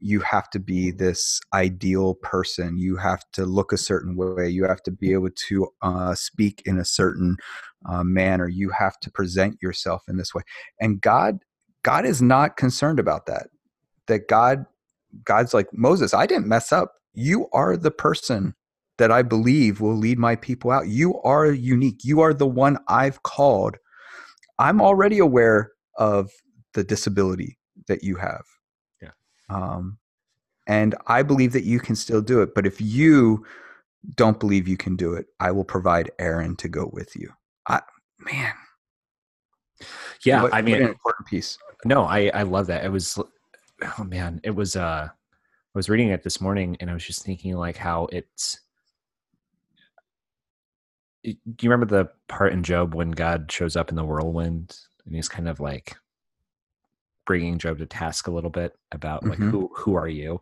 you 0.00 0.20
have 0.20 0.48
to 0.50 0.60
be 0.60 0.90
this 0.90 1.40
ideal 1.52 2.14
person. 2.14 2.78
You 2.78 2.96
have 2.96 3.24
to 3.32 3.44
look 3.44 3.72
a 3.72 3.78
certain 3.78 4.16
way. 4.16 4.48
You 4.48 4.64
have 4.64 4.82
to 4.84 4.90
be 4.90 5.12
able 5.12 5.30
to 5.48 5.68
uh, 5.82 6.14
speak 6.14 6.62
in 6.64 6.78
a 6.78 6.84
certain 6.84 7.36
uh, 7.88 8.04
manner. 8.04 8.48
You 8.48 8.70
have 8.70 8.98
to 9.00 9.10
present 9.10 9.58
yourself 9.62 10.02
in 10.08 10.16
this 10.16 10.34
way. 10.34 10.42
And 10.80 11.00
God, 11.00 11.38
God 11.82 12.06
is 12.06 12.22
not 12.22 12.56
concerned 12.56 13.00
about 13.00 13.26
that. 13.26 13.48
That 14.06 14.28
God, 14.28 14.66
God's 15.24 15.52
like 15.52 15.68
Moses. 15.72 16.14
I 16.14 16.26
didn't 16.26 16.46
mess 16.46 16.72
up. 16.72 16.92
You 17.14 17.48
are 17.52 17.76
the 17.76 17.90
person 17.90 18.54
that 18.98 19.10
I 19.10 19.22
believe 19.22 19.80
will 19.80 19.96
lead 19.96 20.18
my 20.18 20.36
people 20.36 20.70
out. 20.70 20.88
You 20.88 21.20
are 21.22 21.46
unique. 21.46 22.04
You 22.04 22.20
are 22.20 22.34
the 22.34 22.46
one 22.46 22.78
I've 22.88 23.22
called. 23.22 23.76
I'm 24.58 24.80
already 24.80 25.18
aware 25.18 25.72
of 25.96 26.30
the 26.74 26.84
disability 26.84 27.58
that 27.86 28.02
you 28.02 28.16
have 28.16 28.44
Yeah. 29.00 29.10
um, 29.50 29.98
and 30.66 30.94
I 31.06 31.22
believe 31.22 31.52
that 31.52 31.64
you 31.64 31.80
can 31.80 31.96
still 31.96 32.20
do 32.20 32.42
it. 32.42 32.54
But 32.54 32.66
if 32.66 32.80
you 32.80 33.46
don't 34.16 34.38
believe 34.38 34.68
you 34.68 34.76
can 34.76 34.96
do 34.96 35.14
it, 35.14 35.26
I 35.40 35.50
will 35.52 35.64
provide 35.64 36.10
Aaron 36.18 36.56
to 36.56 36.68
go 36.68 36.90
with 36.92 37.16
you. 37.16 37.32
I, 37.68 37.80
man. 38.18 38.52
Yeah, 40.24 40.42
what, 40.42 40.52
I 40.54 40.60
mean, 40.60 40.76
an 40.76 40.88
important 40.88 41.26
piece. 41.28 41.56
No, 41.84 42.02
I 42.02 42.30
I 42.34 42.42
love 42.42 42.66
that. 42.66 42.84
It 42.84 42.90
was, 42.90 43.18
oh 43.98 44.04
man, 44.04 44.40
it 44.42 44.50
was. 44.50 44.74
uh 44.76 45.08
I 45.10 45.78
was 45.78 45.88
reading 45.88 46.08
it 46.08 46.22
this 46.24 46.40
morning, 46.40 46.76
and 46.80 46.90
I 46.90 46.94
was 46.94 47.04
just 47.04 47.24
thinking 47.24 47.54
like 47.54 47.76
how 47.76 48.08
it's. 48.10 48.58
Do 51.34 51.66
you 51.66 51.70
remember 51.70 51.86
the 51.86 52.10
part 52.28 52.52
in 52.52 52.62
Job 52.62 52.94
when 52.94 53.10
God 53.10 53.50
shows 53.50 53.76
up 53.76 53.90
in 53.90 53.96
the 53.96 54.04
whirlwind 54.04 54.76
and 55.04 55.14
he's 55.14 55.28
kind 55.28 55.48
of 55.48 55.60
like 55.60 55.96
bringing 57.26 57.58
Job 57.58 57.78
to 57.78 57.86
task 57.86 58.26
a 58.26 58.30
little 58.30 58.50
bit 58.50 58.74
about 58.90 59.22
like 59.24 59.38
mm-hmm. 59.38 59.50
who 59.50 59.70
who 59.74 59.94
are 59.94 60.08
you? 60.08 60.40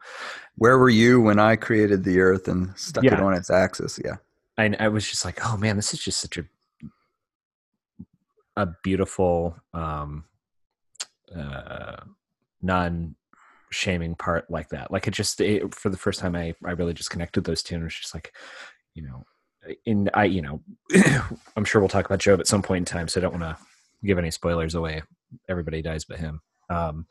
Where 0.57 0.79
were 0.79 0.89
you 0.89 1.21
when 1.21 1.39
I 1.39 1.57
created 1.57 2.05
the 2.05 2.21
earth 2.21 2.47
and 2.49 2.77
stuck 2.79 3.05
yeah. 3.05 3.15
it 3.15 3.21
on 3.21 3.35
its 3.35 3.51
axis? 3.51 3.99
Yeah. 4.05 4.17
And 4.57 4.77
I 4.79 4.89
was 4.89 5.09
just 5.09 5.25
like, 5.25 5.45
oh 5.45 5.57
man, 5.57 5.77
this 5.77 5.93
is 5.93 6.01
just 6.01 6.21
such 6.21 6.39
a 6.39 6.45
a 8.57 8.67
beautiful 8.83 9.57
um 9.75 10.25
uh 11.37 11.97
non 12.63 13.17
shaming 13.71 14.15
part 14.15 14.51
like 14.51 14.69
that. 14.69 14.91
Like 14.91 15.09
it 15.09 15.13
just 15.13 15.41
it, 15.41 15.75
for 15.75 15.89
the 15.89 15.97
first 15.97 16.21
time 16.21 16.37
I 16.37 16.55
I 16.65 16.71
really 16.71 16.95
just 16.95 17.11
connected 17.11 17.45
those 17.45 17.63
two 17.63 17.75
and 17.75 17.83
it 17.83 17.87
was 17.87 17.95
just 17.95 18.15
like, 18.15 18.33
you 18.95 19.03
know, 19.03 19.27
in 19.85 20.11
I 20.15 20.25
you 20.25 20.43
know, 20.43 20.61
I'm 21.57 21.65
sure 21.65 21.81
we'll 21.81 21.89
talk 21.89 22.07
about 22.07 22.19
Job 22.21 22.41
at 22.41 22.47
some 22.47 22.63
point 22.63 22.83
in 22.83 22.85
time, 22.85 23.09
so 23.09 23.21
I 23.21 23.23
don't 23.23 23.39
want 23.39 23.45
to 23.45 23.57
give 24.05 24.19
any 24.19 24.31
spoilers 24.31 24.75
away. 24.75 25.03
Everybody 25.49 25.83
dies 25.83 26.05
but 26.05 26.19
him. 26.19 26.41
Um, 26.71 27.07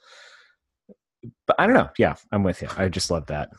but 1.48 1.56
I 1.60 1.66
don't 1.66 1.76
know. 1.76 1.90
Yeah, 1.98 2.16
I'm 2.32 2.44
with 2.44 2.62
you. 2.62 2.70
I 2.78 2.88
just 2.88 3.12
love 3.12 3.26
that. 3.28 3.50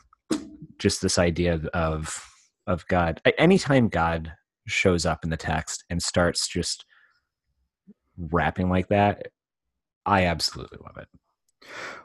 Just 0.79 1.01
this 1.01 1.17
idea 1.17 1.59
of 1.73 2.23
of 2.65 2.85
God. 2.87 3.21
Anytime 3.37 3.87
God 3.87 4.33
shows 4.67 5.05
up 5.05 5.23
in 5.23 5.29
the 5.29 5.37
text 5.37 5.85
and 5.89 6.01
starts 6.01 6.47
just 6.47 6.85
rapping 8.17 8.69
like 8.69 8.89
that, 8.89 9.27
I 10.05 10.25
absolutely 10.25 10.79
love 10.83 10.97
it. 10.97 11.07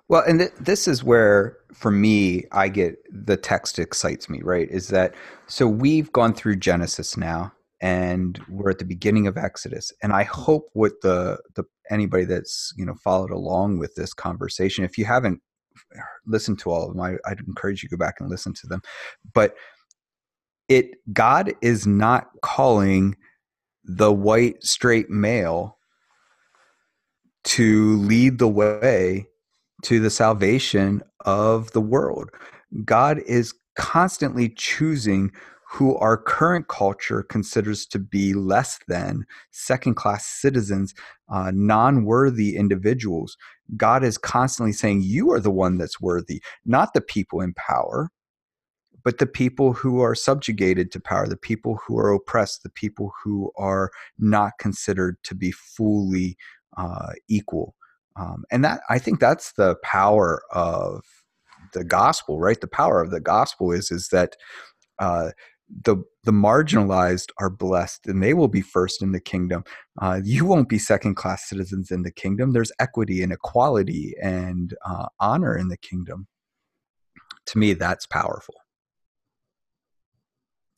Well, 0.09 0.22
and 0.26 0.40
th- 0.40 0.53
this 0.61 0.88
is 0.88 1.03
where, 1.03 1.57
for 1.72 1.90
me, 1.90 2.44
I 2.53 2.68
get 2.68 2.96
the 3.11 3.36
text 3.36 3.78
excites 3.78 4.28
me. 4.28 4.40
Right? 4.42 4.68
Is 4.70 4.88
that 4.88 5.14
so? 5.46 5.66
We've 5.66 6.12
gone 6.12 6.34
through 6.34 6.57
Genesis 6.57 7.16
now, 7.16 7.53
and 7.80 8.40
we're 8.48 8.70
at 8.70 8.78
the 8.78 8.84
beginning 8.84 9.26
of 9.26 9.36
Exodus. 9.38 9.92
And 10.03 10.12
I 10.12 10.24
hope 10.24 10.68
what 10.74 10.92
the 11.03 11.38
the 11.55 11.64
anybody 11.90 12.24
that's 12.24 12.72
you 12.76 12.84
know 12.84 12.94
followed 13.03 13.30
along 13.30 13.78
with 13.78 13.94
this 13.94 14.12
conversation, 14.12 14.84
if 14.84 14.98
you 14.98 15.05
haven't 15.05 15.40
listened 16.26 16.59
to 16.61 16.70
all 16.70 16.84
of 16.88 16.94
them, 16.94 17.00
I, 17.00 17.16
I'd 17.30 17.40
encourage 17.40 17.82
you 17.82 17.88
to 17.88 17.96
go 17.96 18.05
back 18.05 18.16
and 18.20 18.28
listen 18.28 18.53
to 18.55 18.66
them. 18.66 18.82
But 19.32 19.55
it 20.68 20.90
God 21.12 21.55
is 21.62 21.86
not 21.86 22.28
calling 22.42 23.16
the 23.84 24.12
white 24.12 24.62
straight 24.62 25.11
male 25.11 25.78
to 27.44 27.96
lead 27.98 28.38
the 28.38 28.48
way 28.48 29.26
to 29.83 30.01
the 30.01 30.11
salvation 30.11 31.03
of 31.24 31.70
the 31.72 31.80
world. 31.80 32.30
God 32.85 33.20
is 33.26 33.55
constantly 33.76 34.49
choosing 34.49 35.33
who 35.72 35.97
our 35.97 36.18
current 36.18 36.68
culture 36.68 37.22
considers 37.22 37.87
to 37.87 37.99
be 37.99 38.35
less 38.35 38.78
than 38.89 39.24
second 39.53 39.95
class 39.95 40.26
citizens, 40.26 40.95
uh, 41.30 41.51
non 41.55 42.05
worthy 42.05 42.57
individuals. 42.57 43.39
God 43.76 44.05
is 44.05 44.18
constantly 44.18 44.74
saying, 44.74 45.01
You 45.03 45.33
are 45.33 45.41
the 45.41 45.51
one 45.51 45.78
that's 45.78 45.99
worthy, 45.99 46.43
not 46.66 46.93
the 46.93 47.01
people 47.01 47.41
in 47.41 47.55
power, 47.55 48.11
but 49.03 49.16
the 49.16 49.26
people 49.26 49.72
who 49.72 50.01
are 50.01 50.14
subjugated 50.14 50.93
to 50.93 51.01
power, 51.01 51.26
the 51.26 51.39
people 51.39 51.78
who 51.87 51.99
are 51.99 52.12
oppressed, 52.12 52.62
the 52.62 52.70
people 52.70 53.12
who 53.24 53.51
are 53.57 53.91
not 54.18 54.53
considered 54.59 55.16
to 55.24 55.35
be 55.35 55.53
fully 55.53 56.37
uh, 56.76 57.12
equal. 57.28 57.74
Um, 58.16 58.44
and 58.50 58.64
that 58.64 58.80
I 58.90 58.98
think 58.98 59.20
that's 59.20 59.52
the 59.52 59.76
power 59.82 60.42
of 60.50 61.02
the 61.72 61.84
gospel, 61.84 62.38
right? 62.38 62.60
The 62.60 62.68
power 62.68 63.00
of 63.00 63.10
the 63.10 63.20
gospel 63.20 63.72
is 63.72 63.90
is 63.90 64.08
that 64.08 64.36
uh, 64.98 65.30
the 65.84 65.96
the 66.24 66.32
marginalized 66.32 67.30
are 67.38 67.50
blessed 67.50 68.06
and 68.06 68.22
they 68.22 68.34
will 68.34 68.48
be 68.48 68.60
first 68.60 69.02
in 69.02 69.12
the 69.12 69.20
kingdom. 69.20 69.64
Uh, 70.00 70.20
you 70.22 70.44
won't 70.44 70.68
be 70.68 70.78
second 70.78 71.14
class 71.16 71.48
citizens 71.48 71.90
in 71.90 72.02
the 72.02 72.12
kingdom. 72.12 72.52
There's 72.52 72.72
equity 72.78 73.22
and 73.22 73.32
equality 73.32 74.14
and 74.22 74.74
uh, 74.84 75.06
honor 75.18 75.56
in 75.56 75.68
the 75.68 75.76
kingdom. 75.76 76.26
To 77.46 77.58
me, 77.58 77.72
that's 77.74 78.06
powerful. 78.06 78.54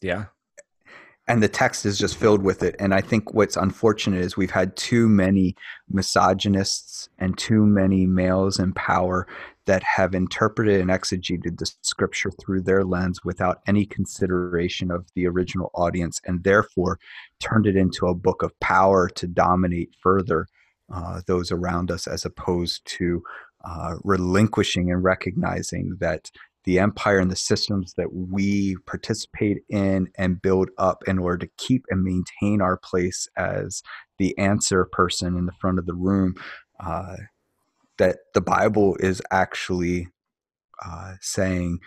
Yeah, 0.01 0.27
and 1.27 1.43
the 1.43 1.49
text 1.49 1.87
is 1.87 1.99
just 1.99 2.17
filled 2.17 2.43
with 2.43 2.63
it. 2.63 2.77
And 2.79 2.93
I 2.93 3.01
think 3.01 3.33
what's 3.33 3.57
unfortunate 3.57 4.21
is 4.21 4.37
we've 4.37 4.51
had 4.51 4.77
too 4.77 5.09
many 5.09 5.57
misogynists 5.89 7.09
and 7.19 7.37
too 7.39 7.65
many 7.65 8.07
males 8.07 8.59
in 8.59 8.75
power 8.75 9.27
that 9.67 9.83
have 9.83 10.15
interpreted 10.15 10.81
and 10.81 10.91
exegeted 10.91 11.59
the 11.59 11.71
scripture 11.81 12.31
through 12.31 12.61
their 12.61 12.85
lens 12.85 13.25
without 13.25 13.63
any 13.67 13.87
consideration 13.87 14.91
of 14.91 15.07
the 15.15 15.27
original 15.27 15.71
audience 15.75 16.21
and 16.27 16.45
therefore 16.45 16.99
turned 17.41 17.67
it 17.67 17.77
into 17.77 18.07
a 18.07 18.15
book 18.15 18.43
of 18.43 18.59
power 18.61 19.09
to 19.09 19.27
dominate 19.27 19.95
further 20.03 20.47
uh, 20.93 21.23
those 21.27 21.51
around 21.51 21.91
us 21.91 22.07
as 22.07 22.27
opposed 22.27 22.85
to 22.85 23.23
uh, 23.65 23.95
relinquishing 24.03 24.91
and 24.91 25.03
recognizing 25.03 25.97
that 25.99 26.31
the 26.65 26.79
empire 26.79 27.19
and 27.19 27.31
the 27.31 27.37
systems 27.37 27.95
that 27.95 28.13
we 28.13 28.77
participate 28.87 29.59
in 29.69 30.09
and 30.17 30.41
build 30.41 30.71
up 30.79 31.03
in 31.07 31.19
order 31.19 31.47
to 31.47 31.53
keep 31.59 31.85
and 31.91 32.03
maintain 32.03 32.61
our 32.61 32.77
place 32.77 33.29
as 33.37 33.83
the 34.19 34.37
answer 34.39 34.85
person 34.87 35.37
in 35.37 35.47
the 35.47 35.53
front 35.61 35.79
of 35.79 35.87
the 35.87 35.95
room 35.95 36.35
uh, 36.81 37.17
that 37.99 38.19
the 38.33 38.41
bible 38.41 38.97
is 39.01 39.21
actually 39.31 40.09
uh, 40.85 41.15
saying 41.21 41.79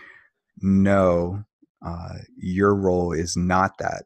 no 0.61 1.43
uh, 1.85 2.15
your 2.37 2.75
role 2.75 3.11
is 3.11 3.37
not 3.37 3.77
that. 3.79 4.05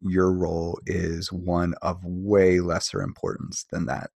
Your 0.00 0.32
role 0.32 0.78
is 0.86 1.32
one 1.32 1.74
of 1.82 2.04
way 2.04 2.60
lesser 2.60 3.02
importance 3.02 3.66
than 3.70 3.86
that. 3.86 4.10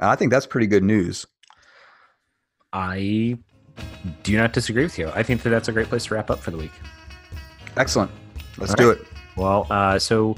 I 0.00 0.14
think 0.14 0.30
that's 0.30 0.46
pretty 0.46 0.68
good 0.68 0.84
news 0.84 1.26
I 2.72 3.38
do 4.22 4.36
not 4.36 4.52
disagree 4.52 4.82
with 4.82 4.98
you. 4.98 5.10
I 5.14 5.22
think 5.22 5.42
that 5.42 5.50
that's 5.50 5.68
a 5.68 5.72
great 5.72 5.88
place 5.88 6.06
to 6.06 6.14
wrap 6.14 6.30
up 6.30 6.40
for 6.40 6.50
the 6.50 6.56
week. 6.56 6.72
Excellent. 7.76 8.10
Let's 8.58 8.72
All 8.72 8.76
do 8.76 8.88
right. 8.90 9.00
it. 9.00 9.06
Well, 9.36 9.66
uh, 9.70 9.98
so, 9.98 10.36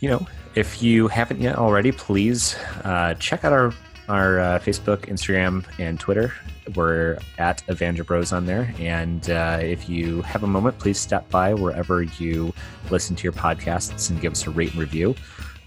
you 0.00 0.08
know, 0.08 0.26
if 0.54 0.82
you 0.82 1.08
haven't 1.08 1.40
yet 1.40 1.56
already, 1.56 1.92
please 1.92 2.56
uh, 2.84 3.14
check 3.14 3.44
out 3.44 3.52
our 3.52 3.72
our 4.08 4.38
uh, 4.38 4.58
Facebook, 4.60 5.08
Instagram, 5.08 5.64
and 5.80 5.98
Twitter. 5.98 6.32
We're 6.76 7.18
at 7.38 7.68
Evangel 7.68 8.04
Bros 8.04 8.32
on 8.32 8.46
there. 8.46 8.72
And 8.78 9.28
uh, 9.30 9.58
if 9.60 9.88
you 9.88 10.22
have 10.22 10.44
a 10.44 10.46
moment, 10.46 10.78
please 10.78 10.98
stop 10.98 11.28
by 11.28 11.54
wherever 11.54 12.02
you 12.02 12.54
listen 12.90 13.16
to 13.16 13.24
your 13.24 13.32
podcasts 13.32 14.10
and 14.10 14.20
give 14.20 14.32
us 14.32 14.46
a 14.46 14.50
rate 14.50 14.70
and 14.70 14.80
review. 14.80 15.16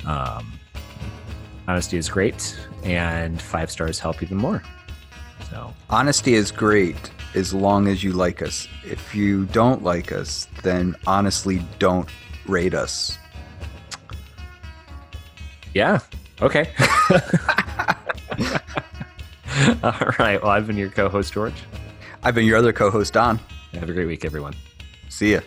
Um, 0.06 0.58
honesty 1.68 1.98
is 1.98 2.08
great, 2.08 2.58
and 2.84 3.42
five 3.42 3.70
stars 3.70 4.00
help 4.00 4.24
even 4.24 4.38
more. 4.38 4.64
So 5.50 5.74
honesty 5.90 6.34
is 6.34 6.52
great 6.52 7.12
as 7.36 7.54
long 7.54 7.88
as 7.88 8.04
you 8.04 8.14
like 8.14 8.42
us. 8.42 8.68
If 8.84 9.16
you 9.16 9.46
don't 9.46 9.84
like 9.84 10.12
us, 10.12 10.48
then 10.64 10.96
honestly 11.08 11.62
don't 11.80 12.10
rate 12.48 12.74
us. 12.74 13.18
Yeah. 15.74 16.00
Okay. 16.42 16.72
All 19.84 20.14
right. 20.20 20.42
Well, 20.42 20.52
I've 20.52 20.68
been 20.68 20.78
your 20.78 20.90
co-host 20.90 21.34
George. 21.34 21.54
I've 22.24 22.36
been 22.36 22.46
your 22.46 22.58
other 22.58 22.74
co-host 22.74 23.14
Don. 23.14 23.40
Have 23.74 23.90
a 23.90 23.94
great 23.94 24.08
week, 24.08 24.26
everyone. 24.26 24.56
See 25.10 25.34
ya. 25.34 25.42